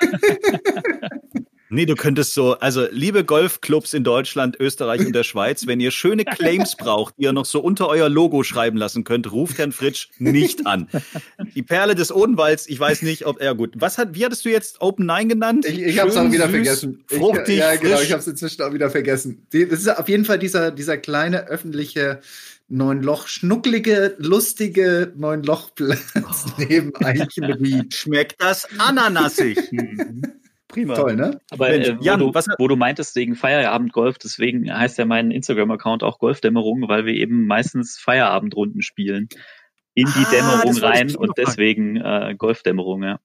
Nee, 1.70 1.84
du 1.86 1.94
könntest 1.94 2.32
so, 2.34 2.54
also 2.54 2.86
liebe 2.90 3.24
Golfclubs 3.24 3.92
in 3.92 4.02
Deutschland, 4.04 4.56
Österreich 4.58 5.04
und 5.04 5.14
der 5.14 5.22
Schweiz, 5.22 5.66
wenn 5.66 5.80
ihr 5.80 5.90
schöne 5.90 6.24
Claims 6.24 6.76
braucht, 6.78 7.14
die 7.18 7.24
ihr 7.24 7.32
noch 7.32 7.44
so 7.44 7.60
unter 7.60 7.88
euer 7.88 8.08
Logo 8.08 8.42
schreiben 8.42 8.78
lassen 8.78 9.04
könnt, 9.04 9.30
ruft 9.30 9.58
Herrn 9.58 9.72
Fritsch 9.72 10.08
nicht 10.18 10.66
an. 10.66 10.88
Die 11.54 11.62
Perle 11.62 11.94
des 11.94 12.10
Odenwalds, 12.10 12.68
ich 12.68 12.80
weiß 12.80 13.02
nicht, 13.02 13.26
ob, 13.26 13.42
ja 13.42 13.52
gut, 13.52 13.74
was 13.76 13.98
hat, 13.98 14.14
wie 14.14 14.24
hattest 14.24 14.44
du 14.44 14.48
jetzt 14.48 14.80
Open 14.80 15.04
Nine 15.06 15.26
genannt? 15.28 15.66
Ich, 15.66 15.80
ich 15.82 15.98
habe 15.98 16.10
es 16.10 16.16
auch 16.16 16.30
wieder 16.32 16.44
süß, 16.46 16.50
vergessen. 16.52 17.04
Fruchtig, 17.06 17.48
ich, 17.54 17.58
ja, 17.58 17.76
genau, 17.76 17.96
frisch. 17.96 18.06
ich 18.06 18.12
habe 18.12 18.20
es 18.20 18.26
inzwischen 18.28 18.62
auch 18.62 18.72
wieder 18.72 18.90
vergessen. 18.90 19.46
Das 19.50 19.80
ist 19.80 19.88
auf 19.88 20.08
jeden 20.08 20.24
Fall 20.24 20.38
dieser, 20.38 20.70
dieser 20.70 20.96
kleine 20.96 21.48
öffentliche 21.48 22.20
Neun-Loch, 22.70 23.28
schnucklige, 23.28 24.14
lustige 24.18 25.12
Neun-Loch-Platz 25.16 25.98
Oh. 26.16 26.50
neben 26.58 26.94
Eichenried. 26.96 27.94
Schmeckt 27.94 28.40
das 28.42 28.66
ananassig? 28.78 29.58
Prima. 30.68 30.94
Toll, 30.94 31.16
ne? 31.16 31.40
Aber 31.50 31.68
Mensch, 31.70 31.88
äh, 31.88 31.98
wo, 31.98 32.02
Jan, 32.02 32.20
du, 32.20 32.34
was- 32.34 32.46
wo 32.58 32.68
du 32.68 32.76
meintest 32.76 33.16
wegen 33.16 33.34
Feierabendgolf, 33.34 34.18
deswegen 34.18 34.72
heißt 34.72 34.98
ja 34.98 35.06
mein 35.06 35.30
Instagram-Account 35.30 36.02
auch 36.02 36.18
Golfdämmerung, 36.18 36.88
weil 36.88 37.06
wir 37.06 37.14
eben 37.14 37.46
meistens 37.46 37.98
Feierabendrunden 37.98 38.82
spielen. 38.82 39.28
In 39.94 40.06
die 40.06 40.24
Ah, 40.26 40.30
Dämmerung 40.30 40.76
rein 40.78 41.16
und 41.16 41.32
deswegen 41.38 41.96
äh, 41.96 42.34
Golfdämmerung, 42.38 43.02
ja. 43.02 43.18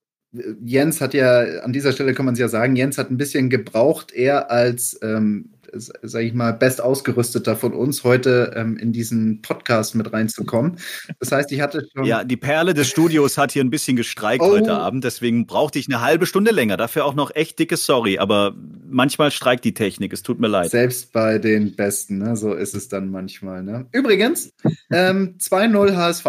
Jens 0.65 0.99
hat 1.01 1.13
ja, 1.13 1.41
an 1.61 1.73
dieser 1.73 1.91
Stelle 1.91 2.13
kann 2.15 2.25
man 2.25 2.33
es 2.33 2.39
ja 2.39 2.47
sagen, 2.47 2.75
Jens 2.75 2.97
hat 2.97 3.11
ein 3.11 3.17
bisschen 3.17 3.51
gebraucht, 3.51 4.11
er 4.11 4.49
als, 4.49 4.99
ähm, 5.03 5.52
sage 5.73 6.25
ich 6.25 6.33
mal, 6.33 6.51
best 6.51 6.81
ausgerüsteter 6.81 7.55
von 7.55 7.73
uns 7.73 8.03
heute 8.03 8.53
ähm, 8.55 8.77
in 8.77 8.91
diesen 8.93 9.41
Podcast 9.41 9.95
mit 9.95 10.11
reinzukommen. 10.13 10.77
Das 11.19 11.31
heißt, 11.31 11.51
ich 11.51 11.61
hatte 11.61 11.87
schon. 11.93 12.05
Ja, 12.05 12.23
die 12.23 12.37
Perle 12.37 12.73
des 12.73 12.87
Studios 12.87 13.37
hat 13.37 13.51
hier 13.51 13.63
ein 13.63 13.69
bisschen 13.69 13.95
gestreikt 13.95 14.43
Oh. 14.43 14.51
heute 14.51 14.73
Abend, 14.73 15.03
deswegen 15.03 15.45
brauchte 15.45 15.79
ich 15.79 15.87
eine 15.87 16.01
halbe 16.01 16.25
Stunde 16.25 16.51
länger. 16.51 16.77
Dafür 16.77 17.05
auch 17.05 17.15
noch 17.15 17.33
echt 17.35 17.59
dicke 17.59 17.77
Sorry, 17.77 18.17
aber 18.17 18.55
manchmal 18.89 19.31
streikt 19.31 19.65
die 19.65 19.73
Technik, 19.73 20.13
es 20.13 20.23
tut 20.23 20.39
mir 20.39 20.47
leid. 20.47 20.71
Selbst 20.71 21.11
bei 21.13 21.39
den 21.39 21.75
Besten, 21.75 22.17
ne? 22.19 22.35
so 22.35 22.53
ist 22.53 22.75
es 22.75 22.87
dann 22.87 23.09
manchmal. 23.09 23.63
Ne? 23.63 23.87
Übrigens, 23.91 24.51
ähm, 24.91 25.35
2-0 25.39 25.95
HSV. 25.95 26.25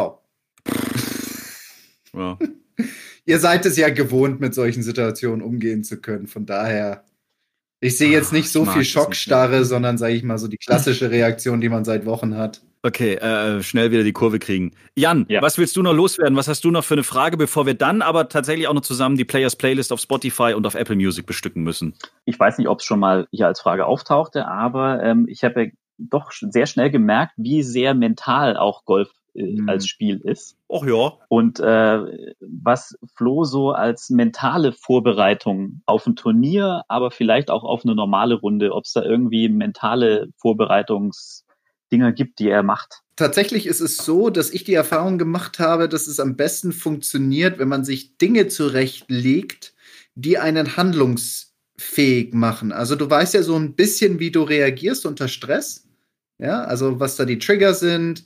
Ja. 2.14 2.38
Ihr 3.26 3.38
seid 3.38 3.64
es 3.64 3.76
ja 3.76 3.88
gewohnt, 3.88 4.40
mit 4.40 4.54
solchen 4.54 4.82
Situationen 4.82 5.40
umgehen 5.42 5.82
zu 5.82 6.00
können. 6.00 6.26
Von 6.26 6.44
daher, 6.44 7.04
ich 7.80 7.96
sehe 7.98 8.10
jetzt 8.10 8.32
nicht 8.32 8.46
Ach, 8.46 8.52
so 8.52 8.64
viel 8.64 8.84
Schockstarre, 8.84 9.64
sondern 9.64 9.98
sage 9.98 10.14
ich 10.14 10.22
mal 10.22 10.38
so 10.38 10.48
die 10.48 10.56
klassische 10.58 11.10
Reaktion, 11.10 11.60
die 11.60 11.68
man 11.68 11.84
seit 11.84 12.06
Wochen 12.06 12.36
hat. 12.36 12.62
Okay, 12.82 13.14
äh, 13.14 13.62
schnell 13.62 13.90
wieder 13.92 14.04
die 14.04 14.12
Kurve 14.12 14.38
kriegen. 14.38 14.72
Jan, 14.94 15.24
Ja. 15.30 15.40
was 15.40 15.56
willst 15.56 15.74
du 15.76 15.82
noch 15.82 15.94
loswerden? 15.94 16.36
Was 16.36 16.48
hast 16.48 16.64
du 16.64 16.70
noch 16.70 16.84
für 16.84 16.94
eine 16.94 17.02
Frage, 17.02 17.38
bevor 17.38 17.64
wir 17.64 17.72
dann 17.72 18.02
aber 18.02 18.28
tatsächlich 18.28 18.68
auch 18.68 18.74
noch 18.74 18.82
zusammen 18.82 19.16
die 19.16 19.24
Players 19.24 19.56
Playlist 19.56 19.90
auf 19.90 20.00
Spotify 20.00 20.52
und 20.54 20.66
auf 20.66 20.74
Apple 20.74 20.96
Music 20.96 21.24
bestücken 21.24 21.62
müssen? 21.62 21.94
Ich 22.26 22.38
weiß 22.38 22.58
nicht, 22.58 22.68
ob 22.68 22.80
es 22.80 22.84
schon 22.84 23.00
mal 23.00 23.26
hier 23.30 23.46
als 23.46 23.60
Frage 23.60 23.86
auftauchte, 23.86 24.46
aber 24.46 25.02
ähm, 25.02 25.26
ich 25.30 25.44
habe 25.44 25.64
ja 25.64 25.70
doch 25.96 26.30
sehr 26.32 26.66
schnell 26.66 26.90
gemerkt, 26.90 27.32
wie 27.38 27.62
sehr 27.62 27.94
mental 27.94 28.56
auch 28.58 28.84
Golf 28.84 29.08
Mhm. 29.34 29.68
als 29.68 29.86
Spiel 29.86 30.20
ist. 30.24 30.56
Ach 30.72 30.84
ja. 30.84 31.12
Und 31.28 31.58
äh, 31.60 32.34
was 32.40 32.96
Flo 33.16 33.44
so 33.44 33.72
als 33.72 34.10
mentale 34.10 34.72
Vorbereitung 34.72 35.82
auf 35.86 36.06
ein 36.06 36.16
Turnier, 36.16 36.84
aber 36.88 37.10
vielleicht 37.10 37.50
auch 37.50 37.64
auf 37.64 37.84
eine 37.84 37.94
normale 37.94 38.34
Runde, 38.34 38.72
ob 38.72 38.84
es 38.84 38.92
da 38.92 39.02
irgendwie 39.02 39.48
mentale 39.48 40.28
Vorbereitungsdinger 40.36 42.12
gibt, 42.12 42.38
die 42.38 42.48
er 42.48 42.62
macht. 42.62 43.00
Tatsächlich 43.16 43.66
ist 43.66 43.80
es 43.80 43.96
so, 43.96 44.30
dass 44.30 44.50
ich 44.50 44.64
die 44.64 44.74
Erfahrung 44.74 45.18
gemacht 45.18 45.58
habe, 45.58 45.88
dass 45.88 46.06
es 46.06 46.18
am 46.20 46.36
besten 46.36 46.72
funktioniert, 46.72 47.58
wenn 47.58 47.68
man 47.68 47.84
sich 47.84 48.16
Dinge 48.18 48.48
zurechtlegt, 48.48 49.74
die 50.14 50.38
einen 50.38 50.76
handlungsfähig 50.76 52.34
machen. 52.34 52.72
Also 52.72 52.96
du 52.96 53.08
weißt 53.08 53.34
ja 53.34 53.42
so 53.42 53.56
ein 53.56 53.74
bisschen, 53.74 54.18
wie 54.18 54.30
du 54.30 54.42
reagierst 54.42 55.06
unter 55.06 55.28
Stress. 55.28 55.88
Ja, 56.38 56.64
also 56.64 56.98
was 56.98 57.14
da 57.14 57.24
die 57.24 57.38
Trigger 57.38 57.74
sind, 57.74 58.24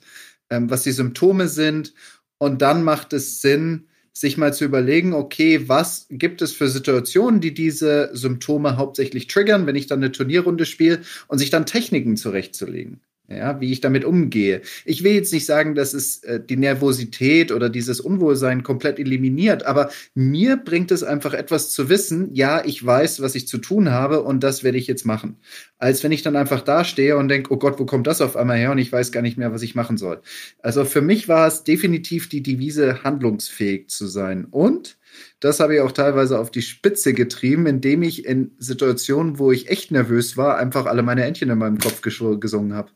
ähm, 0.49 0.69
was 0.69 0.83
die 0.83 0.91
Symptome 0.91 1.47
sind. 1.47 1.93
Und 2.37 2.61
dann 2.61 2.83
macht 2.83 3.13
es 3.13 3.41
Sinn, 3.41 3.87
sich 4.13 4.37
mal 4.37 4.53
zu 4.53 4.65
überlegen, 4.65 5.13
okay, 5.13 5.67
was 5.67 6.07
gibt 6.09 6.41
es 6.41 6.51
für 6.51 6.67
Situationen, 6.67 7.39
die 7.39 7.53
diese 7.53 8.09
Symptome 8.13 8.77
hauptsächlich 8.77 9.27
triggern, 9.27 9.65
wenn 9.65 9.75
ich 9.75 9.87
dann 9.87 9.99
eine 9.99 10.11
Turnierrunde 10.11 10.65
spiele 10.65 11.01
und 11.27 11.37
sich 11.37 11.49
dann 11.49 11.65
Techniken 11.65 12.17
zurechtzulegen. 12.17 13.01
Ja, 13.29 13.61
wie 13.61 13.71
ich 13.71 13.79
damit 13.79 14.05
umgehe. 14.05 14.61
Ich 14.85 15.03
will 15.03 15.13
jetzt 15.13 15.31
nicht 15.31 15.45
sagen, 15.45 15.75
dass 15.75 15.93
es 15.93 16.23
äh, 16.23 16.39
die 16.43 16.57
Nervosität 16.57 17.51
oder 17.51 17.69
dieses 17.69 17.99
Unwohlsein 17.99 18.63
komplett 18.63 18.97
eliminiert, 18.97 19.67
aber 19.67 19.91
mir 20.15 20.57
bringt 20.57 20.89
es 20.89 21.03
einfach 21.03 21.35
etwas 21.35 21.69
zu 21.69 21.89
wissen, 21.89 22.33
ja, 22.33 22.65
ich 22.65 22.83
weiß, 22.83 23.21
was 23.21 23.35
ich 23.35 23.47
zu 23.47 23.59
tun 23.59 23.91
habe 23.91 24.23
und 24.23 24.43
das 24.43 24.63
werde 24.63 24.79
ich 24.79 24.87
jetzt 24.87 25.05
machen. 25.05 25.37
Als 25.77 26.03
wenn 26.03 26.11
ich 26.11 26.23
dann 26.23 26.35
einfach 26.35 26.61
dastehe 26.61 27.17
und 27.17 27.27
denke, 27.27 27.53
oh 27.53 27.57
Gott, 27.57 27.79
wo 27.79 27.85
kommt 27.85 28.07
das 28.07 28.19
auf 28.19 28.35
einmal 28.35 28.57
her 28.57 28.71
und 28.71 28.79
ich 28.79 28.91
weiß 28.91 29.11
gar 29.11 29.21
nicht 29.21 29.37
mehr, 29.37 29.53
was 29.53 29.61
ich 29.61 29.75
machen 29.75 29.97
soll. 29.97 30.21
Also 30.63 30.83
für 30.83 31.01
mich 31.01 31.27
war 31.27 31.47
es 31.47 31.63
definitiv 31.63 32.29
die 32.29 32.41
Devise, 32.41 33.03
handlungsfähig 33.03 33.89
zu 33.89 34.07
sein. 34.07 34.45
Und 34.45 34.97
das 35.39 35.59
habe 35.59 35.75
ich 35.75 35.81
auch 35.81 35.91
teilweise 35.91 36.39
auf 36.39 36.49
die 36.49 36.63
Spitze 36.63 37.13
getrieben, 37.13 37.67
indem 37.67 38.01
ich 38.01 38.25
in 38.25 38.55
Situationen, 38.57 39.37
wo 39.37 39.51
ich 39.51 39.69
echt 39.69 39.91
nervös 39.91 40.35
war, 40.35 40.57
einfach 40.57 40.87
alle 40.87 41.03
meine 41.03 41.25
Entchen 41.25 41.49
in 41.49 41.57
meinem 41.59 41.77
Kopf 41.77 42.01
gesungen 42.01 42.73
habe. 42.73 42.89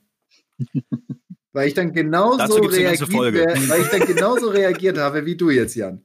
Weil 1.51 1.67
ich 1.67 1.73
dann 1.75 1.93
genauso 1.93 2.55
reagiert, 2.55 3.69
weil 3.69 3.81
ich 3.81 3.87
dann 3.87 4.07
genauso 4.07 4.49
reagiert 4.49 4.97
habe 4.97 5.25
wie 5.25 5.35
du 5.35 5.49
jetzt, 5.51 5.75
Jan. 5.75 6.01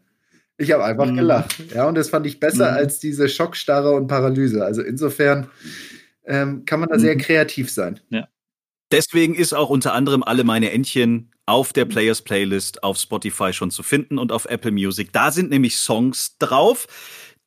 Ich 0.58 0.72
habe 0.72 0.84
einfach 0.84 1.06
Mhm. 1.06 1.16
gelacht. 1.16 1.56
Ja, 1.74 1.88
und 1.88 1.94
das 1.94 2.10
fand 2.10 2.26
ich 2.26 2.40
besser 2.40 2.72
Mhm. 2.72 2.76
als 2.76 2.98
diese 2.98 3.28
Schockstarre 3.28 3.92
und 3.92 4.08
Paralyse. 4.08 4.64
Also 4.64 4.82
insofern 4.82 5.48
ähm, 6.26 6.66
kann 6.66 6.80
man 6.80 6.90
da 6.90 6.98
sehr 6.98 7.14
Mhm. 7.14 7.20
kreativ 7.20 7.70
sein. 7.70 8.00
Deswegen 8.90 9.34
ist 9.34 9.52
auch 9.54 9.70
unter 9.70 9.94
anderem 9.94 10.22
alle 10.22 10.44
meine 10.44 10.70
Entchen 10.72 11.30
auf 11.46 11.72
der 11.72 11.84
Players 11.86 12.22
Playlist 12.22 12.82
auf 12.82 12.98
Spotify 12.98 13.52
schon 13.52 13.70
zu 13.70 13.82
finden 13.82 14.18
und 14.18 14.32
auf 14.32 14.44
Apple 14.46 14.70
Music. 14.72 15.12
Da 15.12 15.30
sind 15.30 15.48
nämlich 15.50 15.76
Songs 15.78 16.36
drauf, 16.38 16.86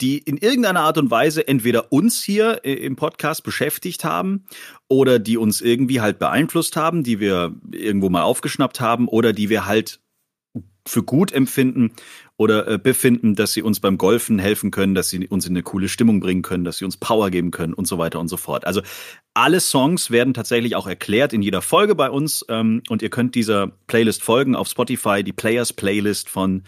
die 0.01 0.17
in 0.17 0.37
irgendeiner 0.37 0.81
Art 0.81 0.97
und 0.97 1.11
Weise 1.11 1.47
entweder 1.47 1.91
uns 1.91 2.23
hier 2.23 2.61
äh, 2.63 2.73
im 2.73 2.95
Podcast 2.95 3.43
beschäftigt 3.43 4.03
haben 4.03 4.45
oder 4.87 5.19
die 5.19 5.37
uns 5.37 5.61
irgendwie 5.61 6.01
halt 6.01 6.19
beeinflusst 6.19 6.75
haben, 6.75 7.03
die 7.03 7.19
wir 7.19 7.55
irgendwo 7.71 8.09
mal 8.09 8.23
aufgeschnappt 8.23 8.81
haben 8.81 9.07
oder 9.07 9.33
die 9.33 9.49
wir 9.49 9.65
halt 9.65 9.99
für 10.87 11.03
gut 11.03 11.31
empfinden 11.31 11.91
oder 12.37 12.67
äh, 12.67 12.77
befinden, 12.79 13.35
dass 13.35 13.53
sie 13.53 13.61
uns 13.61 13.79
beim 13.79 13.99
Golfen 13.99 14.39
helfen 14.39 14.71
können, 14.71 14.95
dass 14.95 15.09
sie 15.09 15.27
uns 15.27 15.45
in 15.45 15.53
eine 15.53 15.61
coole 15.61 15.87
Stimmung 15.87 16.19
bringen 16.19 16.41
können, 16.41 16.63
dass 16.63 16.77
sie 16.77 16.85
uns 16.85 16.97
Power 16.97 17.29
geben 17.29 17.51
können 17.51 17.73
und 17.73 17.87
so 17.87 17.99
weiter 17.99 18.19
und 18.19 18.29
so 18.29 18.37
fort. 18.37 18.65
Also 18.65 18.81
alle 19.35 19.59
Songs 19.59 20.09
werden 20.09 20.33
tatsächlich 20.33 20.75
auch 20.75 20.87
erklärt 20.87 21.33
in 21.33 21.43
jeder 21.43 21.61
Folge 21.61 21.93
bei 21.93 22.09
uns 22.09 22.43
ähm, 22.49 22.81
und 22.89 23.03
ihr 23.03 23.11
könnt 23.11 23.35
dieser 23.35 23.67
Playlist 23.85 24.23
folgen 24.23 24.55
auf 24.55 24.67
Spotify, 24.67 25.23
die 25.23 25.33
Players 25.33 25.71
Playlist 25.71 26.29
von 26.29 26.63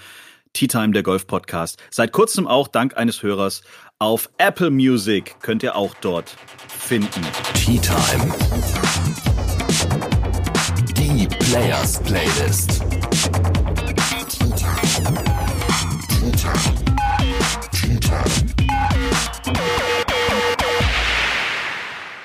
Tea 0.54 0.68
Time, 0.68 0.92
der 0.92 1.02
Golf 1.02 1.26
Podcast. 1.26 1.82
Seit 1.90 2.12
kurzem 2.12 2.46
auch 2.48 2.68
dank 2.68 2.96
eines 2.96 3.24
Hörers 3.24 3.64
auf 3.98 4.30
Apple 4.38 4.70
Music 4.70 5.36
könnt 5.42 5.64
ihr 5.64 5.76
auch 5.76 5.96
dort 6.00 6.36
finden. 6.68 7.22
Tea 7.56 7.80
Time. 7.80 8.32
Die 10.96 11.28
Players 11.28 12.00
Playlist. 12.04 12.84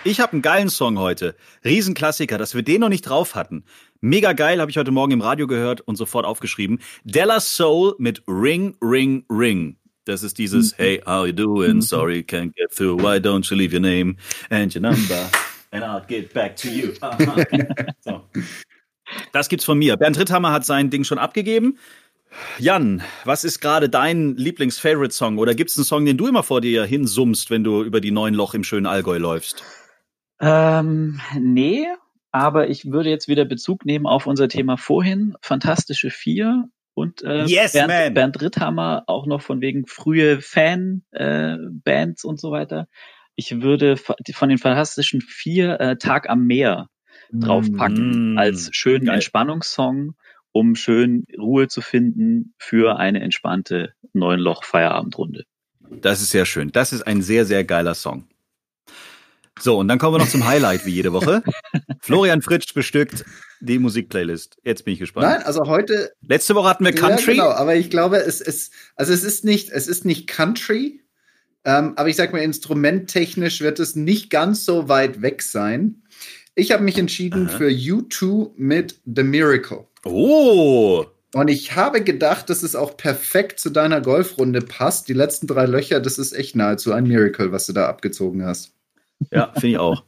Ich 0.08 0.20
habe 0.20 0.32
einen 0.32 0.40
geilen 0.40 0.70
Song 0.70 0.98
heute. 0.98 1.36
Riesenklassiker, 1.66 2.38
dass 2.38 2.54
wir 2.54 2.62
den 2.62 2.80
noch 2.80 2.88
nicht 2.88 3.02
drauf 3.02 3.34
hatten. 3.34 3.64
Mega 4.00 4.32
geil, 4.32 4.58
habe 4.58 4.70
ich 4.70 4.78
heute 4.78 4.90
Morgen 4.90 5.12
im 5.12 5.20
Radio 5.20 5.46
gehört 5.46 5.82
und 5.82 5.96
sofort 5.96 6.24
aufgeschrieben. 6.24 6.78
Della 7.04 7.40
Soul 7.40 7.94
mit 7.98 8.22
Ring, 8.26 8.74
Ring, 8.82 9.26
Ring. 9.28 9.76
Das 10.06 10.22
ist 10.22 10.38
dieses 10.38 10.78
Hey, 10.78 11.02
how 11.04 11.26
you 11.26 11.34
doing? 11.34 11.82
Sorry, 11.82 12.20
can't 12.20 12.54
get 12.56 12.74
through. 12.74 13.02
Why 13.02 13.18
don't 13.18 13.50
you 13.50 13.56
leave 13.58 13.74
your 13.74 13.82
name 13.82 14.16
and 14.48 14.74
your 14.74 14.80
number? 14.80 15.28
And 15.72 15.84
I'll 15.84 16.06
get 16.08 16.32
back 16.32 16.56
to 16.56 16.68
you. 16.68 16.94
So. 18.00 18.22
Das 19.34 19.50
gibt's 19.50 19.66
von 19.66 19.78
mir. 19.78 19.98
Bernd 19.98 20.18
Ritthammer 20.18 20.52
hat 20.52 20.64
sein 20.64 20.88
Ding 20.88 21.04
schon 21.04 21.18
abgegeben. 21.18 21.76
Jan, 22.58 23.02
was 23.26 23.44
ist 23.44 23.60
gerade 23.60 23.90
dein 23.90 24.36
Lieblings-Favorite-Song? 24.36 25.36
Oder 25.36 25.54
gibt's 25.54 25.76
einen 25.76 25.84
Song, 25.84 26.06
den 26.06 26.16
du 26.16 26.28
immer 26.28 26.42
vor 26.42 26.62
dir 26.62 26.84
hinsummst, 26.84 27.50
wenn 27.50 27.62
du 27.62 27.82
über 27.82 28.00
die 28.00 28.10
neuen 28.10 28.32
Loch 28.32 28.54
im 28.54 28.64
schönen 28.64 28.86
Allgäu 28.86 29.18
läufst? 29.18 29.62
Ähm, 30.40 31.20
nee, 31.38 31.86
aber 32.30 32.68
ich 32.68 32.90
würde 32.90 33.10
jetzt 33.10 33.28
wieder 33.28 33.44
Bezug 33.44 33.84
nehmen 33.84 34.06
auf 34.06 34.26
unser 34.26 34.48
Thema 34.48 34.76
vorhin, 34.76 35.34
Fantastische 35.42 36.10
Vier 36.10 36.68
und 36.94 37.22
äh, 37.22 37.44
Yes, 37.44 37.72
Bernd, 37.72 37.88
man. 37.88 38.14
Bernd 38.14 38.40
Ritthammer 38.40 39.04
auch 39.06 39.26
noch 39.26 39.42
von 39.42 39.60
wegen 39.60 39.86
frühe 39.86 40.40
Fan-Bands 40.40 42.24
äh, 42.24 42.26
und 42.26 42.40
so 42.40 42.50
weiter. 42.50 42.88
Ich 43.34 43.60
würde 43.62 43.96
von 43.96 44.48
den 44.48 44.58
Fantastischen 44.58 45.20
Vier 45.20 45.80
äh, 45.80 45.96
Tag 45.96 46.28
am 46.28 46.46
Meer 46.46 46.88
draufpacken 47.32 48.34
Mm, 48.34 48.38
als 48.38 48.70
schönen 48.72 49.06
geil. 49.06 49.16
Entspannungssong, 49.16 50.14
um 50.52 50.74
schön 50.74 51.24
Ruhe 51.38 51.68
zu 51.68 51.80
finden 51.80 52.54
für 52.58 52.98
eine 52.98 53.20
entspannte 53.20 53.92
neun 54.12 54.40
Loch 54.40 54.64
Feierabendrunde. 54.64 55.44
Das 55.90 56.20
ist 56.20 56.30
sehr 56.30 56.46
schön. 56.46 56.70
Das 56.72 56.92
ist 56.92 57.02
ein 57.02 57.22
sehr, 57.22 57.44
sehr 57.44 57.64
geiler 57.64 57.94
Song. 57.94 58.28
So, 59.60 59.78
und 59.78 59.88
dann 59.88 59.98
kommen 59.98 60.14
wir 60.14 60.18
noch 60.18 60.28
zum 60.28 60.46
Highlight, 60.46 60.86
wie 60.86 60.92
jede 60.92 61.12
Woche. 61.12 61.42
Florian 62.00 62.42
Fritsch 62.42 62.74
bestückt 62.74 63.24
die 63.60 63.78
Musikplaylist. 63.78 64.56
Jetzt 64.62 64.84
bin 64.84 64.94
ich 64.94 65.00
gespannt. 65.00 65.26
Nein, 65.26 65.42
also 65.42 65.64
heute 65.66 66.12
Letzte 66.22 66.54
Woche 66.54 66.68
hatten 66.68 66.84
wir 66.84 66.92
Country. 66.92 67.36
Ja, 67.36 67.44
genau, 67.44 67.56
aber 67.56 67.76
ich 67.76 67.90
glaube, 67.90 68.18
es 68.18 68.40
ist, 68.40 68.72
also 68.96 69.12
es 69.12 69.24
ist 69.24 69.44
nicht, 69.44 69.70
es 69.70 69.88
ist 69.88 70.04
nicht 70.04 70.28
Country, 70.28 71.00
ähm, 71.64 71.94
aber 71.96 72.08
ich 72.08 72.16
sag 72.16 72.32
mal, 72.32 72.38
instrumenttechnisch 72.38 73.60
wird 73.60 73.80
es 73.80 73.96
nicht 73.96 74.30
ganz 74.30 74.64
so 74.64 74.88
weit 74.88 75.22
weg 75.22 75.42
sein. 75.42 76.02
Ich 76.54 76.72
habe 76.72 76.82
mich 76.82 76.98
entschieden 76.98 77.48
Aha. 77.48 77.56
für 77.56 77.68
U2 77.68 78.52
mit 78.56 79.00
The 79.04 79.22
Miracle. 79.22 79.86
Oh, 80.04 81.04
Und 81.34 81.48
ich 81.48 81.76
habe 81.76 82.02
gedacht, 82.02 82.50
dass 82.50 82.62
es 82.62 82.74
auch 82.74 82.96
perfekt 82.96 83.60
zu 83.60 83.70
deiner 83.70 84.00
Golfrunde 84.00 84.60
passt. 84.60 85.08
Die 85.08 85.12
letzten 85.12 85.46
drei 85.46 85.66
Löcher, 85.66 86.00
das 86.00 86.18
ist 86.18 86.32
echt 86.32 86.56
nahezu 86.56 86.92
ein 86.92 87.06
Miracle, 87.06 87.52
was 87.52 87.66
du 87.66 87.72
da 87.72 87.88
abgezogen 87.88 88.44
hast. 88.44 88.72
Ja, 89.30 89.52
finde 89.52 89.68
ich 89.68 89.78
auch. 89.78 90.04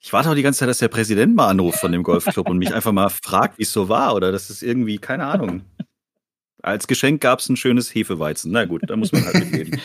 Ich 0.00 0.12
warte 0.12 0.30
auch 0.30 0.34
die 0.34 0.42
ganze 0.42 0.60
Zeit, 0.60 0.68
dass 0.68 0.78
der 0.78 0.88
Präsident 0.88 1.34
mal 1.34 1.48
anruft 1.48 1.78
von 1.78 1.92
dem 1.92 2.02
Golfclub 2.02 2.48
und 2.48 2.58
mich 2.58 2.74
einfach 2.74 2.92
mal 2.92 3.08
fragt, 3.08 3.58
wie 3.58 3.62
es 3.62 3.72
so 3.72 3.88
war. 3.88 4.14
Oder 4.14 4.32
das 4.32 4.50
ist 4.50 4.62
irgendwie, 4.62 4.98
keine 4.98 5.24
Ahnung. 5.24 5.62
Als 6.62 6.86
Geschenk 6.86 7.20
gab 7.20 7.38
es 7.38 7.48
ein 7.48 7.56
schönes 7.56 7.94
Hefeweizen. 7.94 8.52
Na 8.52 8.64
gut, 8.64 8.82
da 8.86 8.96
muss 8.96 9.12
man 9.12 9.24
halt 9.24 9.36
mitleben. 9.36 9.80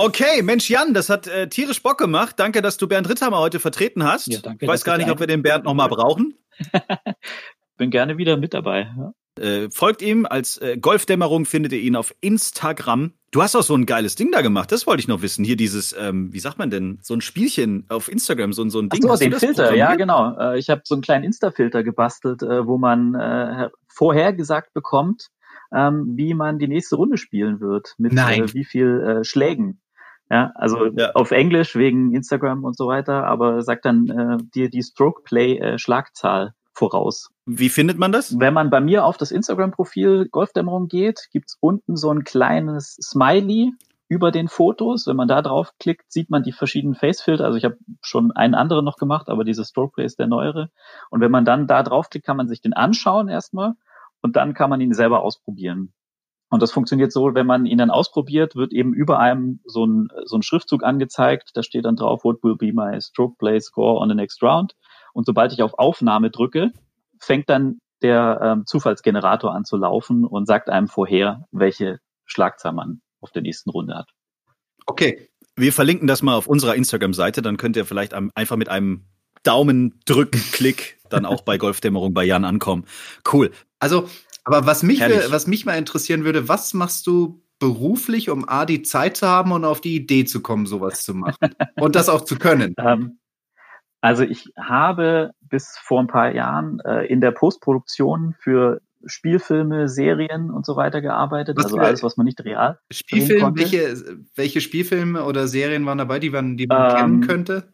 Okay, 0.00 0.42
Mensch 0.42 0.70
Jan, 0.70 0.94
das 0.94 1.10
hat 1.10 1.26
äh, 1.26 1.48
tierisch 1.48 1.82
Bock 1.82 1.98
gemacht. 1.98 2.36
Danke, 2.38 2.62
dass 2.62 2.76
du 2.76 2.86
Bernd 2.86 3.08
Ritthammer 3.08 3.38
heute 3.38 3.58
vertreten 3.58 4.04
hast. 4.04 4.28
Ja, 4.28 4.38
danke, 4.40 4.64
ich 4.64 4.68
weiß 4.68 4.84
gar 4.84 4.96
nicht, 4.96 5.10
ob 5.10 5.18
wir 5.18 5.26
den 5.26 5.42
Bernd 5.42 5.64
noch 5.64 5.74
mal 5.74 5.88
brauchen. 5.88 6.38
Bin 7.76 7.90
gerne 7.90 8.16
wieder 8.16 8.36
mit 8.36 8.54
dabei. 8.54 8.92
Ja. 8.96 9.12
Äh, 9.38 9.70
folgt 9.70 10.02
ihm 10.02 10.26
als 10.26 10.58
äh, 10.58 10.76
Golfdämmerung, 10.78 11.44
findet 11.46 11.72
ihr 11.72 11.80
ihn 11.80 11.96
auf 11.96 12.14
Instagram. 12.20 13.12
Du 13.30 13.42
hast 13.42 13.54
auch 13.56 13.62
so 13.62 13.74
ein 13.74 13.84
geiles 13.86 14.14
Ding 14.14 14.32
da 14.32 14.40
gemacht, 14.40 14.72
das 14.72 14.86
wollte 14.86 15.00
ich 15.00 15.08
noch 15.08 15.20
wissen. 15.22 15.44
Hier 15.44 15.56
dieses, 15.56 15.94
ähm, 15.98 16.32
wie 16.32 16.40
sagt 16.40 16.58
man 16.58 16.70
denn, 16.70 16.98
so 17.02 17.14
ein 17.14 17.20
Spielchen 17.20 17.84
auf 17.90 18.10
Instagram, 18.10 18.52
so, 18.52 18.62
ein- 18.62 18.70
so 18.70 18.80
ein 18.80 18.88
Ach 18.90 18.94
Ding. 18.94 19.02
so, 19.02 19.10
Hast 19.10 19.20
den 19.22 19.32
Filter, 19.34 19.74
ja 19.74 19.94
genau. 19.96 20.36
Äh, 20.38 20.58
Ich 20.58 20.70
habe 20.70 20.80
so 20.84 20.94
einen 20.94 21.02
kleinen 21.02 21.24
Insta-Filter 21.24 21.82
gebastelt, 21.84 22.42
äh, 22.42 22.66
wo 22.66 22.78
man 22.78 23.14
äh, 23.14 23.68
vorhergesagt 23.88 24.72
bekommt, 24.72 25.28
ähm, 25.74 26.12
wie 26.16 26.32
man 26.34 26.58
die 26.58 26.68
nächste 26.68 26.96
Runde 26.96 27.18
spielen 27.18 27.60
wird, 27.60 27.94
mit 27.98 28.12
Nein. 28.14 28.44
äh, 28.44 28.54
wie 28.54 28.64
viel 28.64 29.20
Schlägen. 29.22 29.80
Ja, 30.30 30.52
also 30.54 30.86
Ja. 30.96 31.12
auf 31.12 31.30
Englisch 31.30 31.74
wegen 31.76 32.14
Instagram 32.14 32.64
und 32.64 32.76
so 32.76 32.86
weiter, 32.86 33.24
aber 33.24 33.62
sagt 33.62 33.84
dann 33.86 34.48
dir 34.54 34.68
die 34.70 34.82
Stroke 34.82 35.22
Play 35.24 35.78
Schlagzahl 35.78 36.52
voraus. 36.78 37.30
Wie 37.44 37.68
findet 37.68 37.98
man 37.98 38.12
das? 38.12 38.38
Wenn 38.38 38.54
man 38.54 38.70
bei 38.70 38.80
mir 38.80 39.04
auf 39.04 39.16
das 39.16 39.30
Instagram-Profil 39.30 40.28
Golfdämmerung 40.30 40.88
geht, 40.88 41.28
gibt's 41.32 41.56
unten 41.60 41.96
so 41.96 42.10
ein 42.10 42.24
kleines 42.24 42.96
Smiley 43.02 43.72
über 44.08 44.30
den 44.30 44.48
Fotos. 44.48 45.06
Wenn 45.06 45.16
man 45.16 45.28
da 45.28 45.42
draufklickt, 45.42 46.10
sieht 46.10 46.30
man 46.30 46.42
die 46.42 46.52
verschiedenen 46.52 46.94
Facefilter. 46.94 47.44
Also 47.44 47.58
ich 47.58 47.64
habe 47.64 47.76
schon 48.00 48.32
einen 48.32 48.54
anderen 48.54 48.84
noch 48.84 48.96
gemacht, 48.96 49.28
aber 49.28 49.44
dieses 49.44 49.68
Stroke 49.68 49.92
Play 49.94 50.04
ist 50.04 50.18
der 50.18 50.26
neuere. 50.26 50.70
Und 51.10 51.20
wenn 51.20 51.30
man 51.30 51.44
dann 51.44 51.66
da 51.66 51.82
draufklickt, 51.82 52.24
kann 52.24 52.36
man 52.36 52.48
sich 52.48 52.60
den 52.60 52.72
anschauen 52.72 53.28
erstmal 53.28 53.74
und 54.22 54.36
dann 54.36 54.54
kann 54.54 54.70
man 54.70 54.80
ihn 54.80 54.94
selber 54.94 55.22
ausprobieren. 55.22 55.92
Und 56.50 56.62
das 56.62 56.72
funktioniert 56.72 57.12
so, 57.12 57.34
wenn 57.34 57.46
man 57.46 57.66
ihn 57.66 57.76
dann 57.76 57.90
ausprobiert, 57.90 58.56
wird 58.56 58.72
eben 58.72 58.94
über 58.94 59.18
einem 59.18 59.60
so 59.66 59.84
ein, 59.84 60.08
so 60.24 60.36
ein 60.36 60.42
Schriftzug 60.42 60.82
angezeigt. 60.82 61.50
Da 61.54 61.62
steht 61.62 61.84
dann 61.84 61.96
drauf, 61.96 62.24
what 62.24 62.42
will 62.42 62.56
be 62.56 62.72
my 62.72 62.98
stroke 63.02 63.36
play 63.38 63.60
score 63.60 64.00
on 64.00 64.08
the 64.08 64.14
next 64.14 64.42
round. 64.42 64.74
Und 65.18 65.24
sobald 65.24 65.52
ich 65.52 65.64
auf 65.64 65.80
Aufnahme 65.80 66.30
drücke, 66.30 66.70
fängt 67.18 67.48
dann 67.50 67.80
der 68.02 68.38
ähm, 68.40 68.66
Zufallsgenerator 68.66 69.52
an 69.52 69.64
zu 69.64 69.76
laufen 69.76 70.24
und 70.24 70.46
sagt 70.46 70.70
einem 70.70 70.86
vorher, 70.86 71.42
welche 71.50 71.98
Schlagzahl 72.24 72.72
man 72.72 73.00
auf 73.20 73.32
der 73.32 73.42
nächsten 73.42 73.70
Runde 73.70 73.96
hat. 73.96 74.08
Okay. 74.86 75.28
Wir 75.56 75.72
verlinken 75.72 76.06
das 76.06 76.22
mal 76.22 76.36
auf 76.36 76.46
unserer 76.46 76.76
Instagram-Seite, 76.76 77.42
dann 77.42 77.56
könnt 77.56 77.76
ihr 77.76 77.84
vielleicht 77.84 78.14
einfach 78.14 78.54
mit 78.54 78.68
einem 78.68 79.06
Daumendrückklick 79.42 81.00
dann 81.10 81.26
auch 81.26 81.40
bei 81.40 81.58
Golfdämmerung 81.58 82.14
bei 82.14 82.22
Jan 82.22 82.44
ankommen. 82.44 82.84
Cool. 83.32 83.50
Also, 83.80 84.08
aber 84.44 84.66
was 84.66 84.84
mich, 84.84 85.00
Herrlich. 85.00 85.32
was 85.32 85.48
mich 85.48 85.66
mal 85.66 85.78
interessieren 85.78 86.22
würde, 86.22 86.46
was 86.46 86.74
machst 86.74 87.08
du 87.08 87.42
beruflich, 87.58 88.30
um 88.30 88.48
A, 88.48 88.64
die 88.66 88.82
Zeit 88.82 89.16
zu 89.16 89.26
haben 89.26 89.50
und 89.50 89.64
auf 89.64 89.80
die 89.80 89.96
Idee 89.96 90.26
zu 90.26 90.42
kommen, 90.42 90.66
sowas 90.66 91.02
zu 91.02 91.12
machen? 91.14 91.56
und 91.74 91.96
das 91.96 92.08
auch 92.08 92.20
zu 92.24 92.36
können. 92.36 92.76
Ähm, 92.78 93.18
also 94.00 94.22
ich 94.22 94.50
habe 94.58 95.32
bis 95.40 95.76
vor 95.82 96.00
ein 96.00 96.06
paar 96.06 96.32
Jahren 96.34 96.80
äh, 96.84 97.06
in 97.06 97.20
der 97.20 97.30
Postproduktion 97.32 98.34
für 98.40 98.80
Spielfilme, 99.06 99.88
Serien 99.88 100.50
und 100.50 100.66
so 100.66 100.76
weiter 100.76 101.00
gearbeitet. 101.00 101.56
Was 101.56 101.66
also 101.66 101.76
für- 101.76 101.82
alles, 101.84 102.02
was 102.02 102.16
man 102.16 102.24
nicht 102.26 102.44
real. 102.44 102.78
Spielfilm, 102.90 103.40
konnte. 103.42 103.60
welche, 103.60 103.96
welche 104.34 104.60
Spielfilme 104.60 105.24
oder 105.24 105.46
Serien 105.48 105.86
waren 105.86 105.98
dabei, 105.98 106.18
die 106.18 106.30
man, 106.30 106.56
die 106.56 106.66
man 106.66 106.90
Ähm, 106.90 106.96
kennen 106.96 107.20
könnte? 107.26 107.72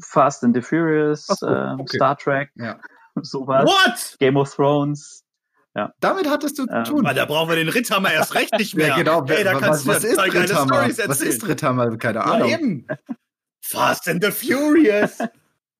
Fast 0.00 0.42
and 0.44 0.54
the 0.56 0.62
Furious, 0.62 1.26
so, 1.26 1.46
ähm, 1.46 1.80
okay. 1.80 1.96
Star 1.96 2.16
Trek, 2.18 2.50
Ja. 2.56 2.80
sowas. 3.22 3.64
What? 3.64 4.16
Game 4.18 4.36
of 4.36 4.52
Thrones. 4.54 5.20
Damit 6.00 6.30
hattest 6.30 6.56
du 6.58 6.66
zu 6.66 6.72
Ähm, 6.72 6.84
tun. 6.84 7.04
Ah, 7.06 7.14
da 7.14 7.24
brauchen 7.24 7.48
wir 7.48 7.56
den 7.56 7.68
Ritthammer 7.68 8.12
erst 8.12 8.34
recht 8.36 8.56
nicht 8.58 8.74
mehr. 8.76 8.88
Ja, 8.88 8.96
genau. 8.96 9.24
Ey, 9.26 9.42
da 9.42 9.54
was, 9.54 9.60
kannst 9.60 9.86
was 9.88 10.02
du 10.02 10.08
ist 10.08 10.16
geile 10.18 10.30
Dritthammer? 10.30 10.74
Storys 10.90 11.08
Was 11.08 11.20
ist 11.20 11.38
Dritthammer? 11.44 11.96
Keine 11.96 12.18
Ja, 12.20 12.24
Ahnung. 12.26 12.48
eben. 12.48 12.86
Fast 13.60 14.08
and 14.08 14.22
the 14.24 14.30
Furious. 14.30 15.18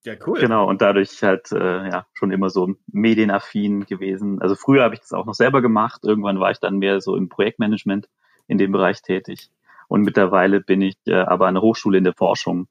Ja, 0.05 0.13
cool. 0.27 0.39
Genau, 0.39 0.69
und 0.69 0.81
dadurch 0.81 1.23
halt 1.23 1.51
äh, 1.51 1.89
ja 1.89 2.05
schon 2.13 2.31
immer 2.31 2.51
so 2.51 2.75
medienaffin 2.87 3.85
gewesen. 3.85 4.39
Also 4.39 4.53
früher 4.53 4.83
habe 4.83 4.93
ich 4.93 5.01
das 5.01 5.13
auch 5.13 5.25
noch 5.25 5.33
selber 5.33 5.63
gemacht. 5.63 6.03
Irgendwann 6.03 6.39
war 6.39 6.51
ich 6.51 6.59
dann 6.59 6.77
mehr 6.77 7.01
so 7.01 7.15
im 7.15 7.27
Projektmanagement 7.27 8.07
in 8.47 8.59
dem 8.59 8.71
Bereich 8.71 9.01
tätig. 9.01 9.49
Und 9.87 10.03
mittlerweile 10.03 10.61
bin 10.61 10.81
ich 10.81 10.95
äh, 11.07 11.15
aber 11.15 11.47
an 11.47 11.55
der 11.55 11.63
Hochschule 11.63 11.97
in 11.97 12.03
der 12.03 12.13
Forschung 12.13 12.67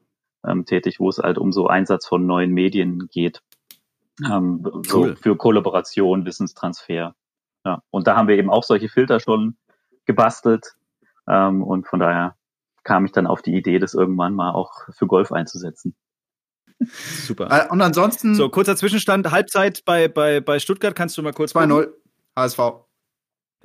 ähm, 0.47 0.65
tätig, 0.65 1.01
wo 1.01 1.09
es 1.09 1.19
halt 1.19 1.37
um 1.37 1.51
so 1.51 1.67
Einsatz 1.67 2.07
von 2.07 2.25
neuen 2.25 2.53
Medien 2.53 3.09
geht. 3.13 3.43
Ähm, 4.25 4.65
so 4.87 5.01
Cool. 5.01 5.17
für 5.17 5.37
Kollaboration, 5.37 6.25
Wissenstransfer. 6.25 7.17
Ja. 7.65 7.83
Und 7.91 8.07
da 8.07 8.15
haben 8.15 8.29
wir 8.29 8.37
eben 8.37 8.51
auch 8.51 8.63
solche 8.63 8.89
Filter 8.89 9.19
schon 9.19 9.57
gebastelt. 10.05 10.77
Ähm, 11.29 11.65
und 11.65 11.89
von 11.89 11.99
daher 11.99 12.37
kam 12.85 13.07
ich 13.07 13.13
dann 13.13 13.27
auf 13.27 13.43
die 13.43 13.57
Idee, 13.57 13.81
das 13.81 13.95
irgendwann 13.95 14.35
mal 14.35 14.53
auch 14.53 14.73
für 14.91 15.09
Golf 15.09 15.33
einzusetzen. 15.33 15.97
Super. 17.27 17.49
Äh, 17.51 17.73
Und 17.73 17.81
ansonsten 17.81 18.35
So, 18.35 18.49
kurzer 18.49 18.77
Zwischenstand, 18.77 19.31
Halbzeit 19.31 19.85
bei, 19.85 20.09
bei, 20.09 20.41
bei 20.41 20.59
Stuttgart. 20.59 20.95
Kannst 20.95 21.17
du 21.17 21.23
mal 21.23 21.33
kurz 21.33 21.53
gucken? 21.53 21.71
2-0 21.73 21.89
HSV. 22.37 22.59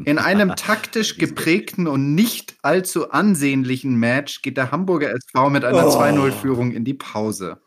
In 0.06 0.18
einem 0.20 0.56
taktisch 0.56 1.18
geprägten 1.18 1.88
und 1.88 2.16
nicht 2.16 2.56
allzu 2.62 3.12
ansehnlichen 3.12 3.96
Match 3.96 4.42
geht 4.42 4.58
der 4.58 4.72
Hamburger 4.72 5.12
SV 5.14 5.50
mit 5.50 5.66
einer 5.66 5.88
Oh. 5.88 6.00
2-0-Führung 6.00 6.72
in 6.72 6.86
die 6.86 6.94
Pause. 6.94 7.60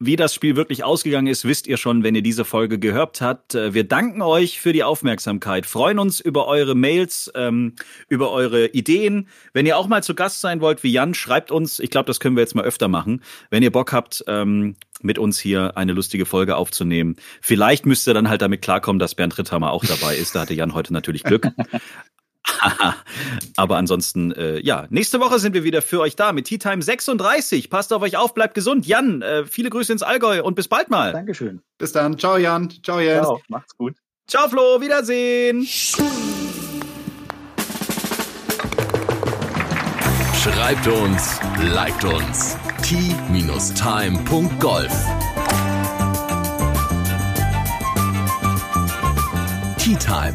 Wie 0.00 0.14
das 0.14 0.32
Spiel 0.32 0.54
wirklich 0.54 0.84
ausgegangen 0.84 1.26
ist, 1.26 1.44
wisst 1.44 1.66
ihr 1.66 1.76
schon, 1.76 2.04
wenn 2.04 2.14
ihr 2.14 2.22
diese 2.22 2.44
Folge 2.44 2.78
gehört 2.78 3.20
habt. 3.20 3.56
Äh, 3.56 3.74
wir 3.74 3.82
danken 3.82 4.22
euch 4.22 4.60
für 4.60 4.72
die 4.72 4.84
Aufmerksamkeit, 4.84 5.66
freuen 5.66 5.98
uns 5.98 6.20
über 6.20 6.46
eure 6.46 6.76
Mails, 6.76 7.32
ähm, 7.34 7.74
über 8.08 8.30
eure 8.30 8.68
Ideen. 8.68 9.28
Wenn 9.52 9.66
ihr 9.66 9.76
auch 9.76 9.88
mal 9.88 10.04
zu 10.04 10.14
Gast 10.14 10.40
sein 10.40 10.60
wollt 10.60 10.84
wie 10.84 10.92
Jan, 10.92 11.14
schreibt 11.14 11.50
uns. 11.50 11.80
Ich 11.80 11.90
glaube, 11.90 12.06
das 12.06 12.20
können 12.20 12.36
wir 12.36 12.42
jetzt 12.42 12.54
mal 12.54 12.64
öfter 12.64 12.86
machen. 12.86 13.24
Wenn 13.50 13.64
ihr 13.64 13.72
Bock 13.72 13.92
habt, 13.92 14.22
ähm, 14.28 14.76
mit 15.02 15.18
uns 15.18 15.40
hier 15.40 15.76
eine 15.76 15.92
lustige 15.92 16.26
Folge 16.26 16.56
aufzunehmen. 16.56 17.16
Vielleicht 17.40 17.84
müsst 17.84 18.06
ihr 18.06 18.14
dann 18.14 18.28
halt 18.28 18.42
damit 18.42 18.62
klarkommen, 18.62 18.98
dass 19.00 19.14
Bernd 19.14 19.36
Ritthammer 19.38 19.72
auch 19.72 19.84
dabei 19.84 20.16
ist. 20.16 20.34
Da 20.34 20.40
hatte 20.40 20.54
Jan 20.54 20.74
heute 20.74 20.92
natürlich 20.92 21.24
Glück. 21.24 21.48
Aber 23.56 23.76
ansonsten, 23.76 24.32
äh, 24.32 24.58
ja, 24.60 24.86
nächste 24.90 25.20
Woche 25.20 25.38
sind 25.38 25.54
wir 25.54 25.64
wieder 25.64 25.82
für 25.82 26.00
euch 26.00 26.16
da 26.16 26.32
mit 26.32 26.46
Tea 26.46 26.58
Time 26.58 26.82
36. 26.82 27.70
Passt 27.70 27.92
auf 27.92 28.02
euch 28.02 28.16
auf, 28.16 28.34
bleibt 28.34 28.54
gesund. 28.54 28.86
Jan, 28.86 29.22
äh, 29.22 29.44
viele 29.46 29.70
Grüße 29.70 29.92
ins 29.92 30.02
Allgäu 30.02 30.42
und 30.42 30.54
bis 30.54 30.68
bald 30.68 30.90
mal. 30.90 31.12
Dankeschön. 31.12 31.60
Bis 31.78 31.92
dann. 31.92 32.18
Ciao, 32.18 32.36
Jan. 32.36 32.70
Ciao, 32.82 33.00
Jens. 33.00 33.26
Ciao, 33.26 33.40
macht's 33.48 33.76
gut. 33.76 33.94
Ciao, 34.26 34.48
Flo. 34.48 34.80
Wiedersehen. 34.80 35.66
Schreibt 40.42 40.86
uns, 40.86 41.40
liked 41.74 42.04
uns. 42.04 42.56
t-time.golf 42.82 43.78
Tea 49.78 49.96
Time, 49.96 50.34